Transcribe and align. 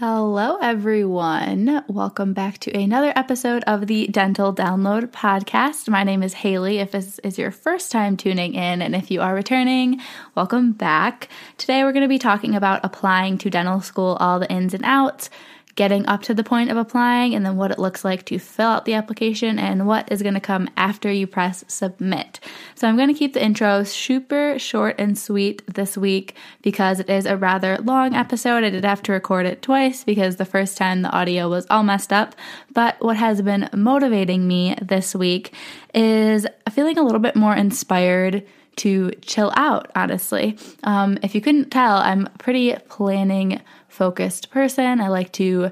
Hello, 0.00 0.56
everyone. 0.62 1.84
Welcome 1.86 2.32
back 2.32 2.56
to 2.60 2.74
another 2.74 3.12
episode 3.14 3.62
of 3.64 3.86
the 3.86 4.06
Dental 4.06 4.50
Download 4.54 5.08
Podcast. 5.08 5.90
My 5.90 6.04
name 6.04 6.22
is 6.22 6.32
Haley. 6.32 6.78
If 6.78 6.92
this 6.92 7.18
is 7.18 7.38
your 7.38 7.50
first 7.50 7.92
time 7.92 8.16
tuning 8.16 8.54
in, 8.54 8.80
and 8.80 8.96
if 8.96 9.10
you 9.10 9.20
are 9.20 9.34
returning, 9.34 10.00
welcome 10.34 10.72
back. 10.72 11.28
Today, 11.58 11.84
we're 11.84 11.92
going 11.92 12.00
to 12.04 12.08
be 12.08 12.18
talking 12.18 12.54
about 12.54 12.80
applying 12.82 13.36
to 13.36 13.50
dental 13.50 13.82
school, 13.82 14.16
all 14.20 14.40
the 14.40 14.50
ins 14.50 14.72
and 14.72 14.86
outs, 14.86 15.28
getting 15.74 16.06
up 16.06 16.22
to 16.22 16.34
the 16.34 16.44
point 16.44 16.70
of 16.70 16.76
applying, 16.76 17.34
and 17.34 17.44
then 17.44 17.56
what 17.56 17.70
it 17.70 17.78
looks 17.78 18.04
like 18.04 18.24
to 18.26 18.38
fill 18.38 18.68
out 18.68 18.84
the 18.84 18.94
application 18.94 19.58
and 19.58 19.86
what 19.86 20.10
is 20.10 20.22
going 20.22 20.34
to 20.34 20.40
come 20.40 20.68
after 20.76 21.10
you 21.10 21.26
press 21.26 21.64
submit. 21.68 22.40
So, 22.74 22.88
I'm 22.88 22.96
going 22.96 23.08
to 23.08 23.18
keep 23.18 23.34
the 23.34 23.44
intro 23.44 23.84
super 23.84 24.58
short 24.58 24.96
and 24.98 25.18
sweet 25.18 25.62
this 25.72 25.96
week 25.96 26.34
because 26.62 27.00
it 27.00 27.10
is 27.10 27.26
a 27.26 27.36
rather 27.36 27.78
long 27.78 28.14
episode. 28.14 28.64
I 28.64 28.70
did 28.70 28.84
have 28.84 29.02
to 29.04 29.12
record 29.12 29.46
it 29.46 29.62
twice 29.62 30.04
because 30.04 30.36
the 30.36 30.44
first 30.44 30.76
time 30.76 31.02
the 31.02 31.10
audio 31.10 31.48
was 31.48 31.66
all 31.70 31.82
messed 31.82 32.12
up. 32.12 32.34
But 32.72 33.00
what 33.00 33.16
has 33.16 33.42
been 33.42 33.68
motivating 33.74 34.46
me 34.46 34.76
this 34.80 35.14
week 35.14 35.54
is 35.94 36.46
feeling 36.70 36.98
a 36.98 37.02
little 37.02 37.20
bit 37.20 37.36
more 37.36 37.54
inspired 37.54 38.46
to 38.76 39.10
chill 39.20 39.52
out, 39.56 39.90
honestly. 39.94 40.56
Um, 40.84 41.18
if 41.22 41.34
you 41.34 41.40
couldn't 41.40 41.70
tell, 41.70 41.96
I'm 41.96 42.28
pretty 42.38 42.74
planning 42.88 43.60
focused 43.90 44.50
person. 44.50 45.00
I 45.00 45.08
like 45.08 45.32
to 45.32 45.70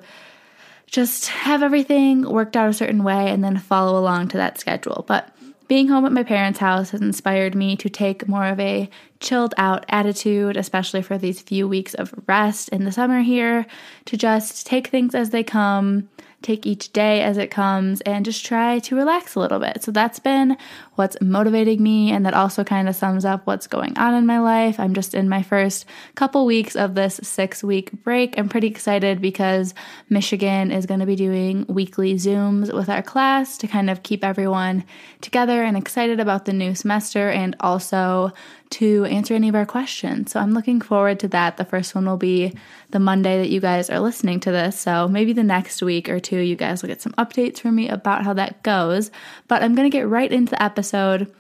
just 0.87 1.29
have 1.29 1.63
everything 1.63 2.23
worked 2.23 2.57
out 2.57 2.71
a 2.71 2.75
certain 2.75 3.05
way 3.05 3.31
and 3.31 3.45
then 3.45 3.59
follow 3.59 3.99
along 3.99 4.29
to 4.29 4.39
that 4.39 4.59
schedule. 4.59 5.05
But 5.07 5.35
being 5.69 5.89
home 5.89 6.07
at 6.07 6.13
my 6.13 6.23
parents' 6.23 6.59
house 6.59 6.91
has 6.91 7.03
inspired 7.03 7.55
me 7.55 7.77
to 7.77 7.91
take 7.91 8.27
more 8.27 8.47
of 8.47 8.59
a 8.59 8.89
chilled 9.21 9.55
out 9.59 9.85
attitude, 9.91 10.57
especially 10.57 11.03
for 11.03 11.19
these 11.19 11.43
few 11.43 11.69
weeks 11.69 11.93
of 11.93 12.15
rest 12.27 12.71
in 12.71 12.85
the 12.85 12.93
summer 12.93 13.21
here, 13.21 13.67
to 14.07 14.17
just 14.17 14.67
take 14.67 14.87
things 14.87 15.15
as 15.15 15.29
they 15.29 15.45
come, 15.45 16.09
take 16.41 16.67
each 16.67 16.93
day 16.93 17.23
as 17.23 17.37
it 17.37 17.51
comes 17.51 18.01
and 18.03 18.25
just 18.25 18.45
try 18.45 18.79
to 18.79 18.95
relax 18.95 19.35
a 19.35 19.41
little 19.41 19.59
bit. 19.59 19.83
So 19.83 19.91
that's 19.91 20.21
been 20.21 20.57
what's 20.95 21.17
motivating 21.21 21.83
me, 21.83 22.11
and 22.11 22.25
that 22.25 22.35
also 22.35 22.63
kind 22.65 22.89
of 22.89 22.95
sums 22.95 23.25
up 23.25 23.47
what's 23.47 23.67
going 23.67 23.99
on 23.99 24.15
in 24.15 24.27
my 24.27 24.39
life. 24.39 24.79
I'm 24.79 24.95
just 24.95 25.15
in 25.15 25.29
my 25.29 25.43
first 25.43 25.85
couple 26.15 26.47
weeks 26.47 26.77
of 26.77 26.95
this 26.95 27.21
six 27.23 27.65
week 27.65 27.91
break. 28.05 28.39
I'm 28.39 28.49
pretty 28.49 28.69
excited 28.69 29.21
because 29.21 29.75
Michigan 30.09 30.71
is 30.71 30.87
going 30.87 31.01
to 31.01 31.07
be 31.07 31.17
doing 31.17 31.67
weekly 31.69 32.15
Zooms 32.15 32.73
with 32.73 32.89
our 32.89 33.03
class 33.03 33.59
to 33.59 33.67
kind 33.67 33.91
of 33.91 34.03
keep 34.03 34.23
everyone 34.23 34.85
together 35.21 35.65
and 35.65 35.77
excited 35.77 36.21
about 36.21 36.45
the 36.45 36.53
new 36.53 36.75
semester 36.75 37.29
and 37.29 37.57
also 37.61 38.33
to 38.71 39.05
answer 39.07 39.35
any 39.35 39.49
of 39.49 39.55
our 39.55 39.67
questions. 39.67 40.33
So 40.33 40.41
I'm 40.41 40.53
looking 40.53 40.81
forward 40.81 41.21
to 41.21 41.29
that. 41.29 41.57
The 41.57 41.65
first 41.65 41.95
one 41.95 42.07
will 42.07 42.17
be 42.17 42.55
the 42.91 42.99
Monday 42.99 43.39
that 43.39 43.51
you 43.51 43.61
guys 43.61 43.91
are 43.91 44.01
listening 44.01 44.41
to 44.41 44.51
this. 44.51 44.79
So 44.79 45.09
maybe 45.09 45.33
the 45.33 45.43
next 45.43 45.83
week 45.83 46.09
or 46.09 46.21
two, 46.21 46.39
you 46.39 46.57
guys 46.57 46.83
will 46.83 46.89
get 46.89 47.03
some 47.03 47.13
updates 47.13 47.61
from 47.61 47.77
me 47.77 47.89
about 47.89 48.25
how 48.25 48.35
that 48.35 48.63
goes. 48.63 49.11
But 49.47 49.63
I'm 49.63 49.75
going 49.75 49.91
to 49.91 49.97
get 49.97 50.09
right 50.09 50.31
into 50.31 50.51
the 50.51 50.63
episode. 50.63 51.35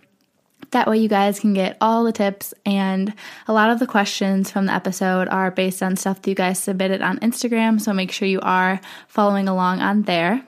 That 0.70 0.88
way, 0.88 0.98
you 0.98 1.08
guys 1.08 1.40
can 1.40 1.54
get 1.54 1.78
all 1.80 2.04
the 2.04 2.12
tips, 2.12 2.52
and 2.66 3.14
a 3.46 3.52
lot 3.52 3.70
of 3.70 3.78
the 3.78 3.86
questions 3.86 4.50
from 4.50 4.66
the 4.66 4.74
episode 4.74 5.28
are 5.28 5.50
based 5.50 5.82
on 5.82 5.96
stuff 5.96 6.20
that 6.20 6.28
you 6.28 6.34
guys 6.34 6.58
submitted 6.58 7.00
on 7.00 7.20
Instagram. 7.20 7.80
So 7.80 7.94
make 7.94 8.12
sure 8.12 8.28
you 8.28 8.40
are 8.40 8.80
following 9.06 9.48
along 9.48 9.80
on 9.80 10.02
there. 10.02 10.47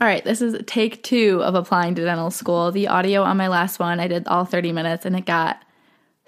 All 0.00 0.08
right, 0.08 0.24
this 0.24 0.42
is 0.42 0.60
take 0.66 1.04
two 1.04 1.40
of 1.44 1.54
applying 1.54 1.94
to 1.94 2.04
dental 2.04 2.32
school. 2.32 2.72
The 2.72 2.88
audio 2.88 3.22
on 3.22 3.36
my 3.36 3.46
last 3.46 3.78
one, 3.78 4.00
I 4.00 4.08
did 4.08 4.26
all 4.26 4.44
30 4.44 4.72
minutes 4.72 5.06
and 5.06 5.14
it 5.14 5.26
got 5.26 5.62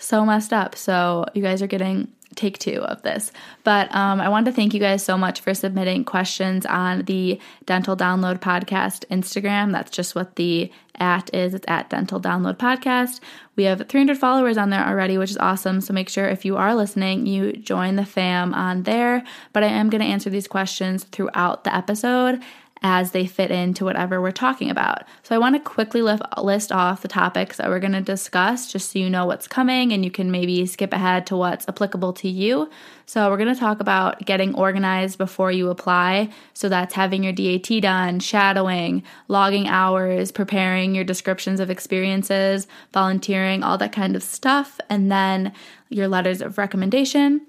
so 0.04 0.24
messed 0.24 0.52
up. 0.52 0.76
So 0.76 1.26
you 1.34 1.42
guys 1.42 1.62
are 1.62 1.66
getting 1.66 2.08
take 2.34 2.58
two 2.58 2.80
of 2.82 3.02
this. 3.02 3.32
But 3.62 3.94
um, 3.94 4.20
I 4.20 4.28
wanted 4.28 4.50
to 4.50 4.56
thank 4.56 4.74
you 4.74 4.80
guys 4.80 5.04
so 5.04 5.16
much 5.16 5.40
for 5.40 5.54
submitting 5.54 6.04
questions 6.04 6.66
on 6.66 7.02
the 7.02 7.40
Dental 7.64 7.96
Download 7.96 8.40
Podcast 8.40 9.04
Instagram. 9.06 9.72
That's 9.72 9.90
just 9.90 10.14
what 10.14 10.36
the 10.36 10.70
at 10.96 11.32
is. 11.34 11.54
It's 11.54 11.64
at 11.68 11.90
Dental 11.90 12.20
Download 12.20 12.56
Podcast. 12.56 13.20
We 13.56 13.64
have 13.64 13.88
300 13.88 14.18
followers 14.18 14.56
on 14.56 14.70
there 14.70 14.86
already, 14.86 15.18
which 15.18 15.30
is 15.30 15.38
awesome. 15.38 15.80
So 15.80 15.92
make 15.92 16.08
sure 16.08 16.26
if 16.26 16.44
you 16.44 16.56
are 16.56 16.74
listening, 16.74 17.26
you 17.26 17.52
join 17.52 17.96
the 17.96 18.04
fam 18.04 18.52
on 18.54 18.82
there. 18.82 19.24
But 19.52 19.64
I 19.64 19.68
am 19.68 19.90
going 19.90 20.02
to 20.02 20.06
answer 20.06 20.30
these 20.30 20.48
questions 20.48 21.04
throughout 21.04 21.64
the 21.64 21.74
episode 21.74 22.42
as 22.86 23.12
they 23.12 23.26
fit 23.26 23.50
into 23.50 23.82
whatever 23.82 24.20
we're 24.20 24.30
talking 24.30 24.68
about. 24.68 25.04
So 25.22 25.34
I 25.34 25.38
want 25.38 25.56
to 25.56 25.58
quickly 25.58 26.02
list 26.02 26.70
off 26.70 27.00
the 27.00 27.08
topics 27.08 27.56
that 27.56 27.70
we're 27.70 27.80
going 27.80 27.94
to 27.94 28.02
discuss 28.02 28.70
just 28.70 28.92
so 28.92 28.98
you 28.98 29.08
know 29.08 29.24
what's 29.24 29.48
coming 29.48 29.90
and 29.90 30.04
you 30.04 30.10
can 30.10 30.30
maybe 30.30 30.66
skip 30.66 30.92
ahead 30.92 31.26
to 31.28 31.36
what's 31.36 31.66
applicable 31.66 32.12
to 32.12 32.28
you. 32.28 32.68
So 33.06 33.30
we're 33.30 33.38
going 33.38 33.54
to 33.54 33.58
talk 33.58 33.80
about 33.80 34.26
getting 34.26 34.54
organized 34.54 35.16
before 35.16 35.50
you 35.50 35.70
apply. 35.70 36.28
So 36.52 36.68
that's 36.68 36.92
having 36.92 37.24
your 37.24 37.32
DAT 37.32 37.80
done, 37.80 38.20
shadowing, 38.20 39.02
logging 39.28 39.66
hours, 39.66 40.30
preparing 40.30 40.94
your 40.94 41.04
descriptions 41.04 41.60
of 41.60 41.70
experiences, 41.70 42.66
volunteering, 42.92 43.62
all 43.62 43.78
that 43.78 43.92
kind 43.92 44.14
of 44.14 44.22
stuff, 44.22 44.78
and 44.90 45.10
then 45.10 45.54
your 45.88 46.06
letters 46.06 46.42
of 46.42 46.58
recommendation, 46.58 47.40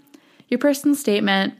your 0.47 0.59
personal 0.59 0.95
statement, 0.95 1.55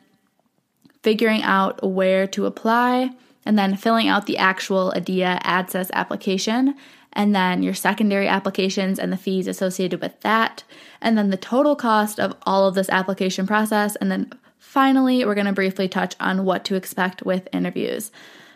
figuring 1.04 1.44
out 1.44 1.84
where 1.84 2.26
to 2.26 2.46
apply, 2.46 3.12
and 3.46 3.58
then 3.58 3.76
filling 3.76 4.08
out 4.08 4.26
the 4.26 4.38
actual 4.38 4.92
ADEA 4.96 5.40
AADSAS 5.44 5.92
application, 5.92 6.76
and 7.14 7.34
then 7.34 7.64
your 7.64 7.74
secondary 7.74 8.28
applications 8.28 9.00
and 9.00 9.12
the 9.12 9.18
fees 9.18 9.48
associated 9.48 10.02
with 10.02 10.20
that, 10.22 10.64
and 11.02 11.18
then 11.18 11.30
the 11.30 11.38
total 11.38 11.76
cost 11.76 12.20
of 12.20 12.36
all 12.44 12.68
of 12.68 12.76
this 12.76 12.90
application 12.90 13.48
process, 13.48 13.96
and 13.98 14.12
then 14.12 14.32
finally, 14.60 15.24
we're 15.24 15.36
going 15.36 15.46
to 15.46 15.54
briefly 15.54 15.88
touch 15.88 16.16
on 16.20 16.44
what 16.44 16.66
to 16.66 16.76
expect 16.76 17.24
with 17.24 17.48
interviews. 17.54 18.12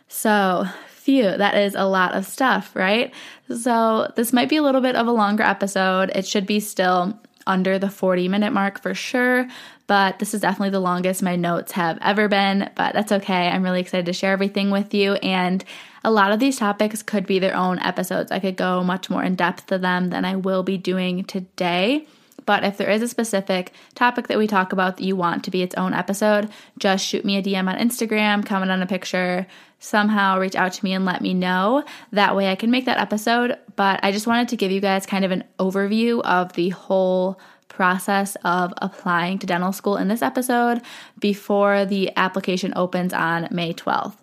So, 0.09 0.65
phew, 0.89 1.37
that 1.37 1.55
is 1.55 1.75
a 1.75 1.85
lot 1.85 2.15
of 2.15 2.25
stuff, 2.25 2.75
right? 2.75 3.13
So, 3.55 4.11
this 4.15 4.33
might 4.33 4.49
be 4.49 4.57
a 4.57 4.63
little 4.63 4.81
bit 4.81 4.95
of 4.95 5.07
a 5.07 5.11
longer 5.11 5.43
episode. 5.43 6.11
It 6.13 6.27
should 6.27 6.45
be 6.45 6.59
still 6.59 7.17
under 7.47 7.79
the 7.79 7.89
40 7.89 8.27
minute 8.27 8.51
mark 8.51 8.81
for 8.81 8.93
sure, 8.93 9.47
but 9.89 10.19
this 10.19 10.35
is 10.35 10.41
definitely 10.41 10.69
the 10.69 10.79
longest 10.79 11.23
my 11.23 11.35
notes 11.35 11.71
have 11.71 11.97
ever 12.03 12.27
been, 12.27 12.69
but 12.75 12.93
that's 12.93 13.11
okay. 13.11 13.49
I'm 13.49 13.63
really 13.63 13.81
excited 13.81 14.05
to 14.05 14.13
share 14.13 14.31
everything 14.31 14.69
with 14.69 14.93
you. 14.93 15.15
And 15.15 15.65
a 16.03 16.11
lot 16.11 16.31
of 16.31 16.39
these 16.39 16.57
topics 16.57 17.01
could 17.01 17.25
be 17.25 17.39
their 17.39 17.55
own 17.55 17.79
episodes. 17.79 18.31
I 18.31 18.37
could 18.37 18.55
go 18.55 18.83
much 18.83 19.09
more 19.09 19.23
in 19.23 19.33
depth 19.33 19.65
to 19.65 19.79
them 19.79 20.11
than 20.11 20.25
I 20.25 20.35
will 20.35 20.61
be 20.61 20.77
doing 20.77 21.23
today. 21.23 22.05
But 22.45 22.63
if 22.63 22.77
there 22.77 22.91
is 22.91 23.01
a 23.01 23.07
specific 23.07 23.73
topic 23.95 24.27
that 24.27 24.37
we 24.37 24.45
talk 24.45 24.73
about 24.73 24.97
that 24.97 25.03
you 25.03 25.15
want 25.15 25.43
to 25.45 25.51
be 25.51 25.63
its 25.63 25.73
own 25.73 25.95
episode, 25.95 26.49
just 26.77 27.03
shoot 27.03 27.25
me 27.25 27.37
a 27.37 27.41
DM 27.41 27.67
on 27.67 27.79
Instagram, 27.79 28.45
comment 28.45 28.71
on 28.71 28.83
a 28.83 28.87
picture, 28.87 29.47
somehow 29.79 30.37
reach 30.37 30.55
out 30.55 30.73
to 30.73 30.85
me 30.85 30.93
and 30.93 31.03
let 31.03 31.21
me 31.21 31.33
know. 31.33 31.83
That 32.11 32.35
way 32.35 32.51
I 32.51 32.55
can 32.55 32.69
make 32.69 32.85
that 32.85 32.99
episode. 32.99 33.57
But 33.75 34.01
I 34.03 34.11
just 34.11 34.27
wanted 34.27 34.49
to 34.49 34.55
give 34.55 34.71
you 34.71 34.81
guys 34.81 35.07
kind 35.07 35.25
of 35.25 35.31
an 35.31 35.45
overview 35.57 36.21
of 36.21 36.53
the 36.53 36.69
whole 36.69 37.39
process 37.79 38.35
of 38.43 38.73
applying 38.81 39.39
to 39.39 39.47
dental 39.47 39.71
school 39.71 39.95
in 39.95 40.09
this 40.09 40.21
episode 40.21 40.81
before 41.17 41.85
the 41.85 42.11
application 42.17 42.73
opens 42.75 43.13
on 43.13 43.47
May 43.51 43.73
12th. 43.73 44.17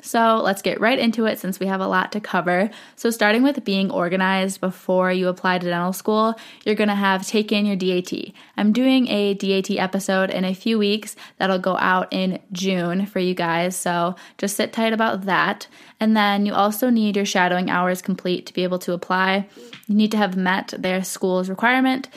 So 0.00 0.40
let's 0.42 0.62
get 0.62 0.80
right 0.80 0.98
into 0.98 1.26
it 1.26 1.38
since 1.38 1.60
we 1.60 1.66
have 1.66 1.80
a 1.82 1.86
lot 1.86 2.10
to 2.12 2.20
cover. 2.20 2.70
So, 2.96 3.10
starting 3.10 3.42
with 3.44 3.64
being 3.64 3.90
organized 3.90 4.60
before 4.60 5.12
you 5.12 5.28
apply 5.28 5.58
to 5.58 5.66
dental 5.66 5.92
school, 5.92 6.34
you're 6.64 6.74
gonna 6.74 6.96
have 6.96 7.24
taken 7.24 7.66
your 7.66 7.76
DAT. 7.76 8.32
I'm 8.56 8.72
doing 8.72 9.06
a 9.08 9.34
DAT 9.34 9.70
episode 9.78 10.30
in 10.30 10.44
a 10.44 10.54
few 10.54 10.76
weeks 10.76 11.14
that'll 11.36 11.60
go 11.60 11.76
out 11.76 12.08
in 12.10 12.40
June 12.50 13.06
for 13.06 13.20
you 13.20 13.34
guys. 13.34 13.76
So, 13.76 14.16
just 14.38 14.56
sit 14.56 14.72
tight 14.72 14.92
about 14.92 15.26
that. 15.26 15.68
And 16.00 16.16
then 16.16 16.46
you 16.46 16.54
also 16.54 16.90
need 16.90 17.14
your 17.14 17.26
shadowing 17.26 17.70
hours 17.70 18.02
complete 18.02 18.46
to 18.46 18.54
be 18.54 18.64
able 18.64 18.80
to 18.80 18.94
apply. 18.94 19.46
You 19.86 19.94
need 19.94 20.10
to 20.10 20.16
have 20.16 20.34
met 20.34 20.74
their 20.76 21.04
school's 21.04 21.48
requirement 21.48 22.08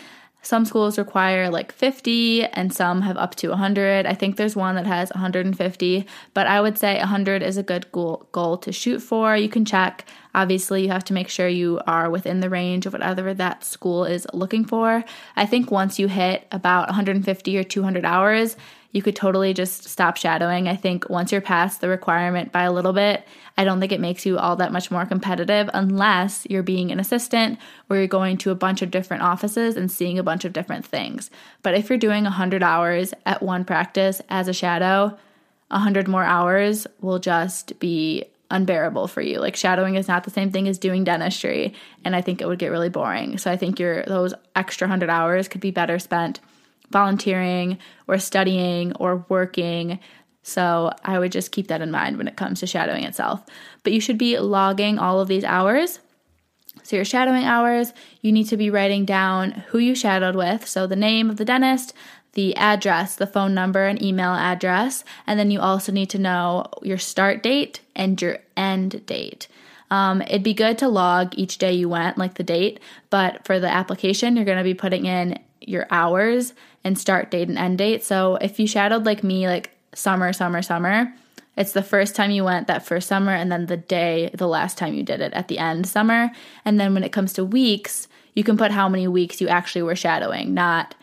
Some 0.45 0.65
schools 0.65 0.99
require 0.99 1.49
like 1.49 1.71
50 1.71 2.45
and 2.45 2.71
some 2.71 3.01
have 3.01 3.17
up 3.17 3.33
to 3.37 3.49
100. 3.49 4.05
I 4.05 4.13
think 4.13 4.35
there's 4.35 4.55
one 4.55 4.75
that 4.75 4.85
has 4.85 5.09
150, 5.09 6.05
but 6.35 6.45
I 6.45 6.61
would 6.61 6.77
say 6.77 6.99
100 6.99 7.41
is 7.41 7.57
a 7.57 7.63
good 7.63 7.91
goal, 7.91 8.27
goal 8.31 8.55
to 8.59 8.71
shoot 8.71 8.99
for. 8.99 9.35
You 9.35 9.49
can 9.49 9.65
check. 9.65 10.05
Obviously, 10.35 10.83
you 10.83 10.89
have 10.89 11.03
to 11.05 11.13
make 11.13 11.29
sure 11.29 11.47
you 11.47 11.81
are 11.87 12.11
within 12.11 12.41
the 12.41 12.49
range 12.51 12.85
of 12.85 12.93
whatever 12.93 13.33
that 13.33 13.63
school 13.63 14.05
is 14.05 14.27
looking 14.33 14.65
for. 14.65 15.03
I 15.35 15.47
think 15.47 15.71
once 15.71 15.97
you 15.97 16.07
hit 16.07 16.45
about 16.51 16.89
150 16.89 17.57
or 17.57 17.63
200 17.63 18.05
hours, 18.05 18.55
you 18.95 19.01
could 19.01 19.15
totally 19.15 19.53
just 19.53 19.89
stop 19.89 20.15
shadowing. 20.15 20.69
I 20.69 20.77
think 20.77 21.09
once 21.09 21.29
you're 21.29 21.41
past 21.41 21.81
the 21.81 21.89
requirement 21.89 22.53
by 22.53 22.63
a 22.63 22.71
little 22.71 22.93
bit, 22.93 23.27
I 23.57 23.65
don't 23.65 23.81
think 23.81 23.91
it 23.91 23.99
makes 23.99 24.25
you 24.25 24.37
all 24.37 24.55
that 24.55 24.71
much 24.71 24.89
more 24.89 25.05
competitive 25.05 25.69
unless 25.73 26.47
you're 26.49 26.63
being 26.63 26.91
an 26.91 26.99
assistant 27.01 27.59
or 27.89 27.97
you're 27.97 28.07
going 28.07 28.37
to 28.37 28.51
a 28.51 28.55
bunch 28.55 28.81
of 28.81 28.91
different 28.91 29.21
offices 29.21 29.75
and 29.75 29.91
seeing 29.91 30.17
a 30.17 30.23
bunch 30.23 30.45
of 30.45 30.53
different 30.53 30.85
things. 30.85 31.29
But 31.61 31.75
if 31.75 31.89
you're 31.89 31.97
doing 31.97 32.23
100 32.23 32.63
hours 32.63 33.13
at 33.25 33.43
one 33.43 33.65
practice 33.65 34.21
as 34.29 34.47
a 34.47 34.53
shadow, 34.53 35.17
100 35.71 36.07
more 36.07 36.23
hours 36.23 36.87
will 37.01 37.19
just 37.19 37.77
be 37.81 38.23
unbearable 38.49 39.09
for 39.09 39.21
you. 39.21 39.39
Like 39.39 39.57
shadowing 39.57 39.95
is 39.95 40.07
not 40.07 40.23
the 40.23 40.31
same 40.31 40.51
thing 40.51 40.69
as 40.69 40.77
doing 40.77 41.03
dentistry, 41.03 41.73
and 42.05 42.15
I 42.15 42.21
think 42.21 42.39
it 42.39 42.47
would 42.47 42.59
get 42.59 42.71
really 42.71 42.87
boring. 42.87 43.39
So 43.39 43.51
I 43.51 43.57
think 43.57 43.77
your 43.77 44.05
those 44.05 44.33
extra 44.55 44.85
100 44.85 45.09
hours 45.09 45.49
could 45.49 45.59
be 45.59 45.71
better 45.71 45.99
spent 45.99 46.39
volunteering 46.89 47.77
or 48.07 48.17
studying 48.17 48.93
or 48.93 49.25
working. 49.29 49.99
So 50.43 50.91
I 51.03 51.17
would 51.17 51.31
just 51.31 51.51
keep 51.51 51.67
that 51.67 51.81
in 51.81 51.91
mind 51.91 52.17
when 52.17 52.27
it 52.27 52.35
comes 52.35 52.59
to 52.59 52.67
shadowing 52.67 53.03
itself. 53.03 53.43
But 53.83 53.93
you 53.93 53.99
should 53.99 54.17
be 54.17 54.37
logging 54.37 54.99
all 54.99 55.19
of 55.19 55.27
these 55.27 55.43
hours. 55.43 55.99
So 56.83 56.95
your 56.97 57.05
shadowing 57.05 57.45
hours, 57.45 57.93
you 58.21 58.31
need 58.31 58.47
to 58.49 58.57
be 58.57 58.69
writing 58.69 59.05
down 59.05 59.51
who 59.69 59.79
you 59.79 59.95
shadowed 59.95 60.35
with, 60.35 60.67
so 60.67 60.85
the 60.85 60.95
name 60.95 61.29
of 61.29 61.37
the 61.37 61.45
dentist, 61.45 61.93
the 62.33 62.55
address, 62.57 63.15
the 63.15 63.25
phone 63.25 63.53
number 63.53 63.85
and 63.85 64.01
email 64.01 64.31
address, 64.31 65.03
and 65.25 65.39
then 65.39 65.49
you 65.49 65.59
also 65.59 65.91
need 65.91 66.09
to 66.11 66.19
know 66.19 66.65
your 66.83 66.97
start 66.97 67.41
date 67.41 67.79
and 67.95 68.21
your 68.21 68.39
end 68.55 69.05
date. 69.05 69.47
Um, 69.89 70.21
it'd 70.21 70.43
be 70.43 70.53
good 70.53 70.77
to 70.79 70.89
log 70.89 71.33
each 71.37 71.57
day 71.57 71.73
you 71.73 71.89
went, 71.89 72.17
like 72.17 72.35
the 72.35 72.43
date, 72.43 72.79
but 73.09 73.45
for 73.45 73.59
the 73.59 73.71
application, 73.71 74.35
you're 74.35 74.45
going 74.45 74.57
to 74.57 74.63
be 74.63 74.73
putting 74.73 75.05
in 75.05 75.39
your 75.61 75.87
hours 75.89 76.53
and 76.85 76.97
start 76.97 77.31
date 77.31 77.49
and 77.49 77.57
end 77.57 77.79
date. 77.79 78.03
So 78.03 78.35
if 78.35 78.59
you 78.59 78.67
shadowed 78.67 79.05
like 79.05 79.23
me, 79.23 79.47
like 79.47 79.71
summer, 79.93 80.31
summer, 80.31 80.61
summer, 80.61 81.11
it's 81.57 81.71
the 81.71 81.83
first 81.83 82.15
time 82.15 82.31
you 82.31 82.43
went 82.43 82.67
that 82.67 82.85
first 82.85 83.07
summer, 83.07 83.31
and 83.31 83.51
then 83.51 83.65
the 83.65 83.77
day, 83.77 84.29
the 84.33 84.47
last 84.47 84.77
time 84.77 84.93
you 84.93 85.03
did 85.03 85.19
it 85.19 85.33
at 85.33 85.47
the 85.47 85.57
end 85.57 85.87
summer. 85.87 86.31
And 86.63 86.79
then 86.79 86.93
when 86.93 87.03
it 87.03 87.11
comes 87.11 87.33
to 87.33 87.43
weeks, 87.43 88.07
you 88.35 88.43
can 88.43 88.57
put 88.57 88.71
how 88.71 88.87
many 88.87 89.07
weeks 89.07 89.41
you 89.41 89.47
actually 89.47 89.81
were 89.81 89.95
shadowing, 89.95 90.53
not 90.53 90.95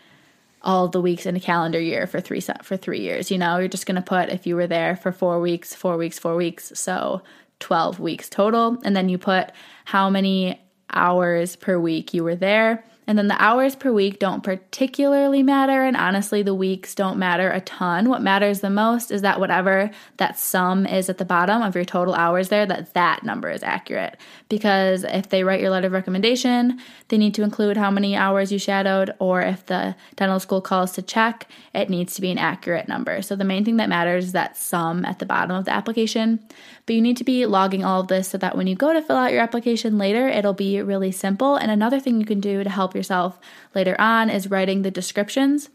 all 0.63 0.87
the 0.87 1.01
weeks 1.01 1.27
in 1.27 1.35
a 1.35 1.41
calendar 1.41 1.81
year 1.81 2.07
for 2.07 2.21
three 2.21 2.41
for 2.63 2.77
three 2.77 3.01
years. 3.01 3.31
You 3.31 3.39
know, 3.39 3.59
you're 3.59 3.69
just 3.69 3.87
gonna 3.87 4.03
put 4.03 4.29
if 4.29 4.47
you 4.47 4.55
were 4.55 4.69
there 4.69 4.95
for 4.95 5.11
four 5.11 5.41
weeks, 5.41 5.75
four 5.75 5.97
weeks, 5.97 6.19
four 6.19 6.37
weeks, 6.37 6.71
so 6.75 7.23
twelve 7.59 7.99
weeks 7.99 8.29
total, 8.29 8.79
and 8.85 8.95
then 8.95 9.09
you 9.09 9.19
put 9.19 9.51
how 9.87 10.09
many 10.11 10.61
hours 10.93 11.57
per 11.57 11.79
week 11.79 12.13
you 12.13 12.23
were 12.23 12.37
there 12.37 12.85
and 13.07 13.19
then 13.19 13.29
the 13.29 13.43
hours 13.43 13.75
per 13.75 13.93
week 13.93 14.19
don't 14.19 14.43
particularly 14.43 15.43
matter, 15.43 15.83
and 15.83 15.97
honestly, 15.97 16.43
the 16.43 16.55
weeks 16.55 16.95
don't 16.95 17.19
matter 17.19 17.51
a 17.51 17.61
ton. 17.61 18.09
What 18.09 18.23
matters 18.23 18.61
the 18.61 18.71
most 18.71 19.11
is 19.11 19.23
that 19.23 19.41
whatever 19.41 19.91
that 20.19 20.39
sum 20.39 20.87
is 20.87 21.09
at 21.09 21.19
the 21.19 21.25
bottom 21.25 21.63
of 21.63 21.75
your 21.75 21.85
total 21.85 22.15
hours 22.15 22.49
there, 22.49 22.65
that 22.67 22.95
that 22.95 23.25
number 23.25 23.51
is 23.51 23.63
accurate. 23.63 24.17
Because 24.49 25.05
if 25.05 25.29
they 25.29 25.45
write 25.45 25.61
your 25.61 25.71
letter 25.71 25.89
of 25.89 25.93
recommendation, 25.93 26.81
they 27.09 27.19
need 27.19 27.35
to 27.35 27.43
include 27.43 27.77
how 27.77 27.91
many 27.91 28.15
hours 28.15 28.53
you 28.53 28.59
shadowed, 28.59 29.13
or 29.19 29.43
if 29.43 29.67
the 29.67 29.97
dental 30.17 30.39
school 30.39 30.61
calls 30.61 30.93
to 30.93 31.03
check, 31.03 31.49
it 31.75 31.91
needs 31.91 32.15
to 32.15 32.21
be 32.21 32.31
an 32.31 32.39
accurate 32.39 32.89
number. 32.89 33.21
So 33.23 33.35
the 33.35 33.45
main 33.45 33.65
thing 33.65 33.79
that 33.79 33.89
matters 33.89 34.27
is 34.27 34.33
that 34.33 34.57
sum 34.57 35.05
at 35.05 35.19
the 35.19 35.27
bottom 35.27 35.57
of 35.57 35.65
the 35.65 35.73
application. 35.73 36.41
But 36.87 36.97
you 36.97 37.03
need 37.03 37.17
to 37.19 37.25
be 37.25 37.47
logging 37.47 37.85
all 37.85 38.01
of 38.01 38.09
this 38.09 38.29
so 38.29 38.39
that 38.39 38.57
when 38.57 38.67
you 38.67 38.75
go 38.75 38.93
to 38.93 39.03
fill 39.03 39.17
out 39.17 39.33
your 39.33 39.41
application 39.41 39.99
later, 39.99 40.29
it'll 40.29 40.53
be 40.53 40.83
really 40.83 41.13
simple. 41.13 41.57
And 41.57 41.71
another 41.71 42.01
thing 42.01 42.19
you 42.19 42.27
can 42.27 42.41
do 42.41 42.65
to 42.65 42.71
help 42.71 42.92
yourself 42.95 43.39
later 43.75 43.95
on 44.01 44.31
is 44.31 44.51
writing 44.51 44.83
the 44.83 44.91
descriptions 44.91 45.69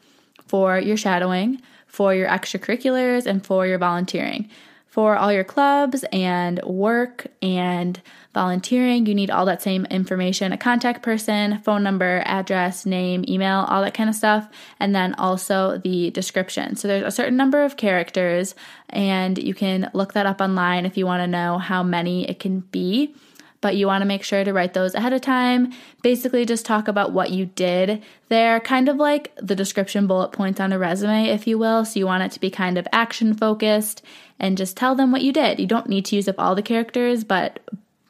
for 0.47 0.79
your 0.79 0.97
shadowing, 0.97 1.61
for 1.87 2.13
your 2.13 2.27
extracurriculars, 2.27 3.25
and 3.25 3.45
for 3.45 3.67
your 3.67 3.77
volunteering 3.77 4.49
for 4.97 5.15
all 5.15 5.31
your 5.31 5.43
clubs 5.43 6.03
and 6.11 6.59
work 6.63 7.27
and 7.39 8.01
volunteering, 8.33 9.05
you 9.05 9.13
need 9.13 9.29
all 9.29 9.45
that 9.45 9.61
same 9.61 9.85
information 9.91 10.51
a 10.51 10.57
contact 10.57 11.03
person, 11.03 11.59
phone 11.59 11.83
number, 11.83 12.23
address, 12.25 12.83
name, 12.83 13.23
email, 13.27 13.59
all 13.69 13.83
that 13.83 13.93
kind 13.93 14.09
of 14.09 14.15
stuff, 14.15 14.49
and 14.79 14.95
then 14.95 15.13
also 15.13 15.77
the 15.77 16.09
description. 16.09 16.75
So 16.75 16.87
there's 16.87 17.03
a 17.03 17.11
certain 17.11 17.37
number 17.37 17.63
of 17.63 17.77
characters, 17.77 18.55
and 18.89 19.37
you 19.37 19.53
can 19.53 19.91
look 19.93 20.13
that 20.13 20.25
up 20.25 20.41
online 20.41 20.87
if 20.87 20.97
you 20.97 21.05
want 21.05 21.21
to 21.21 21.27
know 21.27 21.59
how 21.59 21.83
many 21.83 22.27
it 22.27 22.39
can 22.39 22.61
be 22.61 23.13
but 23.61 23.75
you 23.75 23.87
want 23.87 24.01
to 24.01 24.07
make 24.07 24.23
sure 24.23 24.43
to 24.43 24.53
write 24.53 24.73
those 24.73 24.93
ahead 24.93 25.13
of 25.13 25.21
time. 25.21 25.73
Basically, 26.01 26.45
just 26.45 26.65
talk 26.65 26.87
about 26.87 27.11
what 27.11 27.31
you 27.31 27.45
did 27.45 28.03
there, 28.29 28.59
kind 28.59 28.87
of 28.89 28.97
like 28.97 29.33
the 29.37 29.55
description 29.55 30.07
bullet 30.07 30.31
points 30.31 30.59
on 30.59 30.73
a 30.73 30.79
resume, 30.79 31.29
if 31.29 31.47
you 31.47 31.57
will. 31.57 31.85
So 31.85 31.99
you 31.99 32.05
want 32.05 32.23
it 32.23 32.31
to 32.33 32.39
be 32.39 32.49
kind 32.49 32.77
of 32.77 32.87
action 32.91 33.33
focused 33.33 34.03
and 34.39 34.57
just 34.57 34.77
tell 34.77 34.95
them 34.95 35.11
what 35.11 35.23
you 35.23 35.33
did. 35.33 35.59
You 35.59 35.67
don't 35.67 35.89
need 35.89 36.05
to 36.05 36.15
use 36.15 36.27
up 36.27 36.39
all 36.39 36.55
the 36.55 36.61
characters, 36.61 37.23
but 37.23 37.59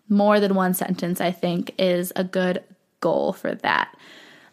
more 0.10 0.40
than 0.40 0.56
one 0.56 0.74
sentence, 0.74 1.22
I 1.22 1.32
think, 1.32 1.74
is 1.78 2.12
a 2.16 2.24
good 2.24 2.64
goal 3.00 3.34
for 3.34 3.56
that. 3.56 3.96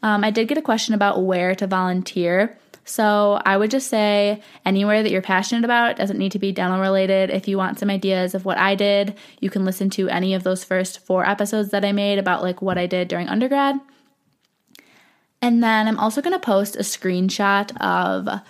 Um, 0.02 0.22
I 0.22 0.30
did 0.30 0.48
get 0.48 0.58
a 0.58 0.62
question 0.62 0.94
about 0.94 1.24
where 1.24 1.54
to 1.54 1.66
volunteer. 1.66 2.58
So 2.84 3.40
I 3.44 3.56
would 3.56 3.70
just 3.70 3.88
say 3.88 4.42
anywhere 4.64 5.02
that 5.02 5.10
you're 5.10 5.22
passionate 5.22 5.64
about. 5.64 5.96
Doesn't 5.96 6.18
need 6.18 6.32
to 6.32 6.38
be 6.38 6.52
dental 6.52 6.80
related. 6.80 7.30
If 7.30 7.48
you 7.48 7.56
want 7.56 7.78
some 7.78 7.90
ideas 7.90 8.34
of 8.34 8.44
what 8.44 8.58
I 8.58 8.74
did, 8.74 9.16
you 9.40 9.50
can 9.50 9.64
listen 9.64 9.88
to 9.90 10.08
any 10.08 10.34
of 10.34 10.42
those 10.42 10.64
first 10.64 11.00
four 11.00 11.26
episodes 11.26 11.70
that 11.70 11.84
I 11.84 11.92
made 11.92 12.18
about 12.18 12.42
like 12.42 12.60
what 12.60 12.78
I 12.78 12.86
did 12.86 13.08
during 13.08 13.28
undergrad. 13.28 13.76
And 15.40 15.62
then 15.62 15.88
I'm 15.88 15.98
also 15.98 16.22
going 16.22 16.32
to 16.32 16.38
post 16.38 16.76
a 16.76 16.80
screenshot 16.80 17.76
of 17.80 18.40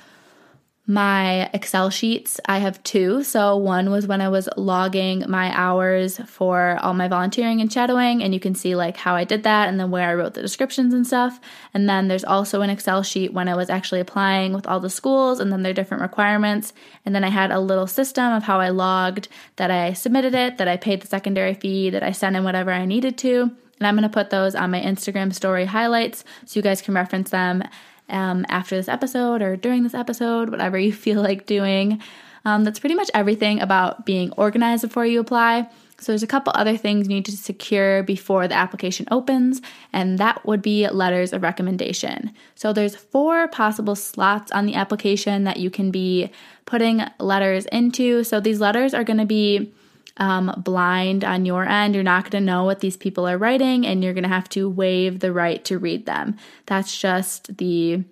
my 0.87 1.49
Excel 1.55 1.89
sheets. 1.89 2.39
I 2.47 2.59
have 2.59 2.83
two. 2.83 3.23
So, 3.23 3.57
one 3.57 3.91
was 3.91 4.07
when 4.07 4.21
I 4.21 4.29
was 4.29 4.51
logging 4.57 5.25
my 5.29 5.51
hours 5.57 6.19
for 6.27 6.79
all 6.83 6.93
my 6.93 7.09
volunteering 7.09 7.63
and 7.63 7.73
shadowing, 7.73 8.23
and 8.23 8.35
you 8.35 8.41
can 8.41 8.55
see 8.55 8.77
like 8.77 8.99
how 8.99 9.15
I 9.15 9.25
did 9.25 9.45
that 9.45 9.69
and 9.69 9.81
then 9.81 9.91
where 9.91 10.09
I 10.09 10.15
wrote 10.15 10.35
the 10.35 10.43
descriptions 10.43 10.93
and 10.93 11.07
stuff. 11.07 11.41
And 11.73 11.89
then 11.89 12.09
there's 12.09 12.25
also 12.25 12.61
an 12.61 12.69
Excel 12.69 13.03
sheet 13.03 13.33
when 13.33 13.49
I 13.49 13.55
was 13.55 13.71
actually 13.71 14.01
applying 14.01 14.53
with 14.53 14.67
all 14.67 14.81
the 14.81 14.91
schools 14.91 15.41
and 15.41 15.51
then 15.51 15.63
their 15.63 15.73
different 15.73 16.03
requirements. 16.03 16.75
And 17.07 17.15
then 17.15 17.25
I 17.25 17.31
had 17.31 17.51
a 17.51 17.61
little 17.61 17.87
system 17.87 18.33
of 18.33 18.43
how 18.43 18.61
I 18.61 18.69
logged 18.69 19.29
that 19.57 19.71
I 19.71 19.95
submitted 19.95 20.35
it, 20.35 20.59
that 20.59 20.69
I 20.69 20.77
paid 20.77 21.01
the 21.01 21.07
secondary 21.07 21.55
fee, 21.55 21.91
that 21.91 22.03
I 22.03 22.13
sent 22.13 22.37
in 22.37 22.45
whatever 22.45 22.71
I 22.71 22.85
needed 22.85 23.17
to. 23.19 23.51
And 23.79 23.89
I'm 23.89 23.97
going 23.97 24.03
to 24.03 24.09
put 24.09 24.31
those 24.31 24.55
on 24.55 24.71
my 24.71 24.81
Instagram 24.81 25.35
story 25.35 25.65
highlights 25.65 26.25
so 26.45 26.59
you 26.59 26.63
guys 26.63 26.83
can 26.83 26.95
reference 26.95 27.31
them 27.31 27.65
um, 28.09 28.45
after 28.49 28.77
this 28.77 28.89
episode 28.89 29.43
or 29.43 29.57
during 29.57 29.83
this 29.83 29.95
episode, 29.95 30.51
whatever 30.51 30.79
you 30.79 30.93
feel 31.05 31.21
like 31.23 31.47
doing. 31.47 32.01
Um, 32.45 32.65
that's 32.65 32.79
pretty 32.79 32.95
much 32.95 33.11
everything 33.15 33.61
about 33.61 34.05
being 34.05 34.33
organized 34.33 34.83
before 34.83 35.07
you 35.07 35.21
apply. 35.21 35.69
So 35.99 36.13
there's 36.13 36.23
a 36.23 36.29
couple 36.29 36.53
other 36.55 36.77
things 36.77 37.09
you 37.09 37.15
need 37.15 37.25
to 37.27 37.37
secure 37.37 38.03
before 38.03 38.47
the 38.47 38.55
application 38.55 39.07
opens, 39.11 39.63
and 39.93 40.19
that 40.19 40.45
would 40.45 40.61
be 40.61 40.87
letters 40.89 41.33
of 41.33 41.43
recommendation. 41.43 42.33
So 42.55 42.73
there's 42.73 42.97
four 42.97 43.49
possible 43.49 43.95
slots 43.95 44.53
on 44.53 44.67
the 44.67 44.75
application 44.75 45.45
that 45.45 45.57
you 45.57 45.71
can 45.71 45.91
be 45.91 46.31
putting 46.67 47.03
letters 47.19 47.65
into. 47.67 48.25
So 48.25 48.41
these 48.41 48.61
letters 48.61 48.93
are 48.93 49.05
going 49.05 49.19
to 49.19 49.25
be 49.25 49.73
um, 50.17 50.55
blind 50.65 51.25
on 51.25 51.45
your 51.45 51.65
end. 51.65 51.95
You're 51.95 52.05
not 52.05 52.31
going 52.31 52.43
to 52.43 52.47
know 52.47 52.65
what 52.65 52.81
these 52.81 52.97
people 52.97 53.27
are 53.27 53.39
writing, 53.39 53.87
and 53.87 54.03
you're 54.03 54.15
going 54.15 54.25
to 54.25 54.29
have 54.29 54.49
to 54.51 54.69
waive 54.69 55.21
the 55.21 55.33
right 55.33 55.65
to 55.65 55.79
read 55.79 56.07
them. 56.07 56.37
That's 56.67 56.99
just 56.99 57.57
the 57.57 58.05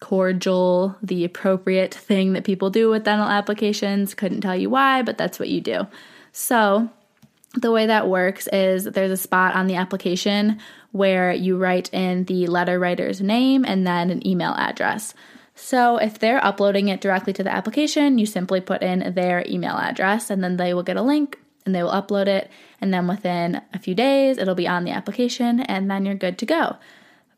cordial, 0.00 0.96
the 1.02 1.24
appropriate 1.24 1.94
thing 1.94 2.32
that 2.32 2.44
people 2.44 2.70
do 2.70 2.90
with 2.90 3.04
dental 3.04 3.28
applications. 3.28 4.14
Couldn't 4.14 4.40
tell 4.40 4.56
you 4.56 4.70
why, 4.70 5.02
but 5.02 5.16
that's 5.16 5.38
what 5.38 5.48
you 5.48 5.60
do. 5.60 5.86
So, 6.32 6.90
the 7.54 7.70
way 7.70 7.86
that 7.86 8.08
works 8.08 8.48
is 8.48 8.84
there's 8.84 9.12
a 9.12 9.16
spot 9.16 9.54
on 9.54 9.68
the 9.68 9.76
application 9.76 10.58
where 10.90 11.32
you 11.32 11.56
write 11.56 11.92
in 11.92 12.24
the 12.24 12.48
letter 12.48 12.78
writer's 12.78 13.20
name 13.20 13.64
and 13.64 13.86
then 13.86 14.10
an 14.10 14.26
email 14.26 14.54
address. 14.54 15.14
So 15.54 15.98
if 15.98 16.18
they're 16.18 16.44
uploading 16.44 16.88
it 16.88 17.00
directly 17.00 17.32
to 17.34 17.44
the 17.44 17.52
application, 17.52 18.18
you 18.18 18.26
simply 18.26 18.60
put 18.60 18.82
in 18.82 19.14
their 19.14 19.44
email 19.48 19.76
address 19.76 20.30
and 20.30 20.42
then 20.42 20.56
they 20.56 20.74
will 20.74 20.82
get 20.82 20.96
a 20.96 21.02
link 21.02 21.38
and 21.64 21.74
they 21.74 21.82
will 21.82 21.90
upload 21.90 22.26
it. 22.26 22.50
And 22.80 22.92
then 22.92 23.08
within 23.08 23.62
a 23.72 23.78
few 23.78 23.94
days, 23.94 24.38
it'll 24.38 24.54
be 24.54 24.68
on 24.68 24.84
the 24.84 24.90
application, 24.90 25.60
and 25.60 25.90
then 25.90 26.04
you're 26.04 26.14
good 26.14 26.38
to 26.38 26.46
go. 26.46 26.76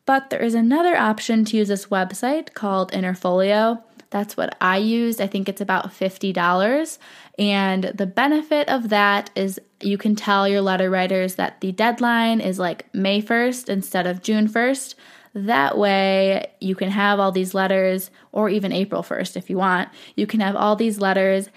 But 0.05 0.29
there 0.29 0.41
is 0.41 0.53
another 0.53 0.95
option 0.95 1.43
to 1.45 1.57
use 1.57 1.67
this 1.67 1.87
website 1.87 2.53
called 2.53 2.91
Interfolio. 2.91 3.83
That's 4.09 4.37
what 4.37 4.55
I 4.61 4.77
used. 4.77 5.19
I 5.19 5.27
think 5.27 5.49
it's 5.49 5.59
about 5.59 5.91
$50. 5.91 6.97
And 7.37 7.83
the 7.83 8.05
benefit 8.05 8.69
of 8.69 8.87
that 8.87 9.29
is 9.35 9.59
you 9.81 9.97
can 9.97 10.15
tell 10.15 10.47
your 10.47 10.61
letter 10.61 10.89
writers 10.89 11.35
that 11.35 11.59
the 11.59 11.73
deadline 11.73 12.39
is 12.39 12.57
like 12.57 12.87
May 12.93 13.21
1st 13.21 13.67
instead 13.67 14.07
of 14.07 14.21
June 14.21 14.47
1st. 14.47 14.95
That 15.33 15.77
way, 15.77 16.47
you 16.61 16.73
can 16.73 16.89
have 16.89 17.19
all 17.19 17.33
these 17.33 17.53
letters, 17.53 18.09
or 18.31 18.49
even 18.49 18.71
April 18.71 19.03
1st 19.03 19.35
if 19.35 19.49
you 19.49 19.57
want, 19.57 19.89
you 20.15 20.25
can 20.25 20.39
have 20.39 20.55
all 20.55 20.75
these 20.75 20.99
letters 20.99 21.49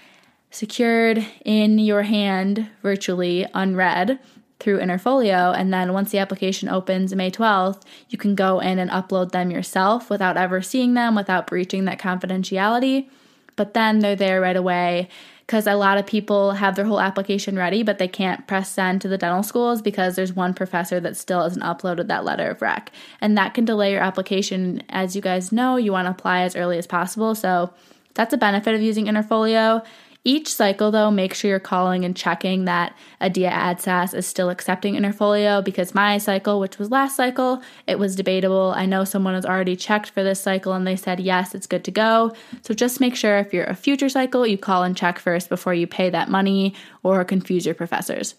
secured 0.50 1.24
in 1.44 1.78
your 1.78 2.02
hand 2.02 2.68
virtually 2.82 3.46
unread 3.54 4.18
through 4.58 4.78
Interfolio. 4.78 5.56
And 5.56 5.72
then 5.72 5.92
once 5.92 6.10
the 6.10 6.18
application 6.18 6.68
opens 6.68 7.14
May 7.14 7.30
12th, 7.30 7.82
you 8.08 8.18
can 8.18 8.34
go 8.34 8.60
in 8.60 8.78
and 8.78 8.90
upload 8.90 9.32
them 9.32 9.50
yourself 9.50 10.10
without 10.10 10.36
ever 10.36 10.60
seeing 10.60 10.94
them, 10.94 11.14
without 11.14 11.46
breaching 11.46 11.86
that 11.86 11.98
confidentiality. 11.98 13.08
But 13.56 13.74
then 13.74 13.98
they're 13.98 14.16
there 14.16 14.40
right 14.40 14.56
away 14.56 15.08
because 15.46 15.66
a 15.66 15.74
lot 15.74 15.98
of 15.98 16.06
people 16.06 16.52
have 16.52 16.76
their 16.76 16.84
whole 16.84 17.00
application 17.00 17.56
ready, 17.56 17.82
but 17.82 17.98
they 17.98 18.06
can't 18.06 18.46
press 18.46 18.70
send 18.70 19.00
to 19.00 19.08
the 19.08 19.18
dental 19.18 19.42
schools 19.42 19.82
because 19.82 20.14
there's 20.14 20.32
one 20.32 20.54
professor 20.54 21.00
that 21.00 21.16
still 21.16 21.42
hasn't 21.42 21.64
uploaded 21.64 22.06
that 22.06 22.24
letter 22.24 22.50
of 22.50 22.62
rec. 22.62 22.92
And 23.20 23.36
that 23.36 23.54
can 23.54 23.64
delay 23.64 23.90
your 23.92 24.02
application. 24.02 24.82
As 24.90 25.16
you 25.16 25.22
guys 25.22 25.50
know, 25.50 25.76
you 25.76 25.90
want 25.90 26.06
to 26.06 26.12
apply 26.12 26.42
as 26.42 26.54
early 26.54 26.78
as 26.78 26.86
possible. 26.86 27.34
So 27.34 27.72
that's 28.14 28.32
a 28.32 28.38
benefit 28.38 28.74
of 28.74 28.80
using 28.80 29.06
Interfolio. 29.06 29.84
Each 30.22 30.54
cycle, 30.54 30.90
though, 30.90 31.10
make 31.10 31.32
sure 31.32 31.48
you're 31.48 31.58
calling 31.58 32.04
and 32.04 32.14
checking 32.14 32.66
that 32.66 32.94
ADEA 33.22 33.50
AADSAS 33.50 34.14
is 34.14 34.26
still 34.26 34.50
accepting 34.50 34.94
Interfolio 34.94 35.64
because 35.64 35.94
my 35.94 36.18
cycle, 36.18 36.60
which 36.60 36.78
was 36.78 36.90
last 36.90 37.16
cycle, 37.16 37.62
it 37.86 37.98
was 37.98 38.16
debatable. 38.16 38.74
I 38.76 38.84
know 38.84 39.04
someone 39.04 39.32
has 39.32 39.46
already 39.46 39.76
checked 39.76 40.10
for 40.10 40.22
this 40.22 40.38
cycle 40.40 40.74
and 40.74 40.86
they 40.86 40.96
said, 40.96 41.20
yes, 41.20 41.54
it's 41.54 41.66
good 41.66 41.84
to 41.84 41.90
go. 41.90 42.34
So 42.60 42.74
just 42.74 43.00
make 43.00 43.16
sure 43.16 43.38
if 43.38 43.54
you're 43.54 43.64
a 43.64 43.74
future 43.74 44.10
cycle, 44.10 44.46
you 44.46 44.58
call 44.58 44.82
and 44.82 44.94
check 44.94 45.18
first 45.18 45.48
before 45.48 45.72
you 45.72 45.86
pay 45.86 46.10
that 46.10 46.28
money 46.28 46.74
or 47.02 47.24
confuse 47.24 47.64
your 47.64 47.74
professors. 47.74 48.34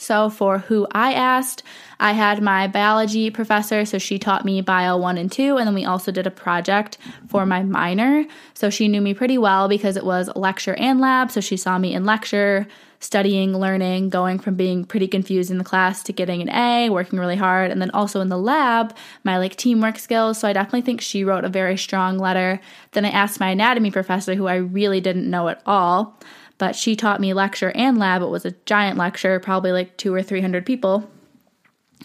So, 0.00 0.30
for 0.30 0.58
who 0.58 0.86
I 0.92 1.12
asked, 1.12 1.64
I 1.98 2.12
had 2.12 2.40
my 2.40 2.68
biology 2.68 3.30
professor, 3.30 3.84
so 3.84 3.98
she 3.98 4.16
taught 4.16 4.44
me 4.44 4.60
bio 4.60 4.96
one 4.96 5.18
and 5.18 5.30
two, 5.30 5.56
and 5.56 5.66
then 5.66 5.74
we 5.74 5.84
also 5.84 6.12
did 6.12 6.24
a 6.24 6.30
project 6.30 6.98
for 7.26 7.44
my 7.44 7.64
minor. 7.64 8.24
So, 8.54 8.70
she 8.70 8.86
knew 8.86 9.00
me 9.00 9.12
pretty 9.12 9.38
well 9.38 9.68
because 9.68 9.96
it 9.96 10.04
was 10.04 10.30
lecture 10.36 10.76
and 10.76 11.00
lab. 11.00 11.32
So, 11.32 11.40
she 11.40 11.56
saw 11.56 11.78
me 11.78 11.94
in 11.94 12.04
lecture, 12.04 12.68
studying, 13.00 13.58
learning, 13.58 14.10
going 14.10 14.38
from 14.38 14.54
being 14.54 14.84
pretty 14.84 15.08
confused 15.08 15.50
in 15.50 15.58
the 15.58 15.64
class 15.64 16.04
to 16.04 16.12
getting 16.12 16.42
an 16.42 16.50
A, 16.50 16.90
working 16.90 17.18
really 17.18 17.36
hard, 17.36 17.72
and 17.72 17.82
then 17.82 17.90
also 17.90 18.20
in 18.20 18.28
the 18.28 18.38
lab, 18.38 18.94
my 19.24 19.36
like 19.36 19.56
teamwork 19.56 19.98
skills. 19.98 20.38
So, 20.38 20.46
I 20.46 20.52
definitely 20.52 20.82
think 20.82 21.00
she 21.00 21.24
wrote 21.24 21.44
a 21.44 21.48
very 21.48 21.76
strong 21.76 22.18
letter. 22.18 22.60
Then 22.92 23.04
I 23.04 23.10
asked 23.10 23.40
my 23.40 23.50
anatomy 23.50 23.90
professor, 23.90 24.36
who 24.36 24.46
I 24.46 24.54
really 24.54 25.00
didn't 25.00 25.28
know 25.28 25.48
at 25.48 25.60
all 25.66 26.16
but 26.58 26.76
she 26.76 26.96
taught 26.96 27.20
me 27.20 27.32
lecture 27.32 27.72
and 27.74 27.98
lab. 27.98 28.20
It 28.22 28.26
was 28.26 28.44
a 28.44 28.54
giant 28.66 28.98
lecture, 28.98 29.40
probably 29.40 29.72
like 29.72 29.96
two 29.96 30.12
or 30.12 30.22
300 30.22 30.66
people. 30.66 31.08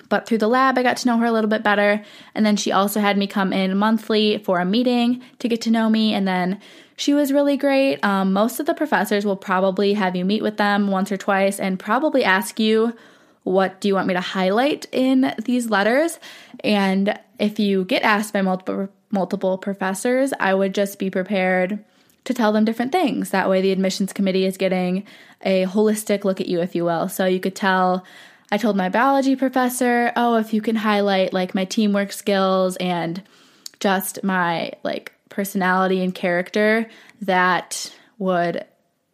But 0.10 0.26
through 0.28 0.40
the 0.40 0.48
lab, 0.48 0.78
I 0.78 0.84
got 0.84 0.98
to 0.98 1.08
know 1.08 1.18
her 1.18 1.26
a 1.26 1.32
little 1.32 1.50
bit 1.50 1.64
better. 1.64 2.04
And 2.34 2.46
then 2.46 2.56
she 2.56 2.72
also 2.72 3.00
had 3.00 3.18
me 3.18 3.28
come 3.28 3.52
in 3.52 3.78
monthly 3.78 4.38
for 4.40 4.60
a 4.60 4.66
meeting 4.66 5.24
to 5.40 5.48
get 5.48 5.62
to 5.62 5.72
know 5.72 5.90
me. 5.90 6.14
And 6.14 6.28
then 6.28 6.60
she 6.96 7.14
was 7.14 7.34
really 7.34 7.58
great. 7.58 8.04
Um, 8.04 8.34
most 8.34 8.60
of 8.60 8.66
the 8.66 8.74
professors 8.74 9.26
will 9.26 9.36
probably 9.36 9.94
have 9.94 10.16
you 10.16 10.26
meet 10.26 10.44
with 10.44 10.58
them 10.58 10.88
once 10.88 11.12
or 11.12 11.18
twice 11.18 11.60
and 11.60 11.80
probably 11.80 12.24
ask 12.24 12.60
you, 12.60 12.96
What 13.44 13.82
do 13.82 13.88
you 13.88 13.96
want 13.96 14.08
me 14.08 14.14
to 14.14 14.22
highlight 14.22 14.86
in 14.92 15.34
these 15.44 15.70
letters? 15.70 16.20
And 16.64 17.20
if 17.40 17.60
you 17.60 17.84
get 17.86 18.04
asked 18.04 18.34
by 18.34 18.42
multiple, 18.42 18.90
multiple 19.12 19.58
professors, 19.58 20.34
I 20.40 20.54
would 20.54 20.74
just 20.76 21.00
be 21.00 21.10
prepared 21.10 21.84
to 22.26 22.34
tell 22.34 22.52
them 22.52 22.66
different 22.66 22.92
things. 22.92 23.32
That 23.32 23.50
way, 23.50 23.62
the 23.62 23.72
admissions 23.72 24.14
committee 24.14 24.46
is 24.46 24.58
getting 24.58 25.06
a 25.42 25.66
holistic 25.66 26.24
look 26.24 26.40
at 26.40 26.48
you, 26.48 26.62
if 26.62 26.76
you 26.76 26.86
will. 26.86 27.10
So 27.10 27.26
you 27.26 27.40
could 27.40 27.56
tell, 27.56 28.06
I 28.52 28.58
told 28.58 28.78
my 28.78 28.90
biology 28.90 29.36
professor, 29.36 30.12
oh, 30.16 30.38
if 30.38 30.54
you 30.54 30.62
can 30.62 30.76
highlight 30.76 31.34
like 31.34 31.54
my 31.54 31.66
teamwork 31.66 32.12
skills 32.12 32.78
and 32.78 33.22
just 33.80 34.24
my 34.24 34.72
like 34.84 35.12
personality 35.30 36.02
and 36.04 36.16
character, 36.16 36.90
that 37.22 37.94
would 38.18 38.66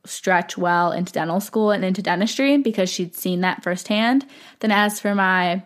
stretch 0.06 0.58
well 0.58 0.92
into 0.92 1.14
dental 1.14 1.40
school 1.40 1.72
and 1.72 1.84
into 1.84 2.02
dentistry 2.02 2.58
because 2.58 2.90
she'd 2.90 3.16
seen 3.16 3.42
that 3.42 3.64
firsthand. 3.64 4.26
Then, 4.60 4.72
as 4.72 5.00
for 5.00 5.16
my 5.16 5.64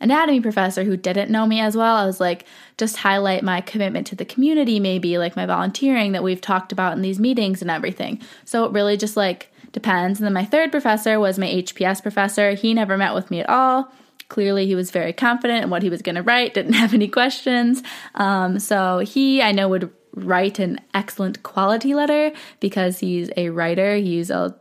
anatomy 0.00 0.40
professor 0.40 0.84
who 0.84 0.96
didn't 0.96 1.30
know 1.30 1.46
me 1.46 1.60
as 1.60 1.76
well, 1.76 1.96
I 1.96 2.06
was 2.06 2.20
like, 2.20 2.46
just 2.78 2.96
highlight 2.96 3.42
my 3.42 3.60
commitment 3.60 4.06
to 4.08 4.16
the 4.16 4.24
community, 4.24 4.80
maybe 4.80 5.18
like 5.18 5.36
my 5.36 5.46
volunteering 5.46 6.12
that 6.12 6.22
we've 6.22 6.40
talked 6.40 6.72
about 6.72 6.94
in 6.94 7.02
these 7.02 7.18
meetings 7.18 7.62
and 7.62 7.70
everything. 7.70 8.20
So 8.44 8.64
it 8.64 8.72
really 8.72 8.96
just 8.96 9.16
like 9.16 9.52
depends. 9.72 10.18
And 10.18 10.26
then 10.26 10.32
my 10.32 10.44
third 10.44 10.70
professor 10.70 11.20
was 11.20 11.38
my 11.38 11.46
HPS 11.46 12.02
professor. 12.02 12.52
He 12.52 12.74
never 12.74 12.96
met 12.96 13.14
with 13.14 13.30
me 13.30 13.40
at 13.40 13.48
all. 13.48 13.92
Clearly, 14.28 14.66
he 14.66 14.76
was 14.76 14.92
very 14.92 15.12
confident 15.12 15.64
in 15.64 15.70
what 15.70 15.82
he 15.82 15.90
was 15.90 16.02
going 16.02 16.14
to 16.14 16.22
write, 16.22 16.54
didn't 16.54 16.72
have 16.74 16.94
any 16.94 17.08
questions. 17.08 17.82
Um, 18.14 18.58
so 18.58 18.98
he, 18.98 19.42
I 19.42 19.52
know, 19.52 19.68
would 19.68 19.92
write 20.14 20.58
an 20.58 20.80
excellent 20.94 21.42
quality 21.42 21.94
letter 21.94 22.32
because 22.60 23.00
he's 23.00 23.30
a 23.36 23.50
writer. 23.50 23.96
He's 23.96 24.30
a 24.30 24.54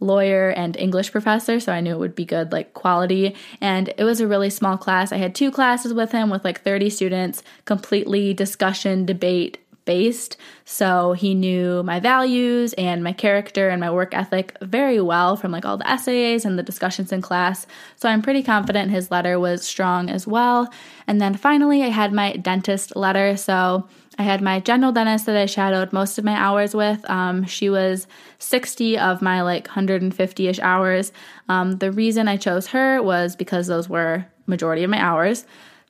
lawyer 0.00 0.50
and 0.50 0.76
English 0.76 1.12
professor, 1.12 1.58
so 1.60 1.72
I 1.72 1.80
knew 1.80 1.92
it 1.92 1.98
would 1.98 2.14
be 2.14 2.24
good, 2.24 2.52
like 2.52 2.74
quality. 2.74 3.34
And 3.60 3.92
it 3.96 4.04
was 4.04 4.20
a 4.20 4.26
really 4.26 4.50
small 4.50 4.76
class. 4.76 5.12
I 5.12 5.16
had 5.16 5.34
two 5.34 5.50
classes 5.50 5.94
with 5.94 6.12
him 6.12 6.30
with 6.30 6.44
like 6.44 6.62
30 6.62 6.90
students, 6.90 7.42
completely 7.64 8.34
discussion, 8.34 9.06
debate 9.06 9.58
based. 9.86 10.36
So 10.66 11.14
he 11.14 11.34
knew 11.34 11.82
my 11.82 11.98
values 11.98 12.74
and 12.74 13.02
my 13.02 13.14
character 13.14 13.70
and 13.70 13.80
my 13.80 13.90
work 13.90 14.12
ethic 14.12 14.54
very 14.60 15.00
well 15.00 15.36
from 15.36 15.52
like 15.52 15.64
all 15.64 15.78
the 15.78 15.88
essays 15.88 16.44
and 16.44 16.58
the 16.58 16.62
discussions 16.62 17.12
in 17.12 17.22
class. 17.22 17.66
So 17.96 18.08
I'm 18.10 18.20
pretty 18.20 18.42
confident 18.42 18.90
his 18.90 19.10
letter 19.10 19.40
was 19.40 19.64
strong 19.64 20.10
as 20.10 20.26
well. 20.26 20.68
And 21.06 21.20
then 21.20 21.34
finally, 21.34 21.82
I 21.82 21.88
had 21.88 22.12
my 22.12 22.36
dentist 22.36 22.94
letter. 22.94 23.36
So 23.38 23.88
I 24.18 24.22
had 24.22 24.42
my 24.42 24.60
general 24.60 24.92
dentist 24.92 25.26
that 25.26 25.36
I 25.36 25.46
shadowed 25.46 25.92
most 25.92 26.18
of 26.18 26.24
my 26.24 26.34
hours 26.34 26.74
with. 26.74 27.08
Um, 27.08 27.44
she 27.44 27.70
was 27.70 28.06
60 28.38 28.98
of 28.98 29.22
my 29.22 29.42
like 29.42 29.66
150 29.66 30.48
ish 30.48 30.58
hours. 30.60 31.12
Um, 31.48 31.78
the 31.78 31.92
reason 31.92 32.26
I 32.26 32.36
chose 32.36 32.66
her 32.68 33.02
was 33.02 33.36
because 33.36 33.66
those 33.66 33.88
were 33.88 34.26
majority 34.46 34.84
of 34.84 34.90
my 34.90 35.00
hours. 35.00 35.44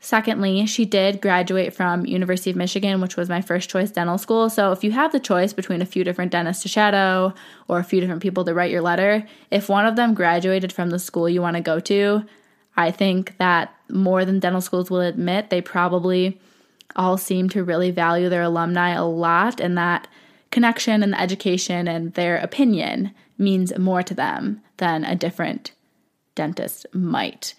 Secondly, 0.06 0.66
she 0.66 0.84
did 0.84 1.20
graduate 1.20 1.74
from 1.74 2.06
University 2.06 2.48
of 2.50 2.54
Michigan, 2.54 3.00
which 3.00 3.16
was 3.16 3.28
my 3.28 3.40
first 3.40 3.68
choice 3.68 3.90
dental 3.90 4.18
school. 4.18 4.48
So 4.48 4.70
if 4.70 4.84
you 4.84 4.92
have 4.92 5.10
the 5.10 5.18
choice 5.18 5.52
between 5.52 5.82
a 5.82 5.84
few 5.84 6.04
different 6.04 6.30
dentists 6.30 6.62
to 6.62 6.68
shadow 6.68 7.34
or 7.66 7.80
a 7.80 7.84
few 7.84 8.00
different 8.00 8.22
people 8.22 8.44
to 8.44 8.54
write 8.54 8.70
your 8.70 8.82
letter, 8.82 9.26
if 9.50 9.68
one 9.68 9.84
of 9.84 9.96
them 9.96 10.14
graduated 10.14 10.72
from 10.72 10.90
the 10.90 11.00
school 11.00 11.28
you 11.28 11.42
want 11.42 11.56
to 11.56 11.60
go 11.60 11.80
to, 11.80 12.24
I 12.76 12.92
think 12.92 13.36
that 13.38 13.74
more 13.90 14.24
than 14.24 14.38
dental 14.38 14.60
schools 14.60 14.92
will 14.92 15.00
admit, 15.00 15.50
they 15.50 15.60
probably 15.60 16.40
all 16.94 17.18
seem 17.18 17.48
to 17.48 17.64
really 17.64 17.90
value 17.90 18.28
their 18.28 18.42
alumni 18.42 18.90
a 18.90 19.04
lot, 19.04 19.58
and 19.58 19.76
that 19.76 20.06
connection 20.52 21.02
and 21.02 21.14
the 21.14 21.20
education 21.20 21.88
and 21.88 22.14
their 22.14 22.36
opinion 22.36 23.12
means 23.38 23.76
more 23.76 24.04
to 24.04 24.14
them 24.14 24.62
than 24.76 25.04
a 25.04 25.16
different 25.16 25.72
dentist 26.36 26.86
might. 26.92 27.54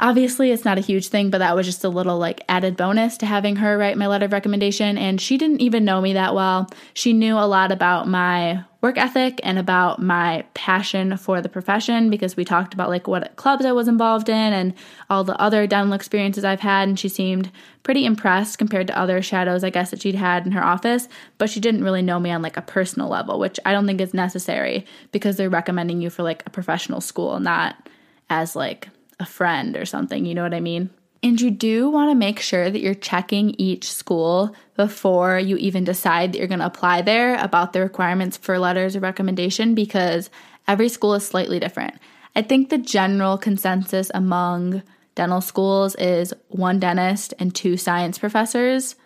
Obviously, 0.00 0.50
it's 0.50 0.64
not 0.64 0.78
a 0.78 0.80
huge 0.80 1.08
thing, 1.08 1.28
but 1.28 1.38
that 1.38 1.54
was 1.54 1.66
just 1.66 1.84
a 1.84 1.90
little 1.90 2.16
like 2.16 2.42
added 2.48 2.74
bonus 2.74 3.18
to 3.18 3.26
having 3.26 3.56
her 3.56 3.76
write 3.76 3.98
my 3.98 4.06
letter 4.06 4.24
of 4.24 4.32
recommendation. 4.32 4.96
And 4.96 5.20
she 5.20 5.36
didn't 5.36 5.60
even 5.60 5.84
know 5.84 6.00
me 6.00 6.14
that 6.14 6.34
well. 6.34 6.70
She 6.94 7.12
knew 7.12 7.36
a 7.36 7.44
lot 7.44 7.70
about 7.70 8.08
my 8.08 8.64
work 8.80 8.96
ethic 8.96 9.40
and 9.42 9.58
about 9.58 10.00
my 10.00 10.46
passion 10.54 11.18
for 11.18 11.42
the 11.42 11.50
profession 11.50 12.08
because 12.08 12.34
we 12.34 12.46
talked 12.46 12.72
about 12.72 12.88
like 12.88 13.06
what 13.06 13.36
clubs 13.36 13.66
I 13.66 13.72
was 13.72 13.88
involved 13.88 14.30
in 14.30 14.54
and 14.54 14.72
all 15.10 15.22
the 15.22 15.38
other 15.38 15.66
dental 15.66 15.92
experiences 15.92 16.46
I've 16.46 16.60
had. 16.60 16.88
And 16.88 16.98
she 16.98 17.10
seemed 17.10 17.52
pretty 17.82 18.06
impressed 18.06 18.56
compared 18.56 18.86
to 18.86 18.98
other 18.98 19.20
shadows, 19.20 19.62
I 19.62 19.68
guess, 19.68 19.90
that 19.90 20.00
she'd 20.00 20.14
had 20.14 20.46
in 20.46 20.52
her 20.52 20.64
office. 20.64 21.08
But 21.36 21.50
she 21.50 21.60
didn't 21.60 21.84
really 21.84 22.00
know 22.00 22.18
me 22.18 22.30
on 22.30 22.40
like 22.40 22.56
a 22.56 22.62
personal 22.62 23.10
level, 23.10 23.38
which 23.38 23.60
I 23.66 23.72
don't 23.72 23.86
think 23.86 24.00
is 24.00 24.14
necessary 24.14 24.86
because 25.12 25.36
they're 25.36 25.50
recommending 25.50 26.00
you 26.00 26.08
for 26.08 26.22
like 26.22 26.42
a 26.46 26.50
professional 26.50 27.02
school, 27.02 27.38
not 27.38 27.86
as 28.30 28.56
like 28.56 28.88
a 29.20 29.26
friend 29.26 29.76
or 29.76 29.84
something, 29.84 30.24
you 30.24 30.34
know 30.34 30.42
what 30.42 30.54
I 30.54 30.60
mean? 30.60 30.90
And 31.22 31.38
you 31.40 31.50
do 31.50 31.90
want 31.90 32.10
to 32.10 32.14
make 32.14 32.40
sure 32.40 32.70
that 32.70 32.80
you're 32.80 32.94
checking 32.94 33.50
each 33.58 33.92
school 33.92 34.54
before 34.74 35.38
you 35.38 35.56
even 35.56 35.84
decide 35.84 36.32
that 36.32 36.38
you're 36.38 36.48
going 36.48 36.60
to 36.60 36.66
apply 36.66 37.02
there 37.02 37.36
about 37.36 37.72
the 37.74 37.80
requirements 37.80 38.38
for 38.38 38.58
letters 38.58 38.96
of 38.96 39.02
recommendation 39.02 39.74
because 39.74 40.30
every 40.66 40.88
school 40.88 41.14
is 41.14 41.26
slightly 41.26 41.60
different. 41.60 41.94
I 42.34 42.42
think 42.42 42.70
the 42.70 42.78
general 42.78 43.36
consensus 43.36 44.10
among 44.14 44.82
dental 45.14 45.42
schools 45.42 45.94
is 45.96 46.32
one 46.48 46.78
dentist 46.78 47.34
and 47.38 47.54
two 47.54 47.76
science 47.76 48.18
professors, 48.18 48.96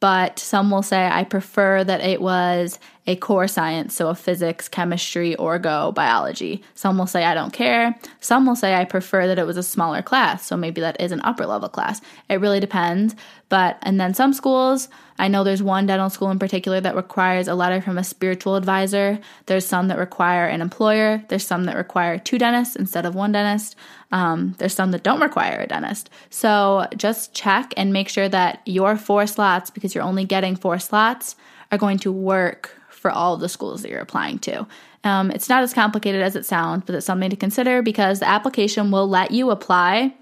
but 0.00 0.38
some 0.38 0.70
will 0.70 0.82
say 0.82 1.08
I 1.08 1.24
prefer 1.24 1.82
that 1.82 2.02
it 2.02 2.20
was 2.20 2.78
a 3.08 3.16
core 3.16 3.48
science, 3.48 3.94
so 3.94 4.08
a 4.08 4.14
physics, 4.14 4.68
chemistry, 4.68 5.34
orgo, 5.38 5.94
biology. 5.94 6.62
Some 6.74 6.98
will 6.98 7.06
say 7.06 7.24
I 7.24 7.32
don't 7.32 7.54
care. 7.54 7.98
Some 8.20 8.44
will 8.44 8.54
say 8.54 8.74
I 8.74 8.84
prefer 8.84 9.26
that 9.26 9.38
it 9.38 9.46
was 9.46 9.56
a 9.56 9.62
smaller 9.62 10.02
class, 10.02 10.44
so 10.44 10.58
maybe 10.58 10.82
that 10.82 11.00
is 11.00 11.10
an 11.10 11.22
upper 11.22 11.46
level 11.46 11.70
class. 11.70 12.02
It 12.28 12.38
really 12.38 12.60
depends. 12.60 13.16
But, 13.48 13.78
and 13.80 13.98
then 13.98 14.12
some 14.12 14.34
schools, 14.34 14.90
I 15.18 15.28
know 15.28 15.42
there's 15.42 15.62
one 15.62 15.86
dental 15.86 16.10
school 16.10 16.30
in 16.30 16.38
particular 16.38 16.82
that 16.82 16.94
requires 16.94 17.48
a 17.48 17.54
letter 17.54 17.80
from 17.80 17.96
a 17.96 18.04
spiritual 18.04 18.56
advisor. 18.56 19.18
There's 19.46 19.64
some 19.64 19.88
that 19.88 19.96
require 19.96 20.46
an 20.46 20.60
employer. 20.60 21.24
There's 21.30 21.46
some 21.46 21.64
that 21.64 21.76
require 21.78 22.18
two 22.18 22.36
dentists 22.36 22.76
instead 22.76 23.06
of 23.06 23.14
one 23.14 23.32
dentist. 23.32 23.74
Um, 24.12 24.54
there's 24.58 24.74
some 24.74 24.90
that 24.90 25.02
don't 25.02 25.22
require 25.22 25.62
a 25.62 25.66
dentist. 25.66 26.10
So 26.28 26.86
just 26.94 27.32
check 27.32 27.72
and 27.78 27.90
make 27.90 28.10
sure 28.10 28.28
that 28.28 28.60
your 28.66 28.98
four 28.98 29.26
slots, 29.26 29.70
because 29.70 29.94
you're 29.94 30.04
only 30.04 30.26
getting 30.26 30.54
four 30.54 30.78
slots, 30.78 31.34
are 31.72 31.78
going 31.78 31.98
to 32.00 32.12
work 32.12 32.77
for 32.98 33.10
all 33.10 33.34
of 33.34 33.40
the 33.40 33.48
schools 33.48 33.82
that 33.82 33.90
you're 33.90 34.00
applying 34.00 34.38
to. 34.40 34.66
Um, 35.04 35.30
it's 35.30 35.48
not 35.48 35.62
as 35.62 35.72
complicated 35.72 36.22
as 36.22 36.36
it 36.36 36.44
sounds, 36.44 36.82
but 36.84 36.94
it's 36.94 37.06
something 37.06 37.30
to 37.30 37.36
consider 37.36 37.82
because 37.82 38.20
the 38.20 38.28
application 38.28 38.90
will 38.90 39.08
let 39.08 39.30
you 39.30 39.50
apply 39.50 40.14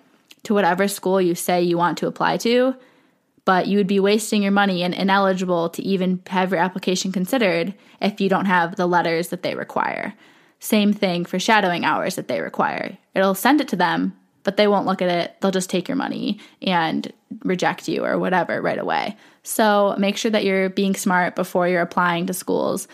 to 0.44 0.54
whatever 0.54 0.86
school 0.86 1.20
you 1.20 1.34
say 1.34 1.62
you 1.62 1.76
want 1.76 1.98
to 1.98 2.06
apply 2.06 2.36
to, 2.38 2.74
but 3.44 3.66
you 3.66 3.78
would 3.78 3.86
be 3.86 4.00
wasting 4.00 4.42
your 4.42 4.52
money 4.52 4.82
and 4.82 4.94
ineligible 4.94 5.70
to 5.70 5.82
even 5.82 6.22
have 6.28 6.50
your 6.52 6.60
application 6.60 7.10
considered 7.10 7.74
if 8.00 8.20
you 8.20 8.28
don't 8.28 8.46
have 8.46 8.76
the 8.76 8.86
letters 8.86 9.28
that 9.28 9.42
they 9.42 9.54
require. 9.54 10.14
Same 10.60 10.92
thing 10.92 11.24
for 11.24 11.38
shadowing 11.38 11.84
hours 11.84 12.16
that 12.16 12.28
they 12.28 12.40
require. 12.40 12.96
It'll 13.14 13.34
send 13.34 13.60
it 13.60 13.68
to 13.68 13.76
them, 13.76 14.16
but 14.42 14.56
they 14.56 14.68
won't 14.68 14.86
look 14.86 15.02
at 15.02 15.08
it. 15.08 15.36
They'll 15.40 15.50
just 15.50 15.70
take 15.70 15.88
your 15.88 15.96
money 15.96 16.38
and 16.62 17.12
reject 17.42 17.88
you 17.88 18.04
or 18.04 18.18
whatever 18.18 18.62
right 18.62 18.78
away. 18.78 19.16
So 19.46 19.94
make 19.96 20.16
sure 20.16 20.32
that 20.32 20.44
you're 20.44 20.68
being 20.68 20.96
smart 20.96 21.36
before 21.36 21.68
you're 21.68 21.80
applying 21.80 22.26
to 22.26 22.34
schools. 22.34 22.88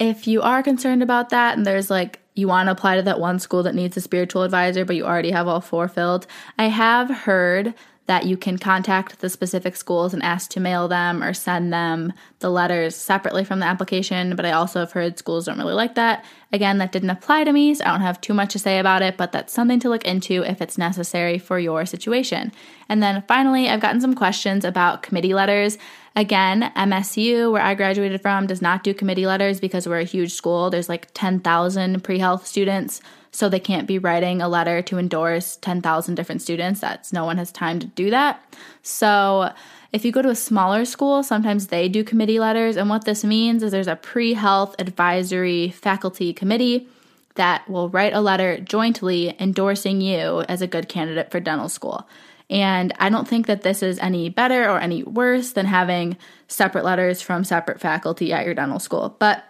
If 0.00 0.26
you 0.26 0.42
are 0.42 0.60
concerned 0.60 1.04
about 1.04 1.30
that 1.30 1.56
and 1.56 1.64
there's 1.64 1.88
like 1.88 2.18
you 2.34 2.48
want 2.48 2.66
to 2.66 2.72
apply 2.72 2.96
to 2.96 3.02
that 3.02 3.20
one 3.20 3.38
school 3.38 3.62
that 3.62 3.74
needs 3.74 3.96
a 3.96 4.00
spiritual 4.00 4.42
advisor, 4.42 4.84
but 4.84 4.96
you 4.96 5.04
already 5.04 5.30
have 5.30 5.46
all 5.46 5.60
four 5.60 5.86
filled, 5.86 6.26
I 6.58 6.64
have 6.64 7.08
heard 7.10 7.74
that 8.06 8.26
you 8.26 8.36
can 8.36 8.58
contact 8.58 9.20
the 9.20 9.28
specific 9.28 9.76
schools 9.76 10.12
and 10.12 10.22
ask 10.22 10.50
to 10.50 10.60
mail 10.60 10.88
them 10.88 11.22
or 11.22 11.32
send 11.32 11.72
them 11.72 12.12
the 12.40 12.50
letters 12.50 12.96
separately 12.96 13.44
from 13.44 13.60
the 13.60 13.66
application. 13.66 14.34
But 14.34 14.44
I 14.44 14.52
also 14.52 14.80
have 14.80 14.92
heard 14.92 15.18
schools 15.18 15.46
don't 15.46 15.58
really 15.58 15.74
like 15.74 15.94
that. 15.94 16.24
Again, 16.52 16.78
that 16.78 16.90
didn't 16.90 17.10
apply 17.10 17.44
to 17.44 17.52
me, 17.52 17.74
so 17.74 17.84
I 17.84 17.92
don't 17.92 18.00
have 18.00 18.20
too 18.20 18.34
much 18.34 18.52
to 18.52 18.58
say 18.58 18.78
about 18.78 19.02
it, 19.02 19.16
but 19.16 19.30
that's 19.30 19.52
something 19.52 19.78
to 19.80 19.88
look 19.88 20.04
into 20.04 20.42
if 20.42 20.60
it's 20.60 20.76
necessary 20.76 21.38
for 21.38 21.58
your 21.58 21.86
situation. 21.86 22.52
And 22.88 23.02
then 23.02 23.22
finally, 23.28 23.68
I've 23.68 23.80
gotten 23.80 24.00
some 24.00 24.14
questions 24.14 24.64
about 24.64 25.02
committee 25.02 25.32
letters. 25.32 25.78
Again, 26.16 26.72
MSU, 26.76 27.52
where 27.52 27.62
I 27.62 27.74
graduated 27.74 28.20
from, 28.20 28.46
does 28.46 28.60
not 28.60 28.82
do 28.82 28.92
committee 28.92 29.26
letters 29.26 29.60
because 29.60 29.86
we're 29.86 30.00
a 30.00 30.04
huge 30.04 30.32
school. 30.32 30.68
There's 30.68 30.88
like 30.88 31.08
10,000 31.14 32.02
pre 32.02 32.18
health 32.18 32.46
students 32.46 33.00
so 33.32 33.48
they 33.48 33.58
can't 33.58 33.88
be 33.88 33.98
writing 33.98 34.42
a 34.42 34.48
letter 34.48 34.82
to 34.82 34.98
endorse 34.98 35.56
10,000 35.56 36.14
different 36.14 36.42
students. 36.42 36.80
That's 36.80 37.12
no 37.12 37.24
one 37.24 37.38
has 37.38 37.50
time 37.50 37.80
to 37.80 37.86
do 37.86 38.10
that. 38.10 38.42
So 38.82 39.52
if 39.92 40.04
you 40.04 40.12
go 40.12 40.22
to 40.22 40.28
a 40.28 40.36
smaller 40.36 40.84
school, 40.84 41.22
sometimes 41.22 41.68
they 41.68 41.88
do 41.88 42.04
committee 42.04 42.38
letters. 42.38 42.76
And 42.76 42.90
what 42.90 43.06
this 43.06 43.24
means 43.24 43.62
is 43.62 43.72
there's 43.72 43.86
a 43.86 43.96
pre 43.96 44.34
health 44.34 44.76
advisory 44.78 45.70
faculty 45.70 46.32
committee 46.34 46.88
that 47.34 47.68
will 47.68 47.88
write 47.88 48.12
a 48.12 48.20
letter 48.20 48.60
jointly 48.60 49.34
endorsing 49.40 50.02
you 50.02 50.42
as 50.42 50.60
a 50.60 50.66
good 50.66 50.88
candidate 50.88 51.30
for 51.30 51.40
dental 51.40 51.70
school. 51.70 52.06
And 52.50 52.92
I 52.98 53.08
don't 53.08 53.26
think 53.26 53.46
that 53.46 53.62
this 53.62 53.82
is 53.82 53.98
any 53.98 54.28
better 54.28 54.68
or 54.68 54.78
any 54.78 55.02
worse 55.04 55.52
than 55.52 55.64
having 55.64 56.18
separate 56.48 56.84
letters 56.84 57.22
from 57.22 57.44
separate 57.44 57.80
faculty 57.80 58.30
at 58.30 58.44
your 58.44 58.54
dental 58.54 58.78
school. 58.78 59.16
But 59.18 59.42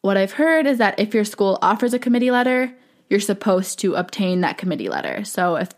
what 0.00 0.16
I've 0.16 0.32
heard 0.32 0.66
is 0.66 0.78
that 0.78 0.98
if 0.98 1.14
your 1.14 1.24
school 1.24 1.58
offers 1.62 1.94
a 1.94 2.00
committee 2.00 2.32
letter, 2.32 2.74
you're 3.12 3.20
supposed 3.20 3.78
to 3.80 3.94
obtain 3.94 4.40
that 4.40 4.56
committee 4.56 4.88
letter. 4.88 5.22
So 5.22 5.56
if 5.56 5.68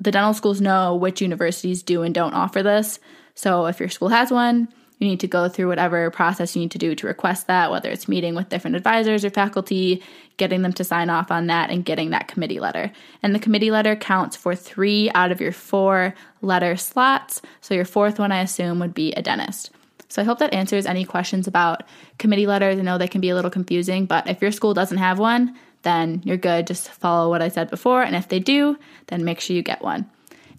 the 0.00 0.10
dental 0.10 0.32
schools 0.32 0.58
know 0.58 0.96
which 0.96 1.20
universities 1.20 1.82
do 1.82 2.00
and 2.00 2.14
don't 2.14 2.32
offer 2.32 2.62
this, 2.62 2.98
so 3.34 3.66
if 3.66 3.78
your 3.78 3.90
school 3.90 4.08
has 4.08 4.30
one, 4.30 4.68
you 4.98 5.06
need 5.06 5.20
to 5.20 5.28
go 5.28 5.50
through 5.50 5.68
whatever 5.68 6.10
process 6.10 6.56
you 6.56 6.62
need 6.62 6.70
to 6.70 6.78
do 6.78 6.94
to 6.94 7.06
request 7.06 7.46
that, 7.46 7.70
whether 7.70 7.90
it's 7.90 8.08
meeting 8.08 8.34
with 8.34 8.48
different 8.48 8.74
advisors 8.74 9.22
or 9.22 9.28
faculty, 9.28 10.02
getting 10.38 10.62
them 10.62 10.72
to 10.72 10.82
sign 10.82 11.10
off 11.10 11.30
on 11.30 11.48
that, 11.48 11.68
and 11.68 11.84
getting 11.84 12.08
that 12.08 12.26
committee 12.26 12.58
letter. 12.58 12.90
And 13.22 13.34
the 13.34 13.38
committee 13.38 13.70
letter 13.70 13.94
counts 13.94 14.34
for 14.34 14.56
three 14.56 15.10
out 15.14 15.30
of 15.30 15.42
your 15.42 15.52
four 15.52 16.14
letter 16.40 16.74
slots. 16.74 17.42
So 17.60 17.74
your 17.74 17.84
fourth 17.84 18.18
one, 18.18 18.32
I 18.32 18.40
assume, 18.40 18.78
would 18.78 18.94
be 18.94 19.12
a 19.12 19.20
dentist. 19.20 19.72
So 20.08 20.22
I 20.22 20.24
hope 20.24 20.38
that 20.38 20.54
answers 20.54 20.86
any 20.86 21.04
questions 21.04 21.46
about 21.46 21.82
committee 22.16 22.46
letters. 22.46 22.78
I 22.78 22.82
know 22.82 22.96
they 22.96 23.08
can 23.08 23.20
be 23.20 23.28
a 23.28 23.34
little 23.34 23.50
confusing, 23.50 24.06
but 24.06 24.26
if 24.26 24.40
your 24.40 24.52
school 24.52 24.72
doesn't 24.72 24.96
have 24.96 25.18
one, 25.18 25.54
then 25.82 26.22
you're 26.24 26.36
good. 26.36 26.66
Just 26.66 26.90
follow 26.90 27.30
what 27.30 27.42
I 27.42 27.48
said 27.48 27.70
before. 27.70 28.02
And 28.02 28.16
if 28.16 28.28
they 28.28 28.40
do, 28.40 28.78
then 29.06 29.24
make 29.24 29.40
sure 29.40 29.56
you 29.56 29.62
get 29.62 29.82
one. 29.82 30.10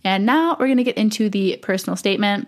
And 0.04 0.26
now 0.26 0.52
we're 0.52 0.68
going 0.68 0.78
to 0.78 0.84
get 0.84 0.98
into 0.98 1.30
the 1.30 1.58
personal 1.62 1.98
statement. 1.98 2.48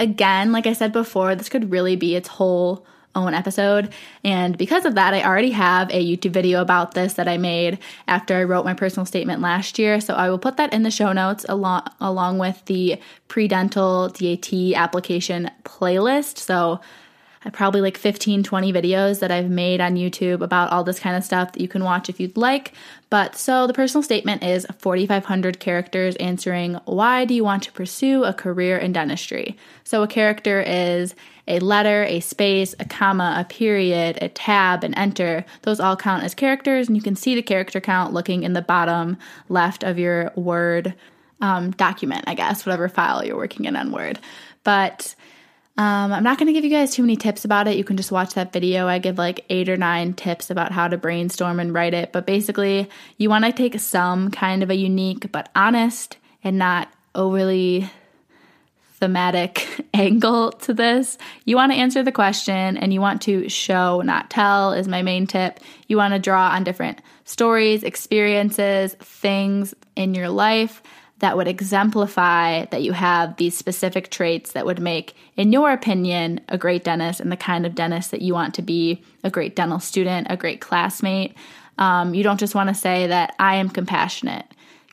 Again, 0.00 0.52
like 0.52 0.66
I 0.66 0.72
said 0.72 0.92
before, 0.92 1.34
this 1.34 1.48
could 1.48 1.70
really 1.70 1.96
be 1.96 2.16
its 2.16 2.28
whole 2.28 2.86
own 3.14 3.32
episode. 3.32 3.92
And 4.24 4.58
because 4.58 4.84
of 4.84 4.96
that, 4.96 5.14
I 5.14 5.22
already 5.22 5.50
have 5.50 5.90
a 5.90 6.04
YouTube 6.04 6.32
video 6.32 6.60
about 6.60 6.94
this 6.94 7.14
that 7.14 7.28
I 7.28 7.36
made 7.36 7.78
after 8.08 8.34
I 8.36 8.44
wrote 8.44 8.64
my 8.64 8.74
personal 8.74 9.06
statement 9.06 9.40
last 9.40 9.78
year. 9.78 10.00
So 10.00 10.14
I 10.14 10.30
will 10.30 10.38
put 10.38 10.56
that 10.56 10.72
in 10.72 10.82
the 10.82 10.90
show 10.90 11.12
notes 11.12 11.46
along 11.48 11.82
along 12.00 12.38
with 12.38 12.64
the 12.66 13.00
pre-dental 13.28 14.08
DAT 14.08 14.52
application 14.74 15.50
playlist. 15.64 16.38
So 16.38 16.80
probably 17.52 17.80
like 17.80 17.98
15, 17.98 18.42
20 18.42 18.72
videos 18.72 19.20
that 19.20 19.30
I've 19.30 19.50
made 19.50 19.80
on 19.80 19.96
YouTube 19.96 20.42
about 20.42 20.70
all 20.70 20.84
this 20.84 20.98
kind 20.98 21.16
of 21.16 21.24
stuff 21.24 21.52
that 21.52 21.60
you 21.60 21.68
can 21.68 21.84
watch 21.84 22.08
if 22.08 22.18
you'd 22.18 22.36
like. 22.36 22.72
But 23.10 23.36
so 23.36 23.66
the 23.66 23.74
personal 23.74 24.02
statement 24.02 24.42
is 24.42 24.66
4,500 24.78 25.60
characters 25.60 26.16
answering 26.16 26.74
why 26.84 27.24
do 27.24 27.34
you 27.34 27.44
want 27.44 27.62
to 27.64 27.72
pursue 27.72 28.24
a 28.24 28.32
career 28.32 28.78
in 28.78 28.92
dentistry? 28.92 29.56
So 29.84 30.02
a 30.02 30.08
character 30.08 30.62
is 30.62 31.14
a 31.46 31.58
letter, 31.58 32.04
a 32.04 32.20
space, 32.20 32.74
a 32.80 32.84
comma, 32.84 33.36
a 33.38 33.44
period, 33.44 34.18
a 34.22 34.28
tab, 34.28 34.82
an 34.82 34.94
enter. 34.94 35.44
Those 35.62 35.80
all 35.80 35.96
count 35.96 36.24
as 36.24 36.34
characters, 36.34 36.88
and 36.88 36.96
you 36.96 37.02
can 37.02 37.16
see 37.16 37.34
the 37.34 37.42
character 37.42 37.80
count 37.80 38.14
looking 38.14 38.42
in 38.42 38.54
the 38.54 38.62
bottom 38.62 39.18
left 39.48 39.84
of 39.84 39.98
your 39.98 40.32
Word 40.36 40.94
um, 41.40 41.72
document, 41.72 42.24
I 42.26 42.34
guess, 42.34 42.64
whatever 42.64 42.88
file 42.88 43.24
you're 43.24 43.36
working 43.36 43.66
in 43.66 43.76
on 43.76 43.92
Word. 43.92 44.18
But 44.62 45.14
um, 45.76 46.12
I'm 46.12 46.22
not 46.22 46.38
going 46.38 46.46
to 46.46 46.52
give 46.52 46.62
you 46.62 46.70
guys 46.70 46.94
too 46.94 47.02
many 47.02 47.16
tips 47.16 47.44
about 47.44 47.66
it. 47.66 47.76
You 47.76 47.82
can 47.82 47.96
just 47.96 48.12
watch 48.12 48.34
that 48.34 48.52
video. 48.52 48.86
I 48.86 49.00
give 49.00 49.18
like 49.18 49.44
eight 49.50 49.68
or 49.68 49.76
nine 49.76 50.12
tips 50.12 50.48
about 50.48 50.70
how 50.70 50.86
to 50.86 50.96
brainstorm 50.96 51.58
and 51.58 51.74
write 51.74 51.94
it. 51.94 52.12
But 52.12 52.26
basically, 52.26 52.88
you 53.18 53.28
want 53.28 53.44
to 53.44 53.52
take 53.52 53.80
some 53.80 54.30
kind 54.30 54.62
of 54.62 54.70
a 54.70 54.76
unique 54.76 55.32
but 55.32 55.48
honest 55.56 56.16
and 56.44 56.58
not 56.58 56.92
overly 57.16 57.90
thematic 59.00 59.66
angle 59.94 60.52
to 60.52 60.72
this. 60.74 61.18
You 61.44 61.56
want 61.56 61.72
to 61.72 61.78
answer 61.78 62.04
the 62.04 62.12
question 62.12 62.76
and 62.76 62.94
you 62.94 63.00
want 63.00 63.22
to 63.22 63.48
show, 63.48 64.00
not 64.00 64.30
tell, 64.30 64.72
is 64.72 64.86
my 64.86 65.02
main 65.02 65.26
tip. 65.26 65.58
You 65.88 65.96
want 65.96 66.14
to 66.14 66.20
draw 66.20 66.50
on 66.50 66.62
different 66.62 67.00
stories, 67.24 67.82
experiences, 67.82 68.94
things 68.94 69.74
in 69.96 70.14
your 70.14 70.28
life 70.28 70.82
that 71.24 71.38
would 71.38 71.48
exemplify 71.48 72.66
that 72.66 72.82
you 72.82 72.92
have 72.92 73.34
these 73.38 73.56
specific 73.56 74.10
traits 74.10 74.52
that 74.52 74.66
would 74.66 74.78
make, 74.78 75.16
in 75.38 75.52
your 75.52 75.72
opinion, 75.72 76.38
a 76.50 76.58
great 76.58 76.84
dentist 76.84 77.18
and 77.18 77.32
the 77.32 77.36
kind 77.36 77.64
of 77.64 77.74
dentist 77.74 78.10
that 78.10 78.20
you 78.20 78.34
want 78.34 78.52
to 78.52 78.60
be 78.60 79.02
a 79.22 79.30
great 79.30 79.56
dental 79.56 79.80
student, 79.80 80.26
a 80.28 80.36
great 80.36 80.60
classmate. 80.60 81.34
Um, 81.78 82.12
you 82.12 82.22
don't 82.22 82.38
just 82.38 82.54
want 82.54 82.68
to 82.68 82.74
say 82.74 83.06
that 83.06 83.34
I 83.38 83.54
am 83.54 83.70
compassionate. 83.70 84.44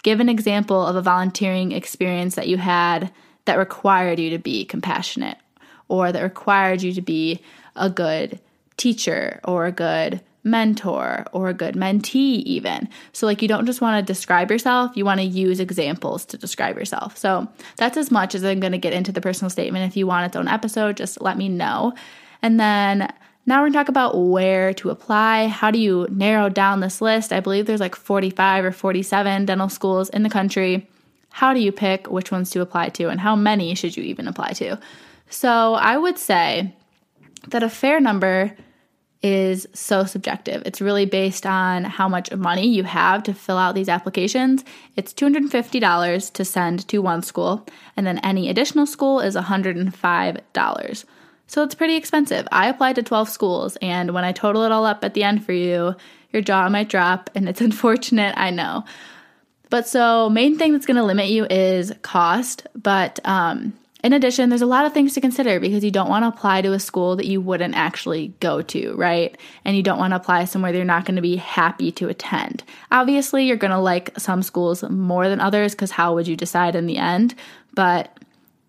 Give 0.04 0.22
an 0.22 0.30
example 0.30 0.88
of 0.88 0.96
a 0.96 1.02
volunteering 1.02 1.74
experience 1.74 2.36
that 2.36 2.48
you 2.48 2.56
had 2.56 3.12
that 3.44 3.58
required 3.58 4.17
you 4.17 4.30
to 4.30 4.39
be 4.39 4.63
compassionate 4.63 5.38
or 5.89 6.13
that 6.13 6.24
required 6.24 6.82
you 6.82 6.94
to 6.94 7.02
be 7.02 7.41
a 7.76 7.89
good 7.89 8.39
teacher 8.78 9.41
or 9.44 9.65
a 9.65 9.72
good 9.74 10.22
mentor 10.43 11.25
or 11.34 11.49
a 11.49 11.54
good 11.54 11.75
mentee, 11.75 12.43
even. 12.43 12.89
So, 13.13 13.25
like, 13.25 13.41
you 13.41 13.47
don't 13.47 13.65
just 13.65 13.82
want 13.82 14.06
to 14.06 14.13
describe 14.13 14.49
yourself, 14.49 14.95
you 14.95 15.06
want 15.06 15.19
to 15.19 15.25
use 15.25 15.60
examples 15.60 16.25
to 16.25 16.38
describe 16.38 16.77
yourself. 16.77 17.17
So, 17.17 17.47
that's 17.77 17.97
as 17.97 18.12
much 18.12 18.36
as 18.36 18.43
I'm 18.43 18.60
going 18.60 18.71
to 18.71 18.77
get 18.77 18.93
into 18.93 19.12
the 19.12 19.21
personal 19.21 19.49
statement. 19.49 19.89
If 19.89 19.97
you 19.97 20.08
want 20.08 20.25
its 20.25 20.36
own 20.36 20.47
episode, 20.47 20.97
just 20.97 21.21
let 21.21 21.38
me 21.38 21.49
know. 21.49 21.93
And 22.41 22.60
then 22.60 23.12
now 23.45 23.58
we're 23.58 23.69
going 23.69 23.73
to 23.73 23.80
talk 23.80 23.89
about 23.89 24.17
where 24.17 24.73
to 24.75 24.89
apply. 24.89 25.47
How 25.47 25.71
do 25.71 25.80
you 25.80 26.08
narrow 26.10 26.49
down 26.49 26.80
this 26.80 27.01
list? 27.01 27.34
I 27.34 27.39
believe 27.39 27.65
there's 27.65 27.80
like 27.80 27.95
45 27.95 28.65
or 28.65 28.71
47 28.71 29.45
dental 29.45 29.69
schools 29.69 30.10
in 30.10 30.23
the 30.23 30.30
country. 30.30 30.88
How 31.30 31.54
do 31.54 31.60
you 31.60 31.71
pick 31.71 32.10
which 32.10 32.32
ones 32.32 32.49
to 32.51 32.62
apply 32.62 32.89
to 32.89 33.10
and 33.10 33.19
how 33.19 33.36
many 33.36 33.73
should 33.75 33.95
you 33.95 34.04
even 34.04 34.27
apply 34.27 34.51
to? 34.54 34.80
So, 35.30 35.75
I 35.75 35.97
would 35.97 36.17
say 36.17 36.75
that 37.47 37.63
a 37.63 37.69
fair 37.69 37.99
number 37.99 38.56
is 39.24 39.68
so 39.74 40.04
subjective. 40.04 40.64
It's 40.66 40.82
really 40.82 41.06
based 41.06 41.46
on 41.46 41.84
how 41.84 42.08
much 42.08 42.34
money 42.34 42.68
you 42.68 42.84
have 42.84 43.24
to 43.24 43.34
fill 43.34 43.58
out 43.58 43.76
these 43.76 43.90
applications. 43.90 44.64
It's 44.96 45.14
$250 45.14 46.34
to 46.34 46.46
send 46.46 46.88
to 46.88 47.00
one 47.00 47.22
school, 47.22 47.66
and 47.96 48.08
then 48.08 48.18
any 48.20 48.50
additional 48.50 48.86
school 48.86 49.20
is 49.20 49.36
$105. 49.36 51.06
So 51.48 51.64
it's 51.64 51.76
pretty 51.76 51.96
expensive. 51.96 52.48
I 52.52 52.70
applied 52.70 52.96
to 52.96 53.04
12 53.04 53.30
schools, 53.30 53.78
and 53.82 54.14
when 54.14 54.24
I 54.24 54.32
total 54.32 54.64
it 54.64 54.72
all 54.72 54.86
up 54.86 55.04
at 55.04 55.14
the 55.14 55.24
end 55.24 55.46
for 55.46 55.54
you, 55.54 55.96
your 56.32 56.42
jaw 56.42 56.70
might 56.70 56.90
drop, 56.90 57.30
and 57.36 57.48
it's 57.48 57.62
unfortunate, 57.70 58.34
I 58.38 58.50
know. 58.50 58.86
But 59.70 59.88
so, 59.88 60.30
main 60.30 60.58
thing 60.58 60.74
that's 60.74 60.86
to 60.86 61.04
limit 61.04 61.30
you 61.30 61.46
is 61.50 61.94
cost. 62.02 62.68
But 62.76 63.20
um, 63.24 63.74
in 64.04 64.14
addition, 64.14 64.50
there's 64.50 64.64
a 64.64 64.68
lot 64.68 64.86
of 64.86 64.94
things 64.94 65.14
to 65.14 65.22
consider 65.22 65.60
because 65.60 65.84
you 65.84 65.92
don't 65.92 66.10
want 66.10 66.24
to 66.24 66.30
apply 66.30 66.62
to 66.62 66.74
a 66.74 66.80
school 66.80 67.16
that 67.18 67.28
you 67.28 67.40
wouldn't 67.40 67.76
actually 67.76 68.34
go 68.40 68.62
to, 68.64 68.96
right? 68.96 69.38
And 69.64 69.78
you 69.78 69.84
don't 69.84 70.00
want 70.00 70.12
to 70.12 70.16
apply 70.16 70.46
somewhere 70.46 70.72
that 70.72 70.78
you're 70.78 70.86
not 70.86 71.06
going 71.06 71.18
to 71.18 71.22
be 71.22 71.36
happy 71.36 71.92
to 71.94 72.10
attend. 72.10 72.64
Obviously, 72.92 73.46
you're 73.46 73.58
going 73.58 73.72
to 73.72 73.80
like 73.80 74.18
some 74.18 74.42
schools 74.42 74.84
more 74.84 75.30
than 75.30 75.40
others 75.40 75.76
because 75.76 75.92
how 75.92 76.16
would 76.16 76.28
you 76.28 76.36
decide 76.36 76.76
in 76.76 76.88
the 76.88 76.98
end? 76.98 77.36
But 77.76 78.18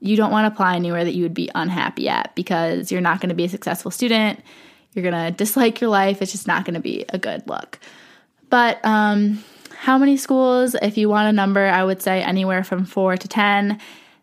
you 0.01 0.16
don't 0.16 0.33
want 0.33 0.45
to 0.45 0.53
apply 0.53 0.77
anywhere 0.77 1.05
that 1.05 1.14
you 1.14 1.23
would 1.23 1.35
be 1.35 1.51
unhappy 1.55 2.09
at 2.09 2.35
because 2.35 2.92
you're 2.92 3.01
not 3.01 3.21
going 3.21 3.31
to 3.31 3.35
be 3.35 3.45
a 3.45 3.49
successful 3.49 3.90
student. 3.90 4.40
You're 4.92 5.11
going 5.11 5.27
to 5.27 5.31
dislike 5.31 5.81
your 5.81 5.88
life. 5.88 6.21
It's 6.21 6.33
just 6.33 6.47
not 6.47 6.66
going 6.66 6.75
to 6.75 6.81
be 6.81 7.07
a 7.09 7.18
good 7.18 7.49
look. 7.49 7.79
But 8.51 8.85
um, 8.85 9.42
how 9.79 9.97
many 9.97 10.18
schools? 10.18 10.75
If 10.75 10.99
you 10.99 11.09
want 11.09 11.31
a 11.31 11.33
number, 11.33 11.64
I 11.64 11.85
would 11.85 12.03
say 12.03 12.23
anywhere 12.23 12.62
from 12.64 12.85
four 12.85 13.16
to 13.16 13.29
10 13.29 13.81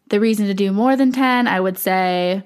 the 0.10 0.19
reason 0.19 0.48
to 0.48 0.54
do 0.54 0.72
more 0.72 0.95
than 0.95 1.12
10, 1.12 1.48
I 1.48 1.60
would 1.60 1.78
say 1.78 2.43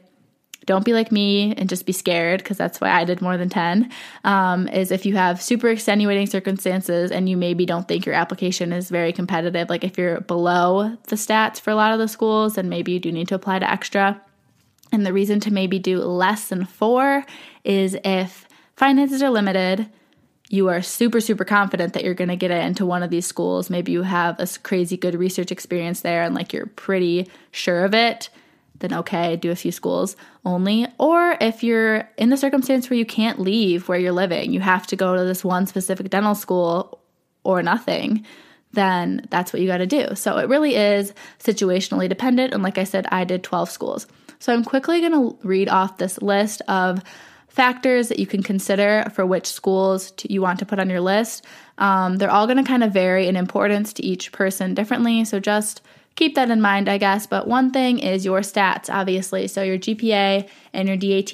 don't 0.65 0.86
be 0.86 0.93
like 0.93 1.12
me 1.12 1.54
and 1.56 1.67
just 1.67 1.86
be 1.86 1.91
scared 1.91 2.41
because 2.41 2.58
that's 2.58 2.80
why 2.80 2.89
I 2.89 3.04
did 3.04 3.21
more 3.21 3.38
than 3.38 3.49
10. 3.49 3.89
Um, 4.23 4.67
is 4.69 4.91
if 4.91 5.06
you 5.06 5.15
have 5.15 5.41
super 5.41 5.67
extenuating 5.69 6.28
circumstances 6.28 7.12
and 7.12 7.28
you 7.28 7.36
maybe 7.36 7.65
don't 7.65 7.88
think 7.88 8.06
your 8.06 8.15
application 8.15 8.71
is 8.71 8.89
very 8.89 9.12
competitive, 9.12 9.69
like 9.69 9.84
if 9.84 9.97
you're 9.97 10.21
below 10.21 10.97
the 11.08 11.15
stats 11.15 11.60
for 11.60 11.71
a 11.71 11.76
lot 11.76 11.91
of 11.91 11.99
the 11.99 12.08
schools, 12.08 12.56
then 12.56 12.69
maybe 12.69 12.93
you 12.93 12.99
do 12.99 13.12
need 13.12 13.28
to 13.28 13.36
apply 13.36 13.60
to 13.60 13.69
extra. 13.69 14.21
And 14.91 15.06
the 15.06 15.13
reason 15.13 15.39
to 15.41 15.52
maybe 15.52 15.80
do 15.80 15.99
less 15.99 16.49
than 16.49 16.65
four 16.65 17.26
is 17.63 17.97
if 18.06 18.47
finances 18.76 19.21
are 19.21 19.30
limited 19.30 19.89
you 20.53 20.69
are 20.69 20.83
super, 20.83 21.19
super 21.19 21.43
confident 21.43 21.93
that 21.93 22.03
you're 22.03 22.13
going 22.13 22.29
to 22.29 22.35
get 22.35 22.51
into 22.51 22.85
one 22.85 23.01
of 23.01 23.09
these 23.09 23.25
schools. 23.25 23.71
Maybe 23.71 23.91
you 23.91 24.03
have 24.03 24.39
a 24.39 24.47
crazy 24.61 24.97
good 24.97 25.15
research 25.15 25.51
experience 25.51 26.01
there 26.01 26.21
and 26.21 26.35
like 26.35 26.53
you're 26.53 26.67
pretty 26.67 27.27
sure 27.49 27.83
of 27.83 27.95
it, 27.95 28.29
then 28.77 28.93
okay, 28.93 29.35
do 29.35 29.49
a 29.49 29.55
few 29.55 29.71
schools 29.71 30.15
only. 30.45 30.85
Or 30.99 31.35
if 31.41 31.63
you're 31.63 32.07
in 32.19 32.29
the 32.29 32.37
circumstance 32.37 32.87
where 32.87 32.99
you 32.99 33.05
can't 33.05 33.39
leave 33.39 33.89
where 33.89 33.97
you're 33.97 34.11
living, 34.11 34.53
you 34.53 34.59
have 34.59 34.85
to 34.87 34.95
go 34.95 35.15
to 35.17 35.23
this 35.23 35.43
one 35.43 35.65
specific 35.65 36.11
dental 36.11 36.35
school 36.35 36.99
or 37.43 37.63
nothing, 37.63 38.23
then 38.73 39.25
that's 39.31 39.53
what 39.53 39.59
you 39.59 39.67
got 39.67 39.77
to 39.77 39.87
do. 39.87 40.13
So 40.13 40.37
it 40.37 40.49
really 40.49 40.75
is 40.75 41.15
situationally 41.39 42.07
dependent. 42.07 42.53
And 42.53 42.61
like 42.61 42.77
I 42.77 42.83
said, 42.83 43.07
I 43.11 43.23
did 43.23 43.43
12 43.43 43.71
schools. 43.71 44.05
So 44.37 44.53
I'm 44.53 44.63
quickly 44.63 44.99
going 44.99 45.13
to 45.13 45.35
read 45.41 45.67
off 45.67 45.97
this 45.97 46.21
list 46.21 46.61
of 46.67 47.03
factors 47.53 48.07
that 48.07 48.17
you 48.17 48.25
can 48.25 48.41
consider 48.41 49.05
for 49.13 49.27
which 49.27 49.45
schools 49.45 50.09
to, 50.13 50.33
you 50.33 50.41
want 50.41 50.57
to 50.57 50.65
put 50.65 50.79
on 50.79 50.89
your 50.89 50.99
list. 50.99 51.45
Um, 51.77 52.17
they're 52.17 52.31
all 52.31 52.47
going 52.47 52.57
to 52.57 52.63
kind 52.63 52.83
of 52.83 52.91
vary 52.91 53.27
in 53.27 53.35
importance 53.35 53.93
to 53.93 54.03
each 54.03 54.31
person 54.31 54.73
differently. 54.73 55.23
So 55.23 55.39
just 55.39 55.83
keep 56.15 56.33
that 56.33 56.49
in 56.49 56.61
mind, 56.61 56.89
I 56.89 56.97
guess. 56.97 57.27
But 57.27 57.47
one 57.47 57.69
thing 57.69 57.99
is 57.99 58.25
your 58.25 58.39
stats, 58.39 58.91
obviously. 58.91 59.47
So 59.47 59.61
your 59.61 59.77
GPA 59.77 60.49
and 60.73 60.87
your 60.87 60.97
DAT. 60.97 61.33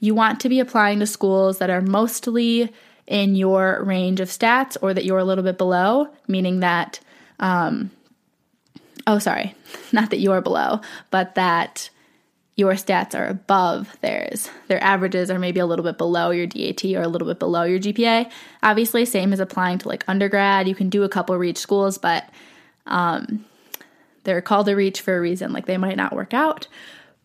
You 0.00 0.14
want 0.16 0.40
to 0.40 0.48
be 0.48 0.58
applying 0.58 0.98
to 0.98 1.06
schools 1.06 1.58
that 1.58 1.70
are 1.70 1.80
mostly 1.80 2.72
in 3.06 3.36
your 3.36 3.84
range 3.84 4.18
of 4.18 4.28
stats 4.28 4.76
or 4.82 4.92
that 4.94 5.04
you're 5.04 5.18
a 5.18 5.24
little 5.24 5.44
bit 5.44 5.58
below, 5.58 6.08
meaning 6.26 6.58
that, 6.58 6.98
um, 7.38 7.92
oh, 9.06 9.20
sorry, 9.20 9.54
not 9.92 10.10
that 10.10 10.18
you're 10.18 10.40
below, 10.40 10.80
but 11.12 11.36
that 11.36 11.88
your 12.56 12.72
stats 12.72 13.14
are 13.14 13.26
above 13.26 13.96
theirs. 14.00 14.50
Their 14.68 14.82
averages 14.82 15.30
are 15.30 15.38
maybe 15.38 15.60
a 15.60 15.66
little 15.66 15.84
bit 15.84 15.98
below 15.98 16.30
your 16.30 16.46
DAT 16.46 16.84
or 16.84 17.02
a 17.02 17.08
little 17.08 17.28
bit 17.28 17.38
below 17.38 17.64
your 17.64 17.78
GPA. 17.78 18.30
Obviously, 18.62 19.04
same 19.04 19.34
as 19.34 19.40
applying 19.40 19.78
to 19.78 19.88
like 19.88 20.04
undergrad. 20.08 20.66
You 20.66 20.74
can 20.74 20.88
do 20.88 21.02
a 21.02 21.08
couple 21.08 21.36
reach 21.36 21.58
schools, 21.58 21.98
but 21.98 22.28
um, 22.86 23.44
they're 24.24 24.40
called 24.40 24.70
a 24.70 24.76
reach 24.76 25.02
for 25.02 25.16
a 25.16 25.20
reason. 25.20 25.52
Like 25.52 25.66
they 25.66 25.76
might 25.76 25.98
not 25.98 26.14
work 26.14 26.32
out. 26.32 26.66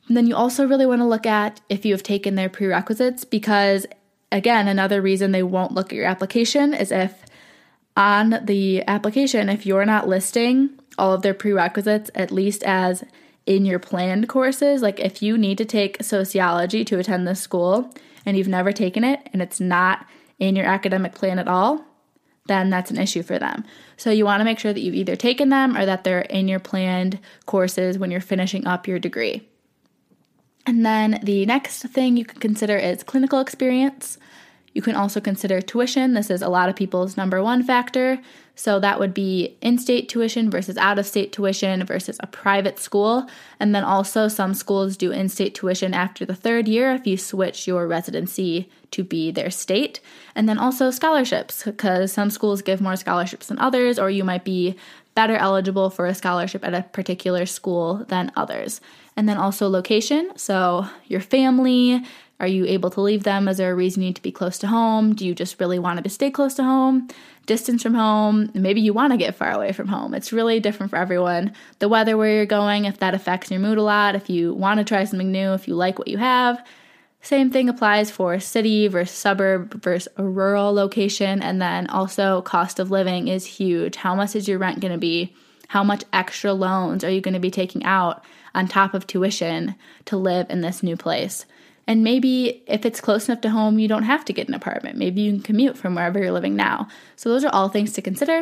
And 0.07 0.17
then 0.17 0.27
you 0.27 0.35
also 0.35 0.67
really 0.67 0.85
want 0.85 0.99
to 0.99 1.05
look 1.05 1.25
at 1.25 1.61
if 1.69 1.85
you 1.85 1.93
have 1.93 2.03
taken 2.03 2.35
their 2.35 2.49
prerequisites 2.49 3.23
because, 3.23 3.85
again, 4.33 4.67
another 4.67 5.01
reason 5.01 5.31
they 5.31 5.43
won't 5.43 5.73
look 5.73 5.93
at 5.93 5.95
your 5.95 6.07
application 6.07 6.73
is 6.73 6.91
if 6.91 7.23
on 7.95 8.41
the 8.43 8.85
application, 8.85 9.47
if 9.47 9.65
you're 9.65 9.85
not 9.85 10.09
listing 10.09 10.71
all 10.97 11.13
of 11.13 11.21
their 11.21 11.33
prerequisites, 11.33 12.11
at 12.15 12.31
least 12.31 12.63
as 12.63 13.05
in 13.45 13.65
your 13.65 13.79
planned 13.79 14.29
courses. 14.29 14.81
Like 14.81 14.99
if 14.99 15.21
you 15.21 15.37
need 15.37 15.57
to 15.57 15.65
take 15.65 16.03
sociology 16.03 16.85
to 16.85 16.99
attend 16.99 17.27
this 17.27 17.39
school 17.39 17.93
and 18.25 18.37
you've 18.37 18.47
never 18.47 18.71
taken 18.71 19.03
it 19.03 19.27
and 19.33 19.41
it's 19.41 19.59
not 19.59 20.05
in 20.39 20.55
your 20.55 20.65
academic 20.65 21.13
plan 21.13 21.39
at 21.39 21.47
all, 21.47 21.85
then 22.47 22.69
that's 22.69 22.91
an 22.91 22.97
issue 22.97 23.23
for 23.23 23.37
them. 23.39 23.63
So 23.97 24.09
you 24.09 24.25
want 24.25 24.41
to 24.41 24.45
make 24.45 24.59
sure 24.59 24.73
that 24.73 24.81
you've 24.81 24.95
either 24.95 25.15
taken 25.15 25.49
them 25.49 25.77
or 25.77 25.85
that 25.85 26.03
they're 26.03 26.21
in 26.21 26.47
your 26.47 26.59
planned 26.59 27.19
courses 27.45 27.97
when 27.97 28.11
you're 28.11 28.21
finishing 28.21 28.65
up 28.65 28.87
your 28.87 28.99
degree. 28.99 29.47
And 30.65 30.85
then 30.85 31.19
the 31.23 31.45
next 31.45 31.83
thing 31.83 32.17
you 32.17 32.25
can 32.25 32.39
consider 32.39 32.77
is 32.77 33.03
clinical 33.03 33.39
experience. 33.39 34.17
You 34.73 34.81
can 34.81 34.95
also 34.95 35.19
consider 35.19 35.61
tuition. 35.61 36.13
This 36.13 36.29
is 36.29 36.41
a 36.41 36.49
lot 36.49 36.69
of 36.69 36.75
people's 36.75 37.17
number 37.17 37.43
one 37.43 37.63
factor. 37.63 38.19
So 38.61 38.79
that 38.79 38.99
would 38.99 39.15
be 39.15 39.57
in 39.59 39.79
state 39.79 40.07
tuition 40.07 40.51
versus 40.51 40.77
out 40.77 40.99
of 40.99 41.07
state 41.07 41.31
tuition 41.31 41.83
versus 41.83 42.17
a 42.19 42.27
private 42.27 42.77
school. 42.77 43.27
And 43.59 43.73
then 43.73 43.83
also, 43.83 44.27
some 44.27 44.53
schools 44.53 44.95
do 44.95 45.11
in 45.11 45.29
state 45.29 45.55
tuition 45.55 45.95
after 45.95 46.27
the 46.27 46.35
third 46.35 46.67
year 46.67 46.93
if 46.93 47.07
you 47.07 47.17
switch 47.17 47.65
your 47.65 47.87
residency 47.87 48.69
to 48.91 49.03
be 49.03 49.31
their 49.31 49.49
state. 49.49 49.99
And 50.35 50.47
then 50.47 50.59
also 50.59 50.91
scholarships, 50.91 51.63
because 51.63 52.11
some 52.11 52.29
schools 52.29 52.61
give 52.61 52.81
more 52.81 52.95
scholarships 52.95 53.47
than 53.47 53.57
others, 53.57 53.97
or 53.97 54.11
you 54.11 54.23
might 54.23 54.43
be 54.43 54.75
better 55.15 55.35
eligible 55.37 55.89
for 55.89 56.05
a 56.05 56.13
scholarship 56.13 56.63
at 56.63 56.75
a 56.75 56.83
particular 56.83 57.47
school 57.47 58.05
than 58.09 58.31
others. 58.35 58.79
And 59.17 59.27
then 59.27 59.37
also 59.37 59.69
location. 59.69 60.33
So, 60.35 60.85
your 61.07 61.19
family, 61.19 62.05
are 62.39 62.47
you 62.47 62.65
able 62.65 62.91
to 62.91 63.01
leave 63.01 63.23
them? 63.23 63.47
Is 63.47 63.57
there 63.57 63.71
a 63.71 63.75
reason 63.75 64.03
you 64.03 64.09
need 64.09 64.17
to 64.17 64.21
be 64.21 64.31
close 64.31 64.59
to 64.59 64.67
home? 64.67 65.15
Do 65.15 65.25
you 65.25 65.33
just 65.33 65.59
really 65.59 65.79
want 65.79 66.03
to 66.03 66.09
stay 66.11 66.29
close 66.29 66.53
to 66.55 66.63
home? 66.63 67.07
Distance 67.45 67.81
from 67.83 67.95
home? 67.95 68.51
Maybe 68.53 68.81
you 68.81 68.93
want 68.93 69.13
to 69.13 69.17
get 69.17 69.35
far 69.35 69.51
away 69.51 69.71
from 69.71 69.87
home. 69.87 70.13
It's 70.13 70.31
really 70.31 70.59
different 70.59 70.91
for 70.91 70.97
everyone. 70.97 71.53
The 71.79 71.89
weather 71.89 72.15
where 72.15 72.35
you're 72.35 72.45
going, 72.45 72.85
if 72.85 72.99
that 72.99 73.15
affects 73.15 73.49
your 73.49 73.59
mood 73.59 73.77
a 73.77 73.83
lot, 73.83 74.15
if 74.15 74.29
you 74.29 74.53
want 74.53 74.77
to 74.77 74.83
try 74.83 75.03
something 75.03 75.31
new, 75.31 75.53
if 75.53 75.67
you 75.67 75.75
like 75.75 75.97
what 75.97 76.07
you 76.07 76.17
have. 76.17 76.63
Same 77.23 77.51
thing 77.51 77.69
applies 77.69 78.09
for 78.09 78.39
city 78.39 78.87
versus 78.87 79.15
suburb 79.15 79.83
versus 79.83 80.07
a 80.17 80.23
rural 80.23 80.73
location. 80.73 81.41
And 81.41 81.61
then 81.61 81.87
also, 81.87 82.41
cost 82.41 82.79
of 82.79 82.91
living 82.91 83.27
is 83.27 83.45
huge. 83.45 83.95
How 83.95 84.15
much 84.15 84.35
is 84.35 84.47
your 84.47 84.57
rent 84.57 84.79
going 84.79 84.93
to 84.93 84.97
be? 84.97 85.35
How 85.67 85.83
much 85.83 86.03
extra 86.11 86.53
loans 86.53 87.03
are 87.03 87.09
you 87.09 87.21
going 87.21 87.33
to 87.33 87.39
be 87.39 87.51
taking 87.51 87.83
out 87.85 88.25
on 88.53 88.67
top 88.67 88.93
of 88.93 89.07
tuition 89.07 89.75
to 90.05 90.17
live 90.17 90.47
in 90.49 90.61
this 90.61 90.83
new 90.83 90.97
place? 90.97 91.45
And 91.87 92.03
maybe 92.03 92.63
if 92.67 92.85
it's 92.85 93.01
close 93.01 93.27
enough 93.27 93.41
to 93.41 93.49
home, 93.49 93.79
you 93.79 93.87
don't 93.87 94.03
have 94.03 94.23
to 94.25 94.33
get 94.33 94.47
an 94.47 94.53
apartment. 94.53 94.97
Maybe 94.97 95.21
you 95.21 95.31
can 95.31 95.41
commute 95.41 95.77
from 95.77 95.95
wherever 95.95 96.19
you're 96.19 96.31
living 96.31 96.55
now. 96.55 96.87
So, 97.15 97.29
those 97.29 97.43
are 97.43 97.53
all 97.53 97.69
things 97.69 97.93
to 97.93 98.01
consider. 98.01 98.37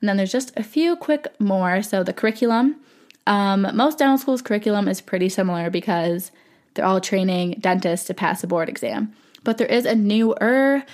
And 0.00 0.08
then 0.08 0.16
there's 0.16 0.32
just 0.32 0.52
a 0.56 0.62
few 0.62 0.96
quick 0.96 1.26
more. 1.38 1.82
So, 1.82 2.02
the 2.02 2.12
curriculum. 2.12 2.76
Um, 3.26 3.66
most 3.74 3.98
dental 3.98 4.18
schools' 4.18 4.42
curriculum 4.42 4.86
is 4.86 5.00
pretty 5.00 5.28
similar 5.28 5.70
because 5.70 6.30
they're 6.74 6.84
all 6.84 7.00
training 7.00 7.58
dentists 7.60 8.06
to 8.08 8.14
pass 8.14 8.44
a 8.44 8.46
board 8.46 8.68
exam. 8.68 9.14
But 9.44 9.58
there 9.58 9.66
is 9.66 9.86
a 9.86 9.94
newer 9.94 10.84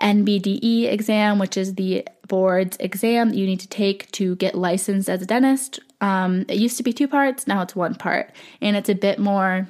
NBDE 0.00 0.90
exam, 0.92 1.38
which 1.38 1.56
is 1.56 1.74
the 1.74 2.06
board's 2.26 2.76
exam 2.78 3.32
you 3.32 3.46
need 3.46 3.60
to 3.60 3.68
take 3.68 4.10
to 4.12 4.36
get 4.36 4.54
licensed 4.54 5.08
as 5.08 5.22
a 5.22 5.26
dentist. 5.26 5.80
Um, 6.00 6.44
it 6.48 6.56
used 6.56 6.76
to 6.78 6.82
be 6.82 6.92
two 6.92 7.08
parts, 7.08 7.46
now 7.46 7.62
it's 7.62 7.76
one 7.76 7.94
part. 7.94 8.30
And 8.60 8.76
it's 8.76 8.88
a 8.88 8.94
bit 8.94 9.18
more 9.18 9.68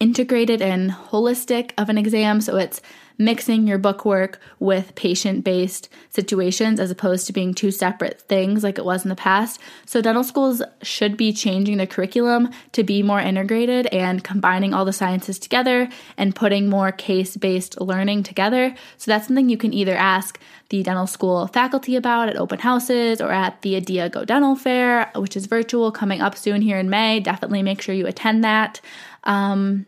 integrated 0.00 0.62
and 0.62 0.90
holistic 0.90 1.72
of 1.78 1.88
an 1.88 1.98
exam. 1.98 2.40
So 2.40 2.56
it's 2.56 2.80
mixing 3.20 3.66
your 3.66 3.76
book 3.76 4.06
work 4.06 4.40
with 4.58 4.94
patient 4.94 5.44
based 5.44 5.90
situations 6.08 6.80
as 6.80 6.90
opposed 6.90 7.26
to 7.26 7.34
being 7.34 7.52
two 7.52 7.70
separate 7.70 8.22
things 8.22 8.64
like 8.64 8.78
it 8.78 8.84
was 8.84 9.04
in 9.04 9.10
the 9.10 9.14
past. 9.14 9.60
So, 9.84 10.00
dental 10.00 10.24
schools 10.24 10.62
should 10.82 11.16
be 11.16 11.32
changing 11.32 11.76
their 11.76 11.86
curriculum 11.86 12.48
to 12.72 12.82
be 12.82 13.02
more 13.02 13.20
integrated 13.20 13.86
and 13.88 14.24
combining 14.24 14.72
all 14.72 14.86
the 14.86 14.92
sciences 14.92 15.38
together 15.38 15.88
and 16.16 16.34
putting 16.34 16.68
more 16.68 16.90
case 16.90 17.36
based 17.36 17.78
learning 17.78 18.22
together. 18.22 18.74
So, 18.96 19.10
that's 19.10 19.26
something 19.26 19.50
you 19.50 19.58
can 19.58 19.74
either 19.74 19.94
ask 19.94 20.40
the 20.70 20.82
dental 20.82 21.06
school 21.06 21.46
faculty 21.48 21.96
about 21.96 22.30
at 22.30 22.36
open 22.36 22.60
houses 22.60 23.20
or 23.20 23.32
at 23.32 23.60
the 23.60 23.74
ADEA 23.74 24.08
Go 24.08 24.24
Dental 24.24 24.56
Fair, 24.56 25.10
which 25.14 25.36
is 25.36 25.46
virtual 25.46 25.92
coming 25.92 26.22
up 26.22 26.38
soon 26.38 26.62
here 26.62 26.78
in 26.78 26.88
May. 26.88 27.20
Definitely 27.20 27.62
make 27.62 27.82
sure 27.82 27.94
you 27.94 28.06
attend 28.06 28.42
that. 28.44 28.80
Um, 29.24 29.84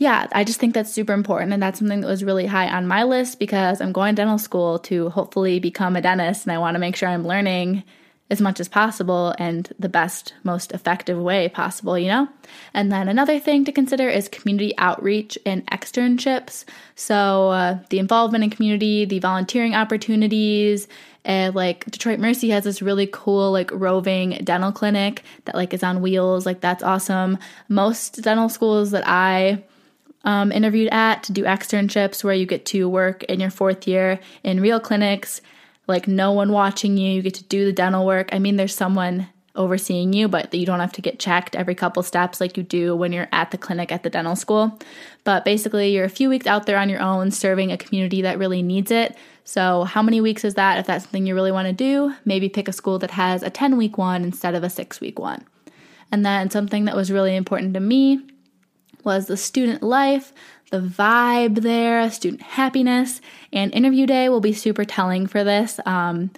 yeah, 0.00 0.28
I 0.32 0.44
just 0.44 0.58
think 0.58 0.72
that's 0.72 0.90
super 0.90 1.12
important. 1.12 1.52
And 1.52 1.62
that's 1.62 1.78
something 1.78 2.00
that 2.00 2.06
was 2.06 2.24
really 2.24 2.46
high 2.46 2.68
on 2.70 2.86
my 2.86 3.02
list 3.02 3.38
because 3.38 3.82
I'm 3.82 3.92
going 3.92 4.14
dental 4.14 4.38
school 4.38 4.78
to 4.80 5.10
hopefully 5.10 5.60
become 5.60 5.94
a 5.94 6.00
dentist 6.00 6.46
and 6.46 6.52
I 6.52 6.58
want 6.58 6.74
to 6.74 6.78
make 6.78 6.96
sure 6.96 7.06
I'm 7.06 7.26
learning 7.26 7.84
as 8.30 8.40
much 8.40 8.60
as 8.60 8.68
possible 8.68 9.34
and 9.38 9.70
the 9.78 9.90
best, 9.90 10.32
most 10.42 10.72
effective 10.72 11.18
way 11.18 11.50
possible, 11.50 11.98
you 11.98 12.08
know? 12.08 12.28
And 12.72 12.90
then 12.90 13.08
another 13.08 13.38
thing 13.38 13.66
to 13.66 13.72
consider 13.72 14.08
is 14.08 14.26
community 14.28 14.72
outreach 14.78 15.36
and 15.44 15.66
externships. 15.66 16.64
So, 16.94 17.50
uh, 17.50 17.78
the 17.90 17.98
involvement 17.98 18.42
in 18.42 18.48
community, 18.48 19.04
the 19.04 19.18
volunteering 19.18 19.74
opportunities, 19.74 20.88
and 21.26 21.54
like 21.54 21.84
Detroit 21.90 22.20
Mercy 22.20 22.48
has 22.50 22.64
this 22.64 22.80
really 22.80 23.06
cool 23.12 23.52
like 23.52 23.70
roving 23.70 24.40
dental 24.44 24.72
clinic 24.72 25.24
that 25.44 25.54
like 25.54 25.74
is 25.74 25.82
on 25.82 26.00
wheels. 26.00 26.46
Like 26.46 26.62
that's 26.62 26.82
awesome. 26.82 27.36
Most 27.68 28.22
dental 28.22 28.48
schools 28.48 28.92
that 28.92 29.06
I 29.06 29.62
um, 30.24 30.52
interviewed 30.52 30.88
at 30.92 31.22
to 31.24 31.32
do 31.32 31.44
externships 31.44 32.22
where 32.22 32.34
you 32.34 32.46
get 32.46 32.66
to 32.66 32.88
work 32.88 33.24
in 33.24 33.40
your 33.40 33.50
fourth 33.50 33.88
year 33.88 34.20
in 34.42 34.60
real 34.60 34.80
clinics 34.80 35.40
like 35.90 36.08
no 36.08 36.32
one 36.32 36.52
watching 36.52 36.96
you. 36.96 37.12
You 37.12 37.22
get 37.22 37.34
to 37.34 37.44
do 37.44 37.66
the 37.66 37.72
dental 37.72 38.06
work. 38.06 38.30
I 38.32 38.38
mean, 38.38 38.56
there's 38.56 38.74
someone 38.74 39.28
overseeing 39.56 40.12
you, 40.12 40.28
but 40.28 40.54
you 40.54 40.64
don't 40.64 40.80
have 40.80 40.92
to 40.92 41.02
get 41.02 41.18
checked 41.18 41.56
every 41.56 41.74
couple 41.74 42.02
steps 42.02 42.40
like 42.40 42.56
you 42.56 42.62
do 42.62 42.94
when 42.94 43.12
you're 43.12 43.28
at 43.32 43.50
the 43.50 43.58
clinic 43.58 43.90
at 43.90 44.04
the 44.04 44.10
dental 44.10 44.36
school. 44.36 44.78
But 45.24 45.44
basically, 45.44 45.92
you're 45.92 46.04
a 46.04 46.10
few 46.10 46.28
weeks 46.28 46.46
out 46.46 46.66
there 46.66 46.78
on 46.78 46.88
your 46.88 47.02
own 47.02 47.30
serving 47.30 47.72
a 47.72 47.76
community 47.76 48.22
that 48.22 48.38
really 48.38 48.62
needs 48.62 48.90
it. 48.90 49.16
So, 49.44 49.84
how 49.84 50.02
many 50.02 50.20
weeks 50.20 50.44
is 50.44 50.54
that? 50.54 50.78
If 50.78 50.86
that's 50.86 51.04
something 51.04 51.26
you 51.26 51.34
really 51.34 51.52
want 51.52 51.66
to 51.66 51.72
do, 51.72 52.14
maybe 52.24 52.48
pick 52.48 52.68
a 52.68 52.72
school 52.72 52.98
that 53.00 53.10
has 53.10 53.42
a 53.42 53.50
10 53.50 53.76
week 53.76 53.98
one 53.98 54.22
instead 54.22 54.54
of 54.54 54.62
a 54.62 54.70
six 54.70 55.00
week 55.00 55.18
one. 55.18 55.44
And 56.12 56.24
then 56.24 56.50
something 56.50 56.84
that 56.86 56.96
was 56.96 57.10
really 57.10 57.36
important 57.36 57.74
to 57.74 57.80
me 57.80 58.20
was 59.04 59.26
the 59.26 59.36
student 59.36 59.82
life 59.82 60.32
the 60.70 60.80
vibe 60.80 61.62
there, 61.62 62.08
student 62.10 62.42
happiness, 62.42 63.20
and 63.52 63.74
interview 63.74 64.06
day 64.06 64.28
will 64.28 64.40
be 64.40 64.52
super 64.52 64.84
telling 64.84 65.26
for 65.26 65.42
this. 65.44 65.80
Um, 65.84 66.30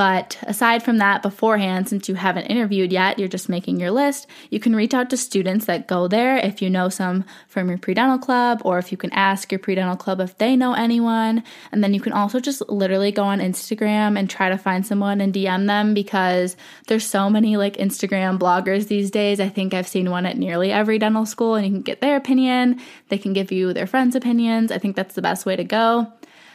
but 0.00 0.38
aside 0.44 0.82
from 0.82 0.96
that, 0.96 1.20
beforehand, 1.20 1.86
since 1.86 2.08
you 2.08 2.14
haven't 2.14 2.46
interviewed 2.46 2.90
yet, 2.90 3.18
you're 3.18 3.28
just 3.28 3.50
making 3.50 3.78
your 3.78 3.90
list, 3.90 4.26
you 4.48 4.58
can 4.58 4.74
reach 4.74 4.94
out 4.94 5.10
to 5.10 5.16
students 5.18 5.66
that 5.66 5.88
go 5.88 6.08
there 6.08 6.38
if 6.38 6.62
you 6.62 6.70
know 6.70 6.88
some 6.88 7.22
from 7.48 7.68
your 7.68 7.76
pre-dental 7.76 8.16
club, 8.16 8.62
or 8.64 8.78
if 8.78 8.90
you 8.90 8.96
can 8.96 9.12
ask 9.12 9.52
your 9.52 9.58
pre-dental 9.58 9.98
club 9.98 10.18
if 10.22 10.38
they 10.38 10.56
know 10.56 10.72
anyone. 10.72 11.44
And 11.70 11.84
then 11.84 11.92
you 11.92 12.00
can 12.00 12.14
also 12.14 12.40
just 12.40 12.66
literally 12.70 13.12
go 13.12 13.24
on 13.24 13.40
Instagram 13.40 14.18
and 14.18 14.30
try 14.30 14.48
to 14.48 14.56
find 14.56 14.86
someone 14.86 15.20
and 15.20 15.34
DM 15.34 15.66
them 15.66 15.92
because 15.92 16.56
there's 16.86 17.06
so 17.06 17.28
many 17.28 17.58
like 17.58 17.76
Instagram 17.76 18.38
bloggers 18.38 18.88
these 18.88 19.10
days. 19.10 19.38
I 19.38 19.50
think 19.50 19.74
I've 19.74 19.86
seen 19.86 20.10
one 20.10 20.24
at 20.24 20.38
nearly 20.38 20.72
every 20.72 20.98
dental 20.98 21.26
school, 21.26 21.56
and 21.56 21.66
you 21.66 21.72
can 21.72 21.82
get 21.82 22.00
their 22.00 22.16
opinion. 22.16 22.80
They 23.10 23.18
can 23.18 23.34
give 23.34 23.52
you 23.52 23.74
their 23.74 23.86
friends' 23.86 24.16
opinions. 24.16 24.72
I 24.72 24.78
think 24.78 24.96
that's 24.96 25.14
the 25.14 25.20
best 25.20 25.44
way 25.44 25.56
to 25.56 25.64
go. 25.64 26.10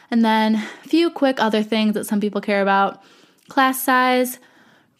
And 0.10 0.26
then 0.26 0.56
a 0.56 0.88
few 0.88 1.12
quick 1.12 1.40
other 1.40 1.62
things 1.62 1.94
that 1.94 2.08
some 2.08 2.20
people 2.20 2.42
care 2.42 2.64
about 2.64 3.04
class 3.50 3.82
size, 3.82 4.40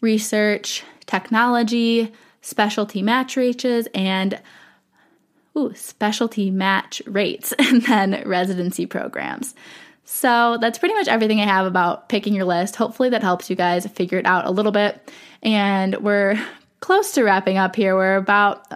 research, 0.00 0.82
technology, 1.06 2.12
specialty 2.42 3.02
match 3.02 3.36
rates, 3.36 3.88
and 3.94 4.40
ooh, 5.56 5.72
specialty 5.74 6.50
match 6.50 7.02
rates, 7.06 7.52
and 7.58 7.82
then 7.82 8.22
residency 8.26 8.86
programs. 8.86 9.54
So 10.04 10.56
that's 10.60 10.78
pretty 10.78 10.94
much 10.94 11.08
everything 11.08 11.40
I 11.40 11.46
have 11.46 11.66
about 11.66 12.08
picking 12.08 12.32
your 12.34 12.44
list. 12.44 12.76
Hopefully, 12.76 13.10
that 13.10 13.22
helps 13.22 13.50
you 13.50 13.56
guys 13.56 13.86
figure 13.88 14.18
it 14.18 14.26
out 14.26 14.46
a 14.46 14.52
little 14.52 14.72
bit. 14.72 15.12
And 15.42 15.96
we're 15.96 16.40
close 16.80 17.12
to 17.12 17.24
wrapping 17.24 17.58
up 17.58 17.74
here. 17.74 17.96
We're 17.96 18.16
about 18.16 18.68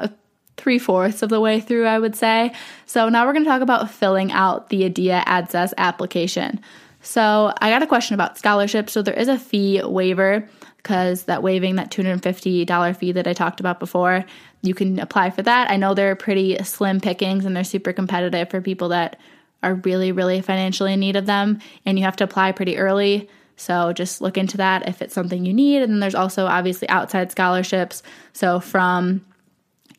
three 0.56 0.78
fourths 0.78 1.22
of 1.22 1.30
the 1.30 1.40
way 1.40 1.60
through, 1.60 1.86
I 1.86 1.98
would 1.98 2.16
say. 2.16 2.52
So 2.86 3.08
now 3.08 3.26
we're 3.26 3.32
going 3.32 3.44
to 3.44 3.50
talk 3.50 3.62
about 3.62 3.90
filling 3.90 4.32
out 4.32 4.68
the 4.68 4.84
ADEA 4.84 5.24
AADSAS 5.24 5.72
application. 5.78 6.60
So 7.02 7.52
I 7.60 7.70
got 7.70 7.82
a 7.82 7.86
question 7.86 8.14
about 8.14 8.38
scholarships. 8.38 8.92
So 8.92 9.02
there 9.02 9.14
is 9.14 9.28
a 9.28 9.38
fee 9.38 9.82
waiver 9.82 10.48
because 10.76 11.24
that 11.24 11.42
waiving 11.42 11.76
that 11.76 11.90
$250 11.90 12.96
fee 12.96 13.12
that 13.12 13.26
I 13.26 13.32
talked 13.32 13.60
about 13.60 13.80
before, 13.80 14.24
you 14.62 14.74
can 14.74 14.98
apply 14.98 15.30
for 15.30 15.42
that. 15.42 15.70
I 15.70 15.76
know 15.76 15.94
they're 15.94 16.16
pretty 16.16 16.62
slim 16.64 17.00
pickings 17.00 17.44
and 17.44 17.56
they're 17.56 17.64
super 17.64 17.92
competitive 17.92 18.50
for 18.50 18.60
people 18.60 18.88
that 18.88 19.18
are 19.62 19.74
really, 19.74 20.12
really 20.12 20.40
financially 20.40 20.94
in 20.94 21.00
need 21.00 21.16
of 21.16 21.26
them. 21.26 21.60
And 21.84 21.98
you 21.98 22.04
have 22.04 22.16
to 22.16 22.24
apply 22.24 22.52
pretty 22.52 22.78
early. 22.78 23.28
So 23.56 23.92
just 23.92 24.22
look 24.22 24.38
into 24.38 24.56
that 24.56 24.88
if 24.88 25.02
it's 25.02 25.12
something 25.12 25.44
you 25.44 25.52
need. 25.52 25.82
And 25.82 25.92
then 25.92 26.00
there's 26.00 26.14
also 26.14 26.46
obviously 26.46 26.88
outside 26.88 27.30
scholarships. 27.30 28.02
So 28.32 28.58
from 28.58 29.24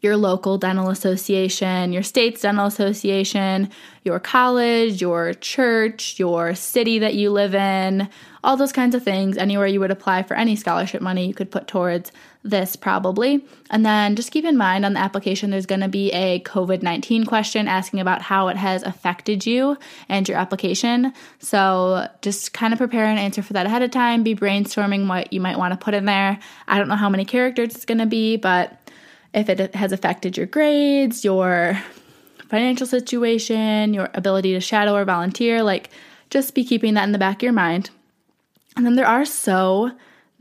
your 0.01 0.17
local 0.17 0.57
dental 0.57 0.89
association, 0.89 1.93
your 1.93 2.03
state's 2.03 2.41
dental 2.41 2.65
association, 2.65 3.69
your 4.03 4.19
college, 4.19 4.99
your 4.99 5.33
church, 5.35 6.17
your 6.17 6.55
city 6.55 6.99
that 6.99 7.13
you 7.13 7.29
live 7.29 7.53
in, 7.53 8.09
all 8.43 8.57
those 8.57 8.71
kinds 8.71 8.95
of 8.95 9.03
things. 9.03 9.37
Anywhere 9.37 9.67
you 9.67 9.79
would 9.79 9.91
apply 9.91 10.23
for 10.23 10.33
any 10.33 10.55
scholarship 10.55 11.03
money, 11.03 11.27
you 11.27 11.35
could 11.35 11.51
put 11.51 11.67
towards 11.67 12.11
this 12.43 12.75
probably. 12.75 13.45
And 13.69 13.85
then 13.85 14.15
just 14.15 14.31
keep 14.31 14.43
in 14.43 14.57
mind 14.57 14.83
on 14.83 14.93
the 14.93 14.99
application, 14.99 15.51
there's 15.51 15.67
going 15.67 15.81
to 15.81 15.87
be 15.87 16.11
a 16.11 16.39
COVID 16.39 16.81
19 16.81 17.25
question 17.25 17.67
asking 17.67 17.99
about 17.99 18.23
how 18.23 18.47
it 18.47 18.57
has 18.57 18.81
affected 18.81 19.45
you 19.45 19.77
and 20.09 20.27
your 20.27 20.39
application. 20.39 21.13
So 21.37 22.07
just 22.23 22.53
kind 22.53 22.73
of 22.73 22.79
prepare 22.79 23.05
an 23.05 23.19
answer 23.19 23.43
for 23.43 23.53
that 23.53 23.67
ahead 23.67 23.83
of 23.83 23.91
time. 23.91 24.23
Be 24.23 24.33
brainstorming 24.33 25.07
what 25.07 25.31
you 25.31 25.39
might 25.39 25.59
want 25.59 25.79
to 25.79 25.83
put 25.83 25.93
in 25.93 26.05
there. 26.05 26.39
I 26.67 26.79
don't 26.79 26.87
know 26.87 26.95
how 26.95 27.09
many 27.09 27.25
characters 27.25 27.75
it's 27.75 27.85
going 27.85 27.99
to 27.99 28.07
be, 28.07 28.37
but 28.37 28.80
if 29.33 29.49
it 29.49 29.75
has 29.75 29.91
affected 29.91 30.37
your 30.37 30.45
grades, 30.45 31.23
your 31.23 31.81
financial 32.49 32.85
situation, 32.85 33.93
your 33.93 34.09
ability 34.13 34.53
to 34.53 34.59
shadow 34.59 34.93
or 34.93 35.05
volunteer, 35.05 35.63
like 35.63 35.89
just 36.29 36.53
be 36.53 36.63
keeping 36.63 36.93
that 36.95 37.03
in 37.03 37.11
the 37.11 37.17
back 37.17 37.37
of 37.37 37.43
your 37.43 37.53
mind. 37.53 37.89
And 38.75 38.85
then 38.85 38.95
there 38.95 39.07
are 39.07 39.25
so 39.25 39.91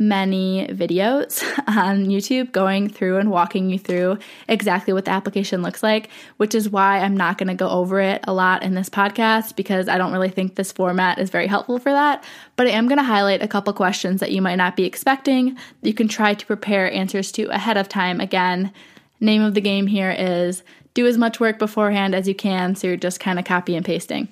many 0.00 0.66
videos 0.68 1.44
on 1.68 2.06
YouTube 2.06 2.50
going 2.52 2.88
through 2.88 3.18
and 3.18 3.30
walking 3.30 3.68
you 3.68 3.78
through 3.78 4.18
exactly 4.48 4.94
what 4.94 5.04
the 5.04 5.10
application 5.10 5.62
looks 5.62 5.82
like, 5.82 6.08
which 6.38 6.54
is 6.54 6.70
why 6.70 6.98
I'm 6.98 7.16
not 7.16 7.36
going 7.36 7.48
to 7.48 7.54
go 7.54 7.68
over 7.68 8.00
it 8.00 8.24
a 8.26 8.32
lot 8.32 8.62
in 8.62 8.74
this 8.74 8.88
podcast 8.88 9.54
because 9.54 9.88
I 9.88 9.98
don't 9.98 10.12
really 10.12 10.30
think 10.30 10.54
this 10.54 10.72
format 10.72 11.18
is 11.18 11.28
very 11.28 11.46
helpful 11.46 11.78
for 11.78 11.92
that. 11.92 12.24
But 12.56 12.66
I 12.66 12.70
am 12.70 12.88
going 12.88 12.98
to 12.98 13.04
highlight 13.04 13.42
a 13.42 13.48
couple 13.48 13.72
questions 13.74 14.20
that 14.20 14.32
you 14.32 14.40
might 14.40 14.56
not 14.56 14.74
be 14.74 14.84
expecting 14.84 15.56
you 15.82 15.92
can 15.92 16.08
try 16.08 16.32
to 16.32 16.46
prepare 16.46 16.90
answers 16.90 17.30
to 17.32 17.44
ahead 17.48 17.76
of 17.76 17.88
time. 17.88 18.20
Again, 18.20 18.72
name 19.20 19.42
of 19.42 19.52
the 19.52 19.60
game 19.60 19.86
here 19.86 20.10
is 20.10 20.62
do 20.94 21.06
as 21.06 21.18
much 21.18 21.40
work 21.40 21.58
beforehand 21.58 22.14
as 22.14 22.26
you 22.26 22.34
can 22.34 22.74
so 22.74 22.86
you're 22.86 22.96
just 22.96 23.20
kind 23.20 23.38
of 23.38 23.44
copy 23.44 23.76
and 23.76 23.84
pasting. 23.84 24.28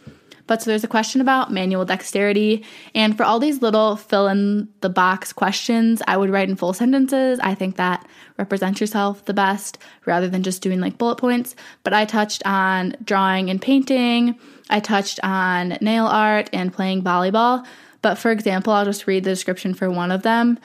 But 0.49 0.63
so 0.63 0.71
there's 0.71 0.83
a 0.83 0.89
question 0.89 1.21
about 1.21 1.53
manual 1.53 1.85
dexterity. 1.85 2.65
And 2.95 3.17
for 3.17 3.23
all 3.23 3.39
these 3.39 3.63
little 3.63 3.95
fill 3.95 4.27
in 4.27 4.69
the 4.81 4.89
box 4.89 5.33
questions, 5.33 6.03
I 6.09 6.17
would 6.17 6.31
write 6.31 6.49
in 6.49 6.57
full 6.57 6.73
sentences. 6.73 7.39
I 7.41 7.55
think 7.55 7.77
that 7.77 8.05
represents 8.39 8.81
yourself 8.81 9.25
the 9.27 9.35
best 9.35 9.79
rather 10.07 10.27
than 10.27 10.43
just 10.43 10.63
doing 10.63 10.81
like 10.81 10.99
bullet 10.99 11.17
points. 11.17 11.55
But 11.85 11.93
I 11.93 12.05
touched 12.05 12.43
on 12.45 12.97
drawing 13.05 13.51
and 13.51 13.63
painting, 13.63 14.37
I 14.71 14.81
touched 14.81 15.21
on 15.23 15.79
nail 15.81 16.07
art 16.07 16.51
and 16.53 16.73
playing 16.73 17.03
volleyball. 17.03 17.65
But 18.03 18.17
for 18.17 18.31
example, 18.31 18.73
I'll 18.73 18.85
just 18.85 19.07
read 19.07 19.25
the 19.25 19.31
description 19.31 19.75
for 19.75 19.91
one 19.91 20.11
of 20.11 20.23
them. 20.23 20.59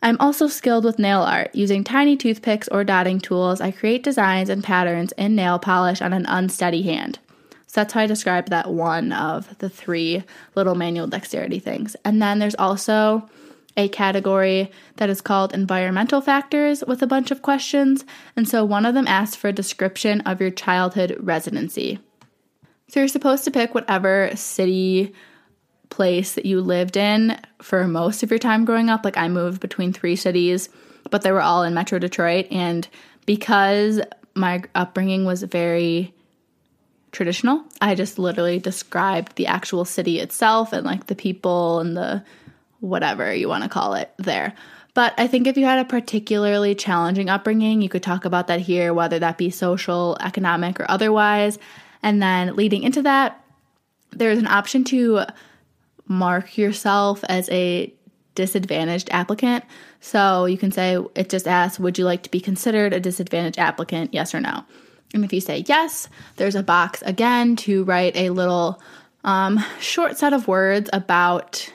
I'm 0.00 0.16
also 0.20 0.46
skilled 0.46 0.84
with 0.84 0.98
nail 0.98 1.22
art. 1.22 1.54
Using 1.54 1.82
tiny 1.82 2.16
toothpicks 2.16 2.68
or 2.68 2.84
dotting 2.84 3.18
tools, 3.18 3.60
I 3.60 3.72
create 3.72 4.04
designs 4.04 4.48
and 4.48 4.62
patterns 4.62 5.12
in 5.18 5.34
nail 5.34 5.58
polish 5.58 6.00
on 6.00 6.12
an 6.12 6.24
unsteady 6.26 6.82
hand. 6.82 7.18
So 7.68 7.80
that's 7.80 7.92
how 7.92 8.00
I 8.00 8.06
described 8.06 8.48
that 8.48 8.70
one 8.70 9.12
of 9.12 9.58
the 9.58 9.68
three 9.68 10.24
little 10.54 10.74
manual 10.74 11.06
dexterity 11.06 11.58
things. 11.58 11.96
And 12.04 12.20
then 12.20 12.38
there's 12.38 12.54
also 12.54 13.28
a 13.76 13.88
category 13.88 14.72
that 14.96 15.10
is 15.10 15.20
called 15.20 15.54
environmental 15.54 16.20
factors 16.20 16.82
with 16.88 17.02
a 17.02 17.06
bunch 17.06 17.30
of 17.30 17.42
questions. 17.42 18.04
And 18.36 18.48
so 18.48 18.64
one 18.64 18.86
of 18.86 18.94
them 18.94 19.06
asks 19.06 19.36
for 19.36 19.48
a 19.48 19.52
description 19.52 20.22
of 20.22 20.40
your 20.40 20.50
childhood 20.50 21.16
residency. 21.20 22.00
So 22.88 23.00
you're 23.00 23.08
supposed 23.08 23.44
to 23.44 23.50
pick 23.50 23.74
whatever 23.74 24.30
city, 24.34 25.14
place 25.90 26.34
that 26.34 26.46
you 26.46 26.60
lived 26.60 26.96
in 26.96 27.38
for 27.60 27.86
most 27.86 28.22
of 28.22 28.30
your 28.30 28.38
time 28.38 28.64
growing 28.64 28.88
up. 28.88 29.04
Like 29.04 29.18
I 29.18 29.28
moved 29.28 29.60
between 29.60 29.92
three 29.92 30.16
cities, 30.16 30.70
but 31.10 31.22
they 31.22 31.32
were 31.32 31.42
all 31.42 31.62
in 31.62 31.74
Metro 31.74 31.98
Detroit. 31.98 32.46
And 32.50 32.88
because 33.26 34.00
my 34.34 34.62
upbringing 34.74 35.26
was 35.26 35.42
very 35.42 36.14
traditional. 37.18 37.64
I 37.80 37.96
just 37.96 38.16
literally 38.16 38.60
described 38.60 39.34
the 39.34 39.48
actual 39.48 39.84
city 39.84 40.20
itself 40.20 40.72
and 40.72 40.86
like 40.86 41.08
the 41.08 41.16
people 41.16 41.80
and 41.80 41.96
the 41.96 42.22
whatever 42.78 43.34
you 43.34 43.48
want 43.48 43.64
to 43.64 43.68
call 43.68 43.94
it 43.94 44.12
there. 44.18 44.54
But 44.94 45.14
I 45.18 45.26
think 45.26 45.48
if 45.48 45.56
you 45.56 45.64
had 45.64 45.80
a 45.80 45.84
particularly 45.84 46.76
challenging 46.76 47.28
upbringing, 47.28 47.82
you 47.82 47.88
could 47.88 48.04
talk 48.04 48.24
about 48.24 48.46
that 48.46 48.60
here, 48.60 48.94
whether 48.94 49.18
that 49.18 49.36
be 49.36 49.50
social, 49.50 50.16
economic, 50.20 50.78
or 50.78 50.88
otherwise. 50.88 51.58
And 52.04 52.22
then 52.22 52.54
leading 52.54 52.84
into 52.84 53.02
that, 53.02 53.44
there's 54.12 54.38
an 54.38 54.46
option 54.46 54.84
to 54.84 55.22
mark 56.06 56.56
yourself 56.56 57.24
as 57.28 57.50
a 57.50 57.92
disadvantaged 58.36 59.08
applicant. 59.10 59.64
So 60.00 60.44
you 60.44 60.56
can 60.56 60.70
say, 60.70 61.04
it 61.16 61.30
just 61.30 61.48
asks, 61.48 61.80
would 61.80 61.98
you 61.98 62.04
like 62.04 62.22
to 62.22 62.30
be 62.30 62.38
considered 62.38 62.92
a 62.92 63.00
disadvantaged 63.00 63.58
applicant? 63.58 64.14
Yes 64.14 64.36
or 64.36 64.40
no. 64.40 64.62
And 65.14 65.24
if 65.24 65.32
you 65.32 65.40
say 65.40 65.64
yes, 65.66 66.08
there's 66.36 66.54
a 66.54 66.62
box 66.62 67.02
again 67.02 67.56
to 67.56 67.84
write 67.84 68.16
a 68.16 68.30
little 68.30 68.80
um, 69.24 69.58
short 69.80 70.16
set 70.18 70.32
of 70.32 70.48
words 70.48 70.90
about 70.92 71.72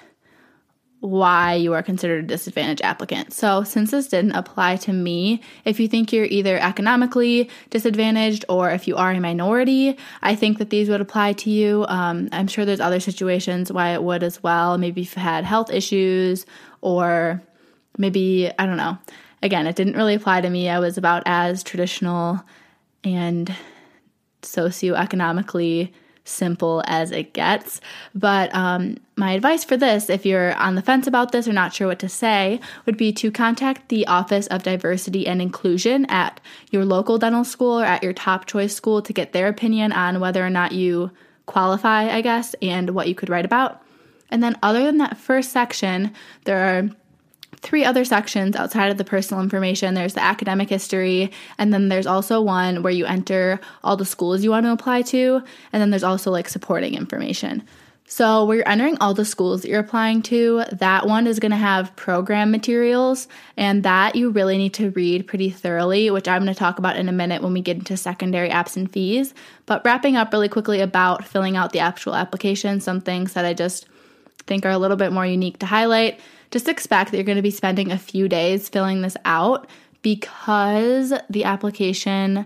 why 1.03 1.55
you 1.55 1.73
are 1.73 1.83
considered 1.83 2.23
a 2.23 2.27
disadvantaged 2.27 2.81
applicant. 2.81 3.33
So, 3.33 3.65
since 3.65 3.91
this 3.91 4.07
didn't 4.07 4.31
apply 4.31 4.77
to 4.77 4.93
me, 4.93 5.41
if 5.65 5.77
you 5.77 5.89
think 5.89 6.13
you're 6.13 6.23
either 6.23 6.57
economically 6.57 7.49
disadvantaged 7.69 8.45
or 8.47 8.71
if 8.71 8.87
you 8.87 8.95
are 8.95 9.11
a 9.11 9.19
minority, 9.19 9.97
I 10.21 10.35
think 10.35 10.59
that 10.59 10.69
these 10.69 10.87
would 10.87 11.01
apply 11.01 11.33
to 11.33 11.49
you. 11.49 11.85
Um, 11.89 12.29
I'm 12.31 12.47
sure 12.47 12.63
there's 12.63 12.79
other 12.79 13.01
situations 13.01 13.69
why 13.69 13.89
it 13.89 14.01
would 14.01 14.23
as 14.23 14.41
well. 14.41 14.77
Maybe 14.77 15.01
if 15.01 15.17
you 15.17 15.21
had 15.21 15.43
health 15.43 15.69
issues 15.71 16.45
or 16.79 17.41
maybe, 17.97 18.49
I 18.57 18.65
don't 18.65 18.77
know. 18.77 18.97
Again, 19.41 19.67
it 19.67 19.75
didn't 19.75 19.97
really 19.97 20.15
apply 20.15 20.39
to 20.39 20.49
me. 20.49 20.69
I 20.69 20.79
was 20.79 20.97
about 20.97 21.23
as 21.25 21.63
traditional 21.63 22.41
and 23.03 23.53
socioeconomically 24.41 25.91
simple 26.25 26.83
as 26.87 27.11
it 27.11 27.33
gets. 27.33 27.81
But 28.15 28.53
um, 28.55 28.97
my 29.15 29.33
advice 29.33 29.63
for 29.63 29.75
this, 29.75 30.09
if 30.09 30.25
you're 30.25 30.55
on 30.55 30.75
the 30.75 30.81
fence 30.81 31.07
about 31.07 31.31
this 31.31 31.47
or 31.47 31.53
not 31.53 31.73
sure 31.73 31.87
what 31.87 31.99
to 31.99 32.09
say, 32.09 32.59
would 32.85 32.97
be 32.97 33.11
to 33.13 33.31
contact 33.31 33.89
the 33.89 34.07
Office 34.07 34.47
of 34.47 34.63
Diversity 34.63 35.27
and 35.27 35.41
Inclusion 35.41 36.05
at 36.05 36.39
your 36.71 36.85
local 36.85 37.17
dental 37.17 37.43
school 37.43 37.79
or 37.79 37.85
at 37.85 38.03
your 38.03 38.13
top 38.13 38.45
choice 38.45 38.73
school 38.73 39.01
to 39.01 39.13
get 39.13 39.33
their 39.33 39.47
opinion 39.47 39.91
on 39.91 40.19
whether 40.19 40.45
or 40.45 40.49
not 40.49 40.71
you 40.71 41.11
qualify, 41.45 42.09
I 42.09 42.21
guess, 42.21 42.55
and 42.61 42.91
what 42.91 43.07
you 43.07 43.15
could 43.15 43.29
write 43.29 43.45
about. 43.45 43.81
And 44.29 44.41
then, 44.41 44.57
other 44.63 44.83
than 44.83 44.97
that 44.97 45.17
first 45.17 45.51
section, 45.51 46.11
there 46.45 46.57
are 46.57 46.89
three 47.63 47.86
other 47.86 48.06
sections 48.06 48.56
outside 48.56 48.91
of 48.91 48.97
the 48.97 49.06
personal 49.06 49.41
information. 49.41 49.93
There's 49.93 50.13
the 50.13 50.23
academic 50.23 50.69
history, 50.69 51.32
and 51.58 51.73
then 51.73 51.88
there's 51.88 52.06
also 52.06 52.41
one 52.41 52.84
where 52.84 52.93
you 52.93 53.06
enter 53.06 53.60
all 53.84 53.97
the 53.97 54.06
schools 54.06 54.43
you 54.43 54.52
want 54.52 54.65
to 54.65 54.71
apply 54.71 55.02
to, 55.04 55.41
and 55.71 55.82
then 55.82 55.89
there's 55.89 56.04
also 56.04 56.30
like 56.30 56.49
supporting 56.49 56.93
information. 56.93 57.63
So, 58.06 58.43
where 58.43 58.58
you're 58.58 58.67
entering 58.67 58.97
all 58.99 59.13
the 59.13 59.23
schools 59.23 59.62
that 59.62 59.69
you're 59.69 59.80
applying 59.80 60.21
to, 60.23 60.65
that 60.73 61.08
one 61.08 61.26
is 61.26 61.39
going 61.39 61.52
to 61.52 61.58
have 61.58 61.95
program 61.95 62.52
materials, 62.52 63.30
and 63.56 63.82
that 63.84 64.15
you 64.15 64.30
really 64.30 64.58
need 64.58 64.73
to 64.76 64.91
read 64.91 65.26
pretty 65.26 65.49
thoroughly, 65.49 66.12
which 66.12 66.28
I'm 66.28 66.43
going 66.43 66.54
to 66.54 66.60
talk 66.60 66.80
about 66.80 66.97
in 66.97 67.08
a 67.08 67.13
minute 67.13 67.41
when 67.41 67.54
we 67.54 67.62
get 67.62 67.78
into 67.78 67.95
secondary 67.95 68.49
apps 68.49 68.76
and 68.76 68.91
fees. 68.91 69.34
But 69.65 69.84
wrapping 69.86 70.17
up 70.17 70.34
really 70.34 70.49
quickly 70.49 70.82
about 70.82 71.26
filling 71.26 71.56
out 71.56 71.71
the 71.71 71.80
actual 71.80 72.13
application, 72.13 72.82
some 72.82 72.99
things 72.99 73.34
that 73.34 73.45
I 73.45 73.54
just 73.54 73.88
think 74.45 74.65
are 74.65 74.71
a 74.71 74.78
little 74.78 74.97
bit 74.97 75.13
more 75.13 75.26
unique 75.26 75.60
to 75.60 75.65
highlight 75.65 76.19
just 76.53 76.69
expect 76.69 77.11
that 77.11 77.17
you're 77.17 77.25
going 77.25 77.35
to 77.35 77.41
be 77.41 77.51
spending 77.51 77.91
a 77.91 77.97
few 77.97 78.29
days 78.29 78.69
filling 78.69 79.01
this 79.01 79.17
out 79.25 79.67
because 80.03 81.11
the 81.27 81.43
application 81.45 82.45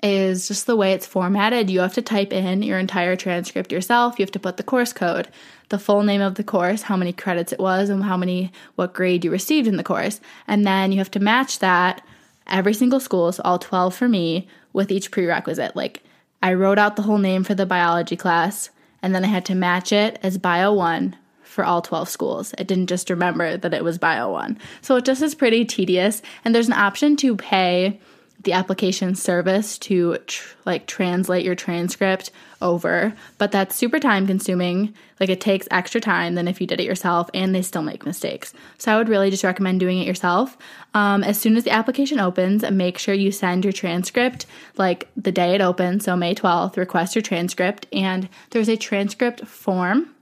is 0.00 0.46
just 0.46 0.68
the 0.68 0.76
way 0.76 0.92
it's 0.92 1.06
formatted. 1.06 1.68
You 1.70 1.80
have 1.80 1.94
to 1.94 2.02
type 2.02 2.32
in 2.32 2.62
your 2.62 2.78
entire 2.78 3.16
transcript 3.16 3.72
yourself. 3.72 4.16
You 4.16 4.22
have 4.22 4.30
to 4.30 4.38
put 4.38 4.58
the 4.58 4.62
course 4.62 4.92
code, 4.92 5.26
the 5.70 5.78
full 5.78 6.04
name 6.04 6.20
of 6.20 6.36
the 6.36 6.44
course, 6.44 6.82
how 6.82 6.96
many 6.96 7.12
credits 7.12 7.52
it 7.52 7.58
was, 7.58 7.90
and 7.90 8.04
how 8.04 8.16
many, 8.16 8.52
what 8.76 8.94
grade 8.94 9.24
you 9.24 9.32
received 9.32 9.66
in 9.66 9.76
the 9.76 9.82
course. 9.82 10.20
And 10.46 10.64
then 10.64 10.92
you 10.92 10.98
have 10.98 11.10
to 11.10 11.20
match 11.20 11.58
that 11.58 12.06
every 12.46 12.74
single 12.74 13.00
school, 13.00 13.32
so 13.32 13.42
all 13.44 13.58
12 13.58 13.92
for 13.92 14.08
me, 14.08 14.46
with 14.72 14.92
each 14.92 15.10
prerequisite. 15.10 15.74
Like 15.74 16.04
I 16.44 16.54
wrote 16.54 16.78
out 16.78 16.94
the 16.94 17.02
whole 17.02 17.18
name 17.18 17.42
for 17.42 17.56
the 17.56 17.66
biology 17.66 18.16
class, 18.16 18.70
and 19.02 19.12
then 19.12 19.24
I 19.24 19.28
had 19.28 19.46
to 19.46 19.56
match 19.56 19.92
it 19.92 20.20
as 20.22 20.38
Bio 20.38 20.72
1 20.72 21.16
for 21.48 21.64
all 21.64 21.82
12 21.82 22.08
schools. 22.08 22.54
It 22.58 22.68
didn't 22.68 22.88
just 22.88 23.10
remember 23.10 23.56
that 23.56 23.74
it 23.74 23.82
was 23.82 23.98
Bio 23.98 24.30
1. 24.30 24.58
So 24.82 24.96
it 24.96 25.04
just 25.04 25.22
is 25.22 25.34
pretty 25.34 25.64
tedious. 25.64 26.22
And 26.44 26.54
there's 26.54 26.68
an 26.68 26.74
option 26.74 27.16
to 27.16 27.36
pay 27.36 27.98
the 28.44 28.52
application 28.52 29.14
service 29.14 29.78
to 29.78 30.18
tr- 30.26 30.54
like 30.64 30.86
translate 30.86 31.44
your 31.44 31.56
transcript 31.56 32.30
over, 32.62 33.12
but 33.36 33.50
that's 33.50 33.74
super 33.74 33.98
time 33.98 34.26
consuming. 34.26 34.94
Like 35.18 35.28
it 35.28 35.40
takes 35.40 35.66
extra 35.70 36.00
time 36.00 36.36
than 36.36 36.46
if 36.46 36.60
you 36.60 36.66
did 36.66 36.80
it 36.80 36.86
yourself, 36.86 37.28
and 37.34 37.52
they 37.52 37.62
still 37.62 37.82
make 37.82 38.06
mistakes. 38.06 38.54
So 38.76 38.92
I 38.92 38.96
would 38.96 39.08
really 39.08 39.30
just 39.30 39.42
recommend 39.42 39.80
doing 39.80 39.98
it 39.98 40.06
yourself. 40.06 40.56
Um, 40.94 41.24
as 41.24 41.40
soon 41.40 41.56
as 41.56 41.64
the 41.64 41.72
application 41.72 42.20
opens, 42.20 42.62
make 42.70 42.98
sure 42.98 43.14
you 43.14 43.32
send 43.32 43.64
your 43.64 43.72
transcript 43.72 44.46
like 44.76 45.08
the 45.16 45.32
day 45.32 45.54
it 45.54 45.60
opens, 45.60 46.04
so 46.04 46.14
May 46.14 46.34
12th, 46.34 46.76
request 46.76 47.16
your 47.16 47.22
transcript, 47.22 47.86
and 47.92 48.28
there's 48.50 48.68
a 48.68 48.76
transcript 48.76 49.46
form 49.46 50.14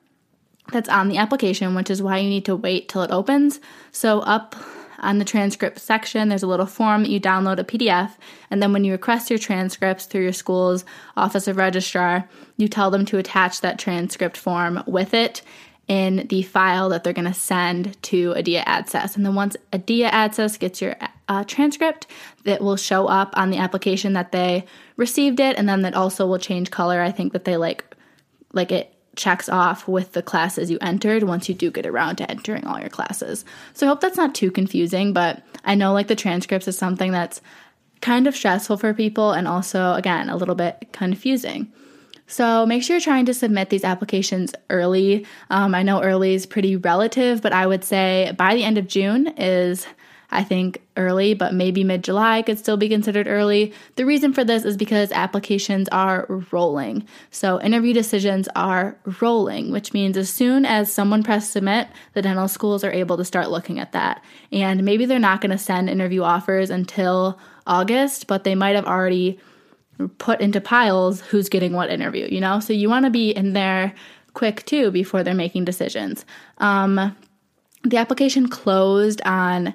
that's 0.72 0.88
on 0.88 1.08
the 1.08 1.16
application, 1.16 1.74
which 1.74 1.90
is 1.90 2.02
why 2.02 2.18
you 2.18 2.28
need 2.28 2.44
to 2.46 2.56
wait 2.56 2.88
till 2.88 3.02
it 3.02 3.10
opens. 3.10 3.60
So, 3.92 4.20
up 4.20 4.56
on 4.98 5.18
the 5.18 5.24
transcript 5.24 5.78
section, 5.78 6.28
there's 6.28 6.42
a 6.42 6.46
little 6.46 6.66
form 6.66 7.02
that 7.02 7.10
you 7.10 7.20
download 7.20 7.58
a 7.58 7.64
PDF, 7.64 8.12
and 8.50 8.62
then 8.62 8.72
when 8.72 8.84
you 8.84 8.92
request 8.92 9.30
your 9.30 9.38
transcripts 9.38 10.06
through 10.06 10.22
your 10.22 10.32
school's 10.32 10.84
Office 11.16 11.48
of 11.48 11.56
Registrar, 11.56 12.28
you 12.56 12.68
tell 12.68 12.90
them 12.90 13.04
to 13.06 13.18
attach 13.18 13.60
that 13.60 13.78
transcript 13.78 14.36
form 14.36 14.82
with 14.86 15.14
it 15.14 15.42
in 15.88 16.26
the 16.28 16.42
file 16.42 16.88
that 16.88 17.04
they're 17.04 17.12
going 17.12 17.26
to 17.26 17.34
send 17.34 18.00
to 18.02 18.32
ADEA 18.32 18.64
AADSAS. 18.64 19.16
And 19.16 19.24
then 19.24 19.34
once 19.34 19.56
ADEA 19.72 20.10
AADSAS 20.10 20.58
gets 20.58 20.82
your 20.82 20.96
uh, 21.28 21.44
transcript, 21.44 22.06
that 22.44 22.60
will 22.60 22.76
show 22.76 23.06
up 23.06 23.32
on 23.36 23.50
the 23.50 23.58
application 23.58 24.14
that 24.14 24.32
they 24.32 24.64
received 24.96 25.40
it, 25.40 25.56
and 25.56 25.68
then 25.68 25.82
that 25.82 25.94
also 25.94 26.26
will 26.26 26.38
change 26.38 26.70
color. 26.70 27.00
I 27.00 27.12
think 27.12 27.32
that 27.32 27.44
they 27.44 27.56
like 27.56 27.84
like 28.52 28.72
it 28.72 28.95
checks 29.16 29.48
off 29.48 29.88
with 29.88 30.12
the 30.12 30.22
classes 30.22 30.70
you 30.70 30.78
entered 30.80 31.24
once 31.24 31.48
you 31.48 31.54
do 31.54 31.70
get 31.70 31.86
around 31.86 32.16
to 32.16 32.30
entering 32.30 32.64
all 32.66 32.78
your 32.78 32.90
classes. 32.90 33.44
So 33.74 33.86
I 33.86 33.88
hope 33.88 34.00
that's 34.00 34.16
not 34.16 34.34
too 34.34 34.50
confusing, 34.50 35.12
but 35.12 35.42
I 35.64 35.74
know 35.74 35.92
like 35.92 36.06
the 36.06 36.16
transcripts 36.16 36.68
is 36.68 36.78
something 36.78 37.12
that's 37.12 37.40
kind 38.00 38.26
of 38.26 38.36
stressful 38.36 38.76
for 38.76 38.94
people 38.94 39.32
and 39.32 39.48
also, 39.48 39.94
again, 39.94 40.28
a 40.28 40.36
little 40.36 40.54
bit 40.54 40.88
confusing. 40.92 41.72
So 42.26 42.66
make 42.66 42.82
sure 42.82 42.96
you're 42.96 43.00
trying 43.00 43.26
to 43.26 43.34
submit 43.34 43.70
these 43.70 43.84
applications 43.84 44.52
early. 44.68 45.24
Um, 45.48 45.74
I 45.74 45.82
know 45.82 46.02
early 46.02 46.34
is 46.34 46.44
pretty 46.44 46.76
relative, 46.76 47.40
but 47.40 47.52
I 47.52 47.66
would 47.66 47.84
say 47.84 48.32
by 48.36 48.54
the 48.54 48.64
end 48.64 48.78
of 48.78 48.88
June 48.88 49.28
is 49.38 49.86
I 50.30 50.42
think 50.42 50.82
early, 50.96 51.34
but 51.34 51.54
maybe 51.54 51.84
mid 51.84 52.02
July 52.02 52.42
could 52.42 52.58
still 52.58 52.76
be 52.76 52.88
considered 52.88 53.28
early. 53.28 53.72
The 53.96 54.04
reason 54.04 54.32
for 54.32 54.44
this 54.44 54.64
is 54.64 54.76
because 54.76 55.12
applications 55.12 55.88
are 55.90 56.26
rolling. 56.50 57.06
So 57.30 57.60
interview 57.60 57.92
decisions 57.92 58.48
are 58.56 58.96
rolling, 59.20 59.70
which 59.70 59.92
means 59.92 60.16
as 60.16 60.30
soon 60.30 60.66
as 60.66 60.92
someone 60.92 61.22
press 61.22 61.48
submit, 61.48 61.88
the 62.14 62.22
dental 62.22 62.48
schools 62.48 62.82
are 62.82 62.92
able 62.92 63.16
to 63.16 63.24
start 63.24 63.50
looking 63.50 63.78
at 63.78 63.92
that. 63.92 64.22
And 64.50 64.84
maybe 64.84 65.06
they're 65.06 65.18
not 65.18 65.40
going 65.40 65.52
to 65.52 65.58
send 65.58 65.88
interview 65.88 66.22
offers 66.22 66.70
until 66.70 67.38
August, 67.66 68.26
but 68.26 68.44
they 68.44 68.54
might 68.54 68.76
have 68.76 68.86
already 68.86 69.38
put 70.18 70.40
into 70.40 70.60
piles 70.60 71.20
who's 71.20 71.48
getting 71.48 71.72
what 71.72 71.90
interview, 71.90 72.28
you 72.30 72.40
know? 72.40 72.60
So 72.60 72.72
you 72.72 72.88
want 72.88 73.04
to 73.04 73.10
be 73.10 73.30
in 73.30 73.52
there 73.52 73.94
quick 74.34 74.64
too 74.66 74.90
before 74.90 75.22
they're 75.22 75.34
making 75.34 75.64
decisions. 75.64 76.24
Um, 76.58 77.16
the 77.82 77.96
application 77.96 78.48
closed 78.48 79.22
on 79.24 79.74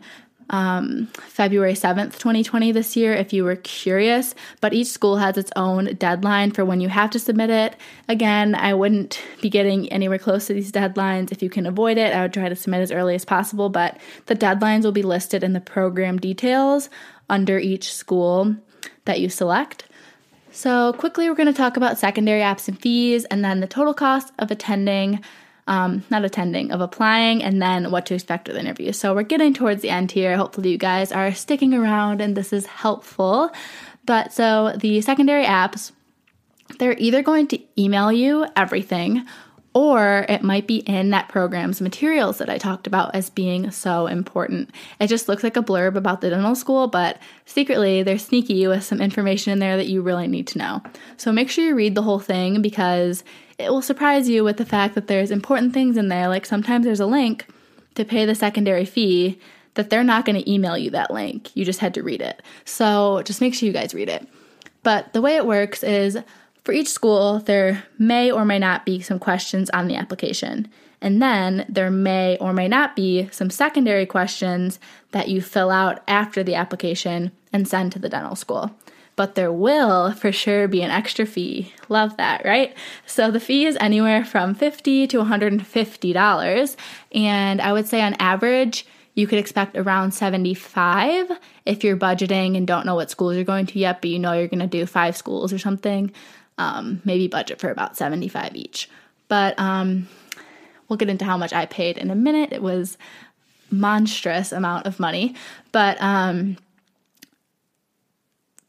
um, 0.51 1.07
February 1.13 1.73
7th, 1.73 2.19
2020, 2.19 2.71
this 2.71 2.95
year, 2.95 3.13
if 3.13 3.33
you 3.33 3.43
were 3.43 3.55
curious. 3.55 4.35
But 4.59 4.73
each 4.73 4.89
school 4.89 5.17
has 5.17 5.37
its 5.37 5.51
own 5.55 5.95
deadline 5.95 6.51
for 6.51 6.63
when 6.63 6.81
you 6.81 6.89
have 6.89 7.09
to 7.11 7.19
submit 7.19 7.49
it. 7.49 7.75
Again, 8.07 8.53
I 8.53 8.73
wouldn't 8.73 9.21
be 9.41 9.49
getting 9.49 9.91
anywhere 9.91 10.19
close 10.19 10.47
to 10.47 10.53
these 10.53 10.71
deadlines. 10.71 11.31
If 11.31 11.41
you 11.41 11.49
can 11.49 11.65
avoid 11.65 11.97
it, 11.97 12.13
I 12.13 12.21
would 12.21 12.33
try 12.33 12.49
to 12.49 12.55
submit 12.55 12.81
as 12.81 12.91
early 12.91 13.15
as 13.15 13.25
possible. 13.25 13.69
But 13.69 13.97
the 14.27 14.35
deadlines 14.35 14.83
will 14.83 14.91
be 14.91 15.01
listed 15.01 15.43
in 15.43 15.53
the 15.53 15.61
program 15.61 16.19
details 16.19 16.89
under 17.29 17.57
each 17.57 17.93
school 17.93 18.55
that 19.05 19.21
you 19.21 19.29
select. 19.29 19.85
So, 20.53 20.91
quickly, 20.93 21.29
we're 21.29 21.35
going 21.35 21.47
to 21.47 21.53
talk 21.53 21.77
about 21.77 21.97
secondary 21.97 22.41
apps 22.41 22.67
and 22.67 22.77
fees 22.77 23.23
and 23.25 23.43
then 23.43 23.61
the 23.61 23.67
total 23.67 23.93
cost 23.93 24.33
of 24.37 24.51
attending 24.51 25.23
um, 25.67 26.03
not 26.09 26.25
attending, 26.25 26.71
of 26.71 26.81
applying, 26.81 27.43
and 27.43 27.61
then 27.61 27.91
what 27.91 28.05
to 28.07 28.15
expect 28.15 28.47
with 28.47 28.55
the 28.55 28.61
interview. 28.61 28.91
So 28.91 29.13
we're 29.13 29.23
getting 29.23 29.53
towards 29.53 29.81
the 29.81 29.89
end 29.89 30.11
here. 30.11 30.35
Hopefully, 30.35 30.71
you 30.71 30.77
guys 30.77 31.11
are 31.11 31.33
sticking 31.33 31.73
around 31.73 32.21
and 32.21 32.35
this 32.35 32.51
is 32.51 32.65
helpful. 32.65 33.51
But 34.05 34.33
so 34.33 34.73
the 34.75 35.01
secondary 35.01 35.45
apps, 35.45 35.91
they're 36.79 36.97
either 36.97 37.21
going 37.21 37.47
to 37.47 37.59
email 37.77 38.11
you 38.11 38.45
everything 38.55 39.25
or 39.73 40.25
it 40.27 40.43
might 40.43 40.67
be 40.67 40.77
in 40.79 41.11
that 41.11 41.29
program's 41.29 41.79
materials 41.79 42.39
that 42.39 42.49
I 42.49 42.57
talked 42.57 42.87
about 42.87 43.15
as 43.15 43.29
being 43.29 43.71
so 43.71 44.07
important. 44.07 44.69
It 44.99 45.07
just 45.07 45.29
looks 45.29 45.43
like 45.43 45.55
a 45.55 45.63
blurb 45.63 45.95
about 45.95 46.19
the 46.19 46.29
dental 46.29 46.55
school, 46.55 46.87
but 46.87 47.19
secretly 47.45 48.03
they're 48.03 48.17
sneaky 48.17 48.67
with 48.67 48.83
some 48.83 48.99
information 48.99 49.53
in 49.53 49.59
there 49.59 49.77
that 49.77 49.87
you 49.87 50.01
really 50.01 50.27
need 50.27 50.47
to 50.47 50.57
know. 50.57 50.83
So 51.15 51.31
make 51.31 51.49
sure 51.49 51.65
you 51.65 51.75
read 51.75 51.95
the 51.95 52.01
whole 52.01 52.19
thing 52.19 52.61
because 52.61 53.23
it 53.63 53.71
will 53.71 53.81
surprise 53.81 54.29
you 54.29 54.43
with 54.43 54.57
the 54.57 54.65
fact 54.65 54.95
that 54.95 55.07
there's 55.07 55.31
important 55.31 55.73
things 55.73 55.97
in 55.97 56.07
there. 56.07 56.27
Like 56.27 56.45
sometimes 56.45 56.85
there's 56.85 56.99
a 56.99 57.05
link 57.05 57.45
to 57.95 58.05
pay 58.05 58.25
the 58.25 58.35
secondary 58.35 58.85
fee 58.85 59.39
that 59.75 59.89
they're 59.89 60.03
not 60.03 60.25
going 60.25 60.41
to 60.41 60.51
email 60.51 60.77
you 60.77 60.89
that 60.91 61.11
link. 61.11 61.55
You 61.55 61.65
just 61.65 61.79
had 61.79 61.93
to 61.93 62.03
read 62.03 62.21
it. 62.21 62.41
So 62.65 63.21
just 63.23 63.41
make 63.41 63.53
sure 63.53 63.67
you 63.67 63.73
guys 63.73 63.93
read 63.93 64.09
it. 64.09 64.27
But 64.83 65.13
the 65.13 65.21
way 65.21 65.35
it 65.35 65.45
works 65.45 65.83
is 65.83 66.17
for 66.63 66.73
each 66.73 66.89
school, 66.89 67.39
there 67.39 67.83
may 67.97 68.31
or 68.31 68.45
may 68.45 68.59
not 68.59 68.85
be 68.85 69.01
some 69.01 69.19
questions 69.19 69.69
on 69.71 69.87
the 69.87 69.95
application. 69.95 70.69
And 71.01 71.21
then 71.21 71.65
there 71.67 71.89
may 71.89 72.37
or 72.37 72.53
may 72.53 72.67
not 72.67 72.95
be 72.95 73.27
some 73.31 73.49
secondary 73.49 74.05
questions 74.05 74.79
that 75.11 75.29
you 75.29 75.41
fill 75.41 75.71
out 75.71 76.03
after 76.07 76.43
the 76.43 76.55
application 76.55 77.31
and 77.51 77.67
send 77.67 77.91
to 77.93 77.99
the 77.99 78.09
dental 78.09 78.35
school. 78.35 78.71
But 79.15 79.35
there 79.35 79.51
will 79.51 80.13
for 80.13 80.31
sure 80.31 80.67
be 80.67 80.81
an 80.81 80.91
extra 80.91 81.25
fee. 81.25 81.73
Love 81.89 82.17
that, 82.17 82.43
right? 82.45 82.75
So 83.05 83.31
the 83.31 83.39
fee 83.39 83.65
is 83.65 83.77
anywhere 83.79 84.25
from 84.25 84.55
50 84.55 85.07
to 85.07 85.17
$150. 85.17 86.75
And 87.13 87.61
I 87.61 87.73
would 87.73 87.87
say 87.87 88.01
on 88.01 88.13
average, 88.15 88.85
you 89.13 89.27
could 89.27 89.39
expect 89.39 89.77
around 89.77 90.13
75 90.13 91.31
if 91.65 91.83
you're 91.83 91.97
budgeting 91.97 92.55
and 92.55 92.65
don't 92.65 92.85
know 92.85 92.95
what 92.95 93.11
schools 93.11 93.35
you're 93.35 93.43
going 93.43 93.65
to 93.67 93.79
yet, 93.79 94.01
but 94.01 94.09
you 94.09 94.19
know 94.19 94.33
you're 94.33 94.47
going 94.47 94.59
to 94.59 94.67
do 94.67 94.85
five 94.85 95.17
schools 95.17 95.51
or 95.51 95.59
something. 95.59 96.11
Um, 96.57 97.01
maybe 97.03 97.27
budget 97.27 97.59
for 97.59 97.69
about 97.69 97.97
75 97.97 98.55
each. 98.55 98.89
But 99.27 99.59
um, 99.59 100.07
we'll 100.87 100.97
get 100.97 101.09
into 101.09 101.25
how 101.25 101.37
much 101.37 101.53
I 101.53 101.65
paid 101.65 101.97
in 101.97 102.11
a 102.11 102.15
minute. 102.15 102.53
It 102.53 102.61
was 102.61 102.97
monstrous 103.69 104.51
amount 104.51 104.85
of 104.85 104.99
money, 104.99 105.35
but 105.71 106.01
um, 106.01 106.57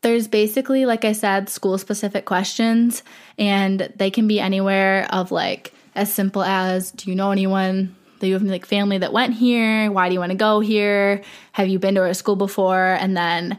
there's 0.02 0.28
basically, 0.28 0.84
like 0.84 1.04
I 1.04 1.12
said, 1.12 1.48
school 1.48 1.78
specific 1.78 2.24
questions, 2.24 3.02
and 3.38 3.92
they 3.96 4.10
can 4.10 4.28
be 4.28 4.40
anywhere 4.40 5.06
of 5.10 5.32
like 5.32 5.72
as 5.94 6.12
simple 6.12 6.42
as 6.42 6.90
Do 6.90 7.10
you 7.10 7.16
know 7.16 7.30
anyone 7.30 7.94
that 8.18 8.26
you 8.26 8.34
have 8.34 8.42
like 8.42 8.66
family 8.66 8.98
that 8.98 9.12
went 9.12 9.34
here? 9.34 9.90
Why 9.90 10.08
do 10.08 10.14
you 10.14 10.20
want 10.20 10.30
to 10.30 10.38
go 10.38 10.60
here? 10.60 11.22
Have 11.52 11.68
you 11.68 11.78
been 11.78 11.94
to 11.94 12.04
a 12.04 12.14
school 12.14 12.36
before? 12.36 12.94
And 12.94 13.16
then 13.16 13.58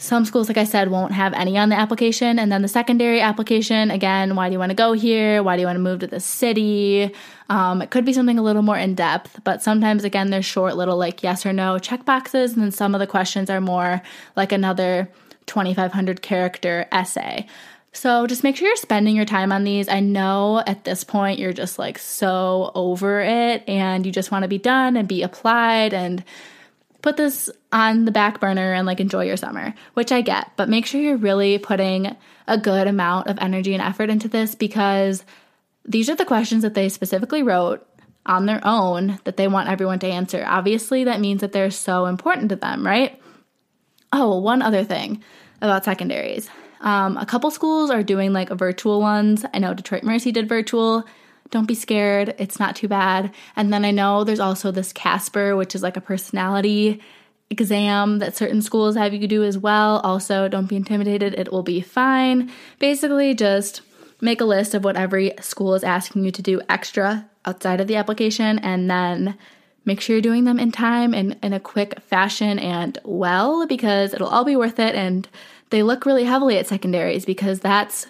some 0.00 0.24
schools, 0.24 0.46
like 0.46 0.56
I 0.58 0.64
said, 0.64 0.90
won't 0.90 1.12
have 1.12 1.32
any 1.32 1.58
on 1.58 1.70
the 1.70 1.76
application. 1.76 2.38
And 2.38 2.52
then 2.52 2.62
the 2.62 2.68
secondary 2.68 3.20
application, 3.20 3.90
again, 3.90 4.36
why 4.36 4.48
do 4.48 4.52
you 4.52 4.58
want 4.58 4.70
to 4.70 4.76
go 4.76 4.92
here? 4.92 5.42
Why 5.42 5.56
do 5.56 5.60
you 5.60 5.66
want 5.66 5.76
to 5.76 5.82
move 5.82 6.00
to 6.00 6.06
the 6.06 6.20
city? 6.20 7.12
Um, 7.48 7.82
it 7.82 7.90
could 7.90 8.04
be 8.04 8.12
something 8.12 8.38
a 8.38 8.42
little 8.42 8.62
more 8.62 8.78
in 8.78 8.94
depth, 8.94 9.40
but 9.42 9.60
sometimes, 9.60 10.04
again, 10.04 10.30
there's 10.30 10.44
short 10.44 10.76
little 10.76 10.96
like 10.96 11.24
yes 11.24 11.44
or 11.44 11.52
no 11.52 11.80
check 11.80 12.04
boxes. 12.04 12.52
And 12.52 12.62
then 12.62 12.70
some 12.70 12.94
of 12.94 13.00
the 13.00 13.08
questions 13.08 13.50
are 13.50 13.60
more 13.60 14.00
like 14.36 14.52
another 14.52 15.08
2,500 15.48 16.22
character 16.22 16.86
essay. 16.92 17.46
So 17.92 18.26
just 18.26 18.44
make 18.44 18.56
sure 18.56 18.68
you're 18.68 18.76
spending 18.76 19.16
your 19.16 19.24
time 19.24 19.50
on 19.50 19.64
these. 19.64 19.88
I 19.88 20.00
know 20.00 20.62
at 20.66 20.84
this 20.84 21.04
point 21.04 21.38
you're 21.38 21.52
just 21.52 21.78
like 21.78 21.98
so 21.98 22.70
over 22.74 23.20
it 23.20 23.64
and 23.66 24.06
you 24.06 24.12
just 24.12 24.30
want 24.30 24.44
to 24.44 24.48
be 24.48 24.58
done 24.58 24.96
and 24.96 25.08
be 25.08 25.22
applied 25.22 25.92
and 25.92 26.22
put 27.02 27.16
this 27.16 27.50
on 27.72 28.04
the 28.04 28.12
back 28.12 28.40
burner 28.40 28.72
and 28.72 28.86
like 28.86 29.00
enjoy 29.00 29.24
your 29.24 29.36
summer, 29.36 29.74
which 29.94 30.12
I 30.12 30.20
get, 30.20 30.52
but 30.56 30.68
make 30.68 30.86
sure 30.86 31.00
you're 31.00 31.16
really 31.16 31.58
putting 31.58 32.14
a 32.46 32.58
good 32.58 32.86
amount 32.86 33.28
of 33.28 33.38
energy 33.40 33.74
and 33.74 33.82
effort 33.82 34.10
into 34.10 34.28
this 34.28 34.54
because 34.54 35.24
these 35.84 36.10
are 36.10 36.16
the 36.16 36.24
questions 36.24 36.62
that 36.62 36.74
they 36.74 36.88
specifically 36.88 37.42
wrote 37.42 37.86
on 38.26 38.46
their 38.46 38.60
own 38.62 39.18
that 39.24 39.36
they 39.36 39.48
want 39.48 39.68
everyone 39.68 39.98
to 40.00 40.06
answer. 40.06 40.44
Obviously, 40.46 41.04
that 41.04 41.20
means 41.20 41.40
that 41.40 41.52
they're 41.52 41.70
so 41.70 42.06
important 42.06 42.50
to 42.50 42.56
them, 42.56 42.86
right? 42.86 43.20
Oh, 44.12 44.38
one 44.38 44.62
other 44.62 44.84
thing 44.84 45.22
about 45.60 45.84
secondaries. 45.84 46.48
Um, 46.80 47.16
a 47.16 47.26
couple 47.26 47.50
schools 47.50 47.90
are 47.90 48.02
doing 48.02 48.32
like 48.32 48.50
virtual 48.50 49.00
ones. 49.00 49.44
I 49.52 49.58
know 49.58 49.74
Detroit 49.74 50.04
Mercy 50.04 50.32
did 50.32 50.48
virtual. 50.48 51.04
Don't 51.50 51.66
be 51.66 51.74
scared, 51.74 52.34
it's 52.38 52.60
not 52.60 52.76
too 52.76 52.88
bad. 52.88 53.34
And 53.56 53.72
then 53.72 53.84
I 53.84 53.90
know 53.90 54.22
there's 54.22 54.40
also 54.40 54.70
this 54.70 54.92
Casper, 54.92 55.56
which 55.56 55.74
is 55.74 55.82
like 55.82 55.96
a 55.96 56.00
personality 56.00 57.00
exam 57.50 58.18
that 58.18 58.36
certain 58.36 58.60
schools 58.60 58.96
have 58.96 59.14
you 59.14 59.26
do 59.26 59.42
as 59.42 59.56
well. 59.56 60.00
Also, 60.00 60.48
don't 60.48 60.68
be 60.68 60.76
intimidated, 60.76 61.34
it 61.34 61.50
will 61.50 61.62
be 61.62 61.80
fine. 61.80 62.50
Basically, 62.78 63.34
just 63.34 63.80
make 64.20 64.40
a 64.40 64.44
list 64.44 64.74
of 64.74 64.84
what 64.84 64.96
every 64.96 65.32
school 65.40 65.74
is 65.74 65.84
asking 65.84 66.24
you 66.24 66.30
to 66.30 66.42
do 66.42 66.60
extra 66.68 67.26
outside 67.46 67.80
of 67.80 67.86
the 67.86 67.96
application 67.96 68.58
and 68.58 68.90
then 68.90 69.38
make 69.88 70.02
sure 70.02 70.14
you're 70.14 70.20
doing 70.20 70.44
them 70.44 70.60
in 70.60 70.70
time 70.70 71.14
and 71.14 71.36
in 71.42 71.54
a 71.54 71.58
quick 71.58 71.98
fashion 72.02 72.58
and 72.58 72.98
well 73.04 73.66
because 73.66 74.12
it'll 74.12 74.28
all 74.28 74.44
be 74.44 74.54
worth 74.54 74.78
it 74.78 74.94
and 74.94 75.26
they 75.70 75.82
look 75.82 76.04
really 76.04 76.24
heavily 76.24 76.58
at 76.58 76.66
secondaries 76.66 77.24
because 77.24 77.60
that's 77.60 78.06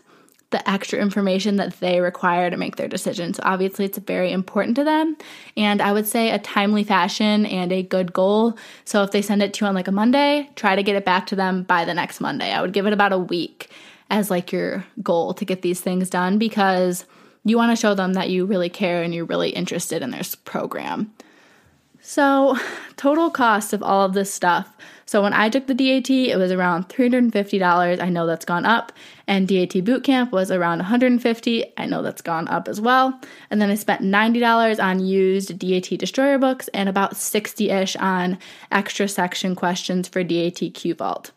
the 0.50 0.68
extra 0.68 0.98
information 0.98 1.56
that 1.56 1.78
they 1.78 2.00
require 2.00 2.50
to 2.50 2.56
make 2.56 2.76
their 2.76 2.88
decision. 2.88 3.32
So 3.32 3.42
obviously 3.44 3.84
it's 3.84 3.98
very 3.98 4.32
important 4.32 4.76
to 4.76 4.84
them. 4.84 5.16
And 5.56 5.80
I 5.80 5.92
would 5.92 6.06
say 6.06 6.30
a 6.30 6.38
timely 6.38 6.82
fashion 6.82 7.46
and 7.46 7.70
a 7.70 7.82
good 7.82 8.12
goal. 8.12 8.58
So 8.84 9.04
if 9.04 9.12
they 9.12 9.22
send 9.22 9.42
it 9.42 9.52
to 9.54 9.64
you 9.64 9.68
on 9.68 9.74
like 9.74 9.88
a 9.88 9.92
Monday, 9.92 10.50
try 10.56 10.74
to 10.74 10.82
get 10.82 10.96
it 10.96 11.04
back 11.04 11.26
to 11.28 11.36
them 11.36 11.62
by 11.62 11.84
the 11.84 11.94
next 11.94 12.20
Monday. 12.20 12.50
I 12.50 12.60
would 12.60 12.72
give 12.72 12.86
it 12.86 12.92
about 12.92 13.12
a 13.12 13.18
week 13.18 13.70
as 14.10 14.30
like 14.30 14.50
your 14.50 14.84
goal 15.00 15.32
to 15.34 15.44
get 15.44 15.62
these 15.62 15.80
things 15.80 16.10
done 16.10 16.38
because 16.38 17.04
you 17.44 17.56
want 17.56 17.70
to 17.70 17.80
show 17.80 17.94
them 17.94 18.14
that 18.14 18.30
you 18.30 18.46
really 18.46 18.70
care 18.70 19.02
and 19.02 19.14
you're 19.14 19.26
really 19.26 19.50
interested 19.50 20.02
in 20.02 20.10
their 20.10 20.22
program. 20.44 21.12
So, 22.08 22.56
total 22.96 23.30
cost 23.30 23.74
of 23.74 23.82
all 23.82 24.02
of 24.02 24.14
this 24.14 24.32
stuff. 24.32 24.74
So, 25.04 25.22
when 25.22 25.34
I 25.34 25.50
took 25.50 25.66
the 25.66 25.74
DAT, 25.74 26.08
it 26.08 26.38
was 26.38 26.50
around 26.50 26.88
$350. 26.88 28.00
I 28.00 28.08
know 28.08 28.26
that's 28.26 28.46
gone 28.46 28.64
up. 28.64 28.92
And 29.26 29.46
DAT 29.46 29.84
Bootcamp 29.84 30.32
was 30.32 30.50
around 30.50 30.80
$150. 30.80 31.70
I 31.76 31.84
know 31.84 32.00
that's 32.00 32.22
gone 32.22 32.48
up 32.48 32.66
as 32.66 32.80
well. 32.80 33.20
And 33.50 33.60
then 33.60 33.70
I 33.70 33.74
spent 33.74 34.00
$90 34.00 34.82
on 34.82 35.00
used 35.00 35.58
DAT 35.58 35.98
Destroyer 35.98 36.38
books 36.38 36.68
and 36.68 36.88
about 36.88 37.14
60 37.14 37.68
ish 37.68 37.94
on 37.96 38.38
extra 38.72 39.06
section 39.06 39.54
questions 39.54 40.08
for 40.08 40.24
DAT 40.24 40.60
Q 40.72 40.94
Vault. 40.94 41.32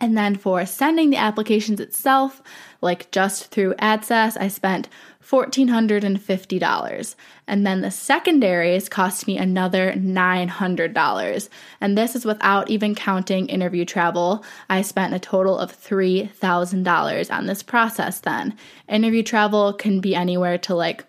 And 0.00 0.16
then 0.16 0.34
for 0.34 0.64
sending 0.64 1.10
the 1.10 1.18
applications 1.18 1.78
itself, 1.78 2.42
like 2.80 3.10
just 3.10 3.50
through 3.50 3.74
AADSAS, 3.74 4.38
I 4.40 4.48
spent 4.48 4.88
$1,450. 5.30 7.14
And 7.46 7.66
then 7.66 7.80
the 7.80 7.90
secondaries 7.90 8.88
cost 8.88 9.26
me 9.26 9.38
another 9.38 9.92
$900. 9.92 11.48
And 11.80 11.96
this 11.96 12.16
is 12.16 12.24
without 12.24 12.68
even 12.68 12.94
counting 12.94 13.46
interview 13.48 13.84
travel. 13.84 14.44
I 14.68 14.82
spent 14.82 15.14
a 15.14 15.18
total 15.20 15.58
of 15.58 15.72
$3,000 15.72 17.34
on 17.34 17.46
this 17.46 17.62
process 17.62 18.20
then. 18.20 18.56
Interview 18.88 19.22
travel 19.22 19.72
can 19.72 20.00
be 20.00 20.14
anywhere 20.14 20.58
to 20.58 20.74
like 20.74 21.04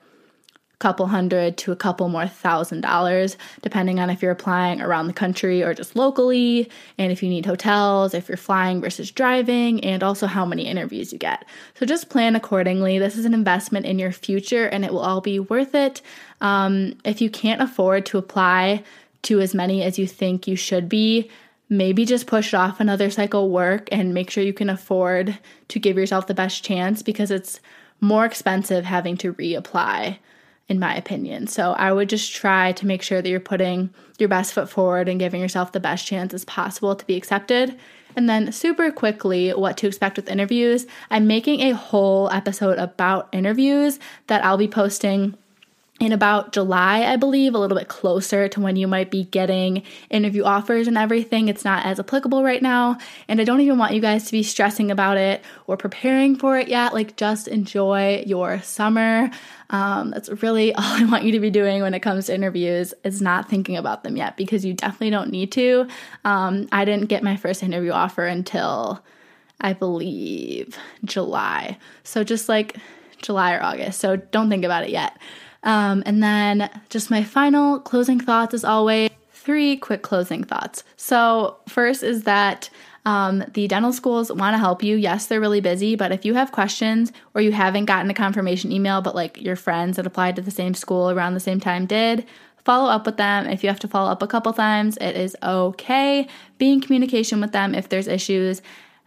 couple 0.82 1.06
hundred 1.06 1.58
to 1.58 1.72
a 1.72 1.76
couple 1.76 2.10
more 2.10 2.28
thousand 2.28 2.82
dollars, 2.82 3.38
depending 3.62 4.00
on 4.00 4.10
if 4.10 4.22
you're 4.22 4.32
applying 4.32 4.82
around 4.82 5.08
the 5.08 5.14
country 5.14 5.62
or 5.64 5.74
just 5.74 5.96
locally, 5.96 6.70
and 6.98 7.12
if 7.12 7.22
you 7.22 7.30
need 7.30 7.46
hotels, 7.46 8.14
if 8.14 8.28
you're 8.28 8.36
flying 8.36 8.82
versus 8.82 9.12
driving, 9.12 9.84
and 9.84 10.04
also 10.04 10.26
how 10.28 10.44
many 10.44 10.66
interviews 10.66 11.14
you 11.14 11.20
get. 11.20 11.46
So 11.76 11.86
just 11.86 12.10
plan 12.10 12.36
accordingly. 12.36 12.98
This 12.98 13.16
is 13.16 13.26
an 13.26 13.34
investment 13.36 13.86
in 13.86 14.00
your 14.00 14.12
future 14.12 14.66
and 14.66 14.84
it 14.84 14.92
will 14.92 15.00
all 15.00 15.22
be 15.22 15.40
worth 15.40 15.76
it. 15.76 16.02
Um, 16.42 16.96
if 17.06 17.22
you 17.22 17.30
can't 17.30 17.62
afford 17.62 18.06
to 18.08 18.18
apply 18.18 18.84
to 19.24 19.40
as 19.40 19.54
many 19.54 19.84
as 19.84 20.00
you 20.00 20.08
think 20.08 20.48
you 20.48 20.56
should 20.56 20.90
be, 20.90 21.30
maybe 21.70 22.06
just 22.06 22.26
push 22.26 22.56
off 22.56 22.80
another 22.80 23.12
cycle 23.12 23.52
work 23.52 23.88
and 23.92 24.16
make 24.16 24.32
sure 24.32 24.44
you 24.44 24.52
can 24.52 24.70
afford 24.70 25.38
to 25.68 25.80
give 25.80 25.96
yourself 25.96 26.26
the 26.26 26.34
best 26.34 26.64
chance 26.64 27.04
because 27.04 27.30
it's 27.30 27.60
more 28.02 28.26
expensive 28.26 28.84
having 28.84 29.16
to 29.16 29.32
reapply 29.36 30.18
in 30.70 30.80
my 30.80 30.96
opinion. 30.96 31.48
So 31.48 31.72
I 31.74 31.92
would 31.92 32.10
just 32.10 32.34
try 32.34 32.72
to 32.74 32.88
make 32.88 33.02
sure 33.02 33.22
that 33.22 33.30
you're 33.30 33.40
putting 33.40 33.90
your 34.20 34.30
best 34.30 34.54
foot 34.54 34.70
forward 34.70 35.10
and 35.10 35.20
giving 35.20 35.42
yourself 35.42 35.72
the 35.72 35.80
best 35.80 36.06
chance 36.06 36.34
as 36.34 36.46
possible 36.46 36.96
to 36.96 37.06
be 37.06 37.16
accepted. 37.16 37.78
And 38.16 38.30
then, 38.30 38.52
super 38.52 38.92
quickly, 38.92 39.52
what 39.52 39.78
to 39.78 39.88
expect 39.88 40.18
with 40.18 40.30
interviews. 40.30 40.86
I'm 41.10 41.28
making 41.28 41.62
a 41.62 41.76
whole 41.76 42.30
episode 42.32 42.78
about 42.78 43.30
interviews 43.32 44.00
that 44.28 44.44
I'll 44.44 44.58
be 44.58 44.68
posting 44.68 45.38
in 46.02 46.12
about 46.12 46.52
July, 46.52 47.04
I 47.04 47.16
believe, 47.16 47.54
a 47.54 47.60
little 47.60 47.78
bit 47.78 47.88
closer 47.88 48.48
to 48.48 48.60
when 48.60 48.76
you 48.76 48.88
might 48.88 49.12
be 49.12 49.26
getting 49.26 49.84
interview 50.10 50.44
offers 50.44 50.88
and 50.88 50.98
everything. 50.98 51.48
It's 51.48 51.64
not 51.64 51.86
as 51.86 52.00
applicable 52.00 52.44
right 52.44 52.62
now. 52.62 52.98
And 53.28 53.40
I 53.40 53.44
don't 53.44 53.62
even 53.62 53.78
want 53.78 53.94
you 53.94 54.02
guys 54.02 54.26
to 54.26 54.32
be 54.32 54.42
stressing 54.42 54.90
about 54.90 55.18
it 55.18 55.44
or 55.68 55.78
preparing 55.78 56.36
for 56.36 56.58
it 56.58 56.68
yet. 56.68 56.96
Like, 56.96 57.18
just 57.18 57.48
enjoy 57.48 58.24
your 58.26 58.64
summer. 58.64 59.30
Um, 59.70 60.10
that's 60.10 60.30
really 60.42 60.74
all 60.76 60.84
I 60.84 61.04
want 61.06 61.24
you 61.24 61.34
to 61.34 61.40
be 61.40 61.52
doing 61.52 61.84
when 61.84 61.94
it 61.94 62.00
comes 62.00 62.26
to 62.26 62.34
interviews 62.34 62.96
is 63.04 63.22
not 63.22 63.48
thinking 63.48 63.78
about 63.78 64.04
them 64.04 64.18
yet 64.18 64.38
because 64.38 64.66
you 64.66 64.74
definitely 64.74 65.12
don't 65.12 65.30
need 65.30 65.52
to. 65.52 65.88
Um, 66.26 66.68
I 66.72 66.84
didn't 66.84 67.10
get 67.10 67.22
my 67.22 67.38
first 67.38 67.62
interview 67.62 67.92
offer 67.92 68.26
until 68.26 69.04
I 69.60 69.74
believe 69.74 70.76
July. 71.06 71.78
So 72.04 72.24
just 72.24 72.50
like 72.50 72.78
July 73.22 73.54
or 73.54 73.62
August. 73.62 74.00
So 74.00 74.16
don't 74.16 74.50
think 74.50 74.66
about 74.66 74.84
it 74.84 74.90
yet. 74.90 75.16
Um, 75.64 76.04
and 76.06 76.24
then 76.24 76.70
just 76.90 77.12
my 77.12 77.24
final 77.24 77.80
closing 77.80 78.20
thoughts, 78.20 78.54
as 78.54 78.64
always, 78.64 79.10
three 79.32 79.78
quick 79.78 80.02
closing 80.02 80.44
thoughts. 80.44 80.84
So, 80.98 81.58
first 81.68 82.04
is 82.04 82.24
that 82.24 82.70
um, 83.06 83.44
the 83.54 83.68
dental 83.68 83.94
schools 83.94 84.32
want 84.32 84.54
to 84.54 84.60
help 84.60 84.84
you. 84.84 84.96
Yes, 84.96 85.26
they're 85.26 85.42
really 85.42 85.62
busy, 85.62 85.96
but 85.96 86.12
if 86.12 86.26
you 86.26 86.36
have 86.36 86.52
questions 86.52 87.12
or 87.34 87.42
you 87.42 87.52
haven't 87.52 87.86
gotten 87.86 88.12
a 88.12 88.14
confirmation 88.14 88.72
email, 88.72 89.02
but 89.02 89.16
like 89.16 89.42
your 89.42 89.56
friends 89.56 89.98
that 89.98 90.06
applied 90.06 90.36
to 90.36 90.42
the 90.42 90.52
same 90.52 90.74
school 90.74 91.10
around 91.10 91.34
the 91.34 91.40
same 91.40 91.60
time 91.60 91.86
did, 91.88 92.26
follow 92.64 92.90
up 92.90 93.08
with 93.08 93.18
them. 93.18 93.48
If 93.48 93.64
you 93.64 93.70
have 93.70 93.80
to 93.80 93.88
follow 93.88 94.12
up 94.12 94.22
a 94.22 94.28
couple 94.28 94.54
times, 94.54 94.98
it 94.98 95.16
is 95.16 95.36
okay. 95.42 96.28
Be 96.60 96.74
in 96.74 96.82
communication 96.82 97.42
with 97.42 97.54
them 97.54 97.74
if 97.74 97.90
there's 97.90 98.08
issues 98.08 98.62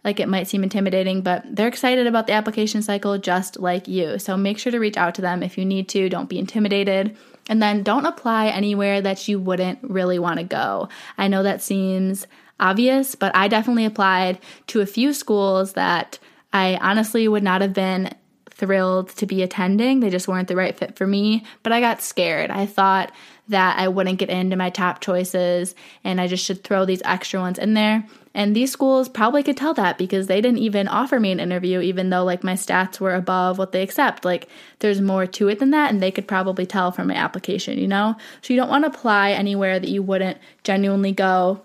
like 0.05 0.19
it 0.19 0.29
might 0.29 0.47
seem 0.47 0.63
intimidating, 0.63 1.21
but 1.21 1.43
they're 1.49 1.67
excited 1.67 2.05
about 2.05 2.27
the 2.27 2.33
application 2.33 2.83
cycle 2.83 3.17
just 3.17 3.59
like 3.59 3.87
you. 3.87 4.19
So 4.19 4.37
make 4.37 4.59
sure 4.59 4.71
to 4.71 4.79
reach 4.79 4.95
out 4.95 5.15
to 5.15 5.21
them 5.21 5.41
if 5.43 5.57
you 5.57 5.65
need 5.65 5.89
to. 5.89 6.07
Don't 6.07 6.29
be 6.29 6.39
intimidated. 6.39 7.17
And 7.49 7.61
then 7.61 7.83
don't 7.83 8.05
apply 8.05 8.47
anywhere 8.47 9.01
that 9.01 9.27
you 9.27 9.39
wouldn't 9.39 9.79
really 9.81 10.19
want 10.19 10.37
to 10.37 10.45
go. 10.45 10.89
I 11.17 11.27
know 11.27 11.43
that 11.43 11.61
seems 11.61 12.27
obvious, 12.59 13.15
but 13.15 13.35
I 13.35 13.47
definitely 13.47 13.85
applied 13.85 14.39
to 14.67 14.81
a 14.81 14.85
few 14.85 15.11
schools 15.11 15.73
that 15.73 16.19
I 16.53 16.77
honestly 16.81 17.27
would 17.27 17.43
not 17.43 17.61
have 17.61 17.73
been 17.73 18.13
thrilled 18.51 19.09
to 19.09 19.25
be 19.25 19.43
attending. 19.43 19.99
They 19.99 20.09
just 20.09 20.27
weren't 20.27 20.47
the 20.47 20.55
right 20.55 20.77
fit 20.77 20.95
for 20.95 21.05
me, 21.05 21.43
but 21.63 21.73
I 21.73 21.81
got 21.81 22.01
scared. 22.01 22.51
I 22.51 22.65
thought 22.65 23.11
that 23.47 23.77
I 23.77 23.87
wouldn't 23.87 24.17
get 24.17 24.29
into 24.29 24.55
my 24.55 24.69
top 24.69 25.01
choices 25.01 25.75
and 26.03 26.19
I 26.19 26.27
just 26.27 26.43
should 26.43 26.63
throw 26.63 26.85
these 26.85 27.01
extra 27.05 27.39
ones 27.39 27.59
in 27.59 27.73
there. 27.73 28.05
And 28.33 28.55
these 28.55 28.71
schools 28.71 29.07
probably 29.07 29.43
could 29.43 29.55
tell 29.55 29.73
that 29.75 29.97
because 29.97 30.27
they 30.27 30.41
didn't 30.41 30.57
even 30.57 30.87
offer 30.87 31.19
me 31.19 31.31
an 31.31 31.39
interview, 31.39 31.79
even 31.79 32.09
though 32.09 32.23
like 32.23 32.43
my 32.43 32.53
stats 32.53 32.99
were 32.99 33.15
above 33.15 33.57
what 33.57 33.71
they 33.71 33.81
accept. 33.81 34.25
Like 34.25 34.49
there's 34.79 34.99
more 34.99 35.25
to 35.25 35.47
it 35.47 35.59
than 35.59 35.71
that, 35.71 35.91
and 35.91 36.01
they 36.01 36.11
could 36.11 36.27
probably 36.27 36.65
tell 36.65 36.91
from 36.91 37.07
my 37.07 37.15
application, 37.15 37.77
you 37.77 37.87
know? 37.87 38.15
So 38.41 38.53
you 38.53 38.59
don't 38.59 38.69
want 38.69 38.83
to 38.83 38.89
apply 38.89 39.31
anywhere 39.31 39.79
that 39.79 39.89
you 39.89 40.03
wouldn't 40.03 40.37
genuinely 40.63 41.13
go 41.13 41.61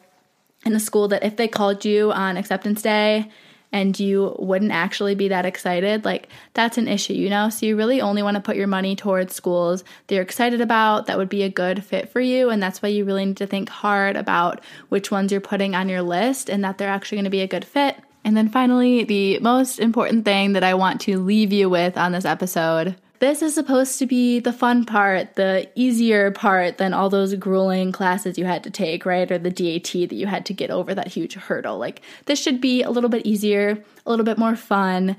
in 0.64 0.74
a 0.74 0.80
school 0.80 1.08
that 1.08 1.24
if 1.24 1.36
they 1.36 1.48
called 1.48 1.84
you 1.84 2.12
on 2.12 2.36
acceptance 2.36 2.82
day 2.82 3.30
and 3.72 3.98
you 3.98 4.34
wouldn't 4.38 4.72
actually 4.72 5.14
be 5.14 5.28
that 5.28 5.46
excited, 5.46 6.04
like 6.04 6.28
that's 6.54 6.78
an 6.78 6.88
issue, 6.88 7.12
you 7.12 7.30
know? 7.30 7.50
So 7.50 7.66
you 7.66 7.76
really 7.76 8.00
only 8.00 8.22
want 8.22 8.34
to 8.34 8.40
put 8.40 8.56
your 8.56 8.66
money 8.66 8.96
towards 8.96 9.34
schools 9.34 9.84
that 10.06 10.14
you're 10.14 10.24
excited 10.24 10.60
about, 10.60 11.06
that 11.06 11.18
would 11.18 11.28
be 11.28 11.42
a 11.42 11.48
good 11.48 11.84
fit 11.84 12.08
for 12.08 12.20
you. 12.20 12.50
And 12.50 12.62
that's 12.62 12.82
why 12.82 12.88
you 12.88 13.04
really 13.04 13.24
need 13.24 13.36
to 13.38 13.46
think 13.46 13.68
hard 13.68 14.16
about 14.16 14.60
which 14.88 15.10
ones 15.10 15.30
you're 15.30 15.40
putting 15.40 15.74
on 15.74 15.88
your 15.88 16.02
list 16.02 16.50
and 16.50 16.64
that 16.64 16.78
they're 16.78 16.88
actually 16.88 17.16
going 17.16 17.24
to 17.24 17.30
be 17.30 17.42
a 17.42 17.46
good 17.46 17.64
fit. 17.64 17.96
And 18.24 18.36
then 18.36 18.48
finally, 18.48 19.04
the 19.04 19.38
most 19.38 19.78
important 19.78 20.24
thing 20.24 20.52
that 20.52 20.64
I 20.64 20.74
want 20.74 21.00
to 21.02 21.18
leave 21.18 21.52
you 21.52 21.70
with 21.70 21.96
on 21.96 22.12
this 22.12 22.24
episode 22.24 22.96
this 23.20 23.42
is 23.42 23.54
supposed 23.54 23.98
to 23.98 24.06
be 24.06 24.40
the 24.40 24.52
fun 24.52 24.86
part, 24.86 25.36
the 25.36 25.70
easier 25.74 26.30
part 26.30 26.78
than 26.78 26.94
all 26.94 27.10
those 27.10 27.34
grueling 27.34 27.92
classes 27.92 28.38
you 28.38 28.46
had 28.46 28.64
to 28.64 28.70
take, 28.70 29.04
right? 29.04 29.30
Or 29.30 29.38
the 29.38 29.50
DAT 29.50 29.92
that 29.92 30.14
you 30.14 30.26
had 30.26 30.46
to 30.46 30.54
get 30.54 30.70
over 30.70 30.94
that 30.94 31.08
huge 31.08 31.34
hurdle. 31.34 31.76
Like, 31.76 32.00
this 32.24 32.40
should 32.40 32.62
be 32.62 32.82
a 32.82 32.90
little 32.90 33.10
bit 33.10 33.26
easier, 33.26 33.84
a 34.06 34.10
little 34.10 34.24
bit 34.24 34.38
more 34.38 34.56
fun, 34.56 35.16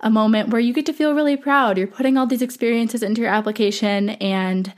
a 0.00 0.10
moment 0.10 0.48
where 0.48 0.60
you 0.60 0.72
get 0.72 0.84
to 0.86 0.92
feel 0.92 1.14
really 1.14 1.36
proud. 1.36 1.78
You're 1.78 1.86
putting 1.86 2.18
all 2.18 2.26
these 2.26 2.42
experiences 2.42 3.04
into 3.04 3.20
your 3.20 3.30
application 3.30 4.10
and 4.10 4.72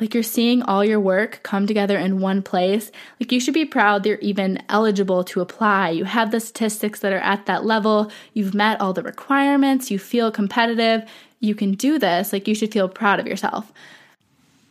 like 0.00 0.12
you're 0.12 0.22
seeing 0.22 0.62
all 0.62 0.84
your 0.84 0.98
work 0.98 1.40
come 1.42 1.66
together 1.66 1.96
in 1.96 2.20
one 2.20 2.42
place. 2.42 2.90
Like 3.20 3.30
you 3.32 3.40
should 3.40 3.54
be 3.54 3.64
proud 3.64 4.04
you're 4.04 4.18
even 4.18 4.62
eligible 4.68 5.22
to 5.24 5.40
apply. 5.40 5.90
You 5.90 6.04
have 6.04 6.30
the 6.30 6.40
statistics 6.40 7.00
that 7.00 7.12
are 7.12 7.18
at 7.18 7.46
that 7.46 7.64
level. 7.64 8.10
You've 8.32 8.54
met 8.54 8.80
all 8.80 8.92
the 8.92 9.02
requirements. 9.02 9.90
You 9.90 9.98
feel 9.98 10.32
competitive 10.32 11.08
you 11.44 11.54
can 11.54 11.72
do 11.72 11.98
this, 11.98 12.32
like 12.32 12.48
you 12.48 12.54
should 12.54 12.72
feel 12.72 12.88
proud 12.88 13.20
of 13.20 13.26
yourself. 13.26 13.72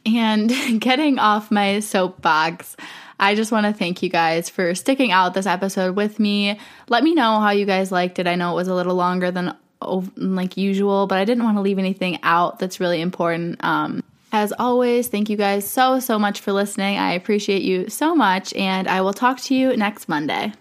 And 0.05 0.49
getting 0.79 1.19
off 1.19 1.51
my 1.51 1.79
soapbox, 1.79 2.75
I 3.19 3.35
just 3.35 3.51
want 3.51 3.65
to 3.65 3.73
thank 3.73 4.03
you 4.03 4.09
guys 4.09 4.49
for 4.49 4.75
sticking 4.75 5.11
out 5.11 5.33
this 5.33 5.45
episode 5.45 5.95
with 5.95 6.19
me. 6.19 6.59
Let 6.89 7.03
me 7.03 7.13
know 7.13 7.39
how 7.39 7.51
you 7.51 7.65
guys 7.65 7.91
liked 7.91 8.19
it. 8.19 8.27
I 8.27 8.35
know 8.35 8.51
it 8.51 8.55
was 8.55 8.67
a 8.67 8.75
little 8.75 8.95
longer 8.95 9.31
than 9.31 9.55
like 10.15 10.57
usual, 10.57 11.07
but 11.07 11.17
I 11.17 11.25
didn't 11.25 11.43
want 11.43 11.57
to 11.57 11.61
leave 11.61 11.79
anything 11.79 12.19
out 12.23 12.59
that's 12.59 12.79
really 12.79 13.01
important. 13.01 13.63
Um, 13.63 14.03
as 14.31 14.51
always, 14.57 15.07
thank 15.07 15.29
you 15.29 15.37
guys 15.37 15.69
so, 15.69 15.99
so 15.99 16.17
much 16.17 16.39
for 16.39 16.51
listening. 16.51 16.97
I 16.97 17.13
appreciate 17.13 17.61
you 17.61 17.89
so 17.89 18.15
much, 18.15 18.53
and 18.55 18.87
I 18.87 19.01
will 19.01 19.13
talk 19.13 19.39
to 19.41 19.55
you 19.55 19.77
next 19.77 20.09
Monday. 20.09 20.53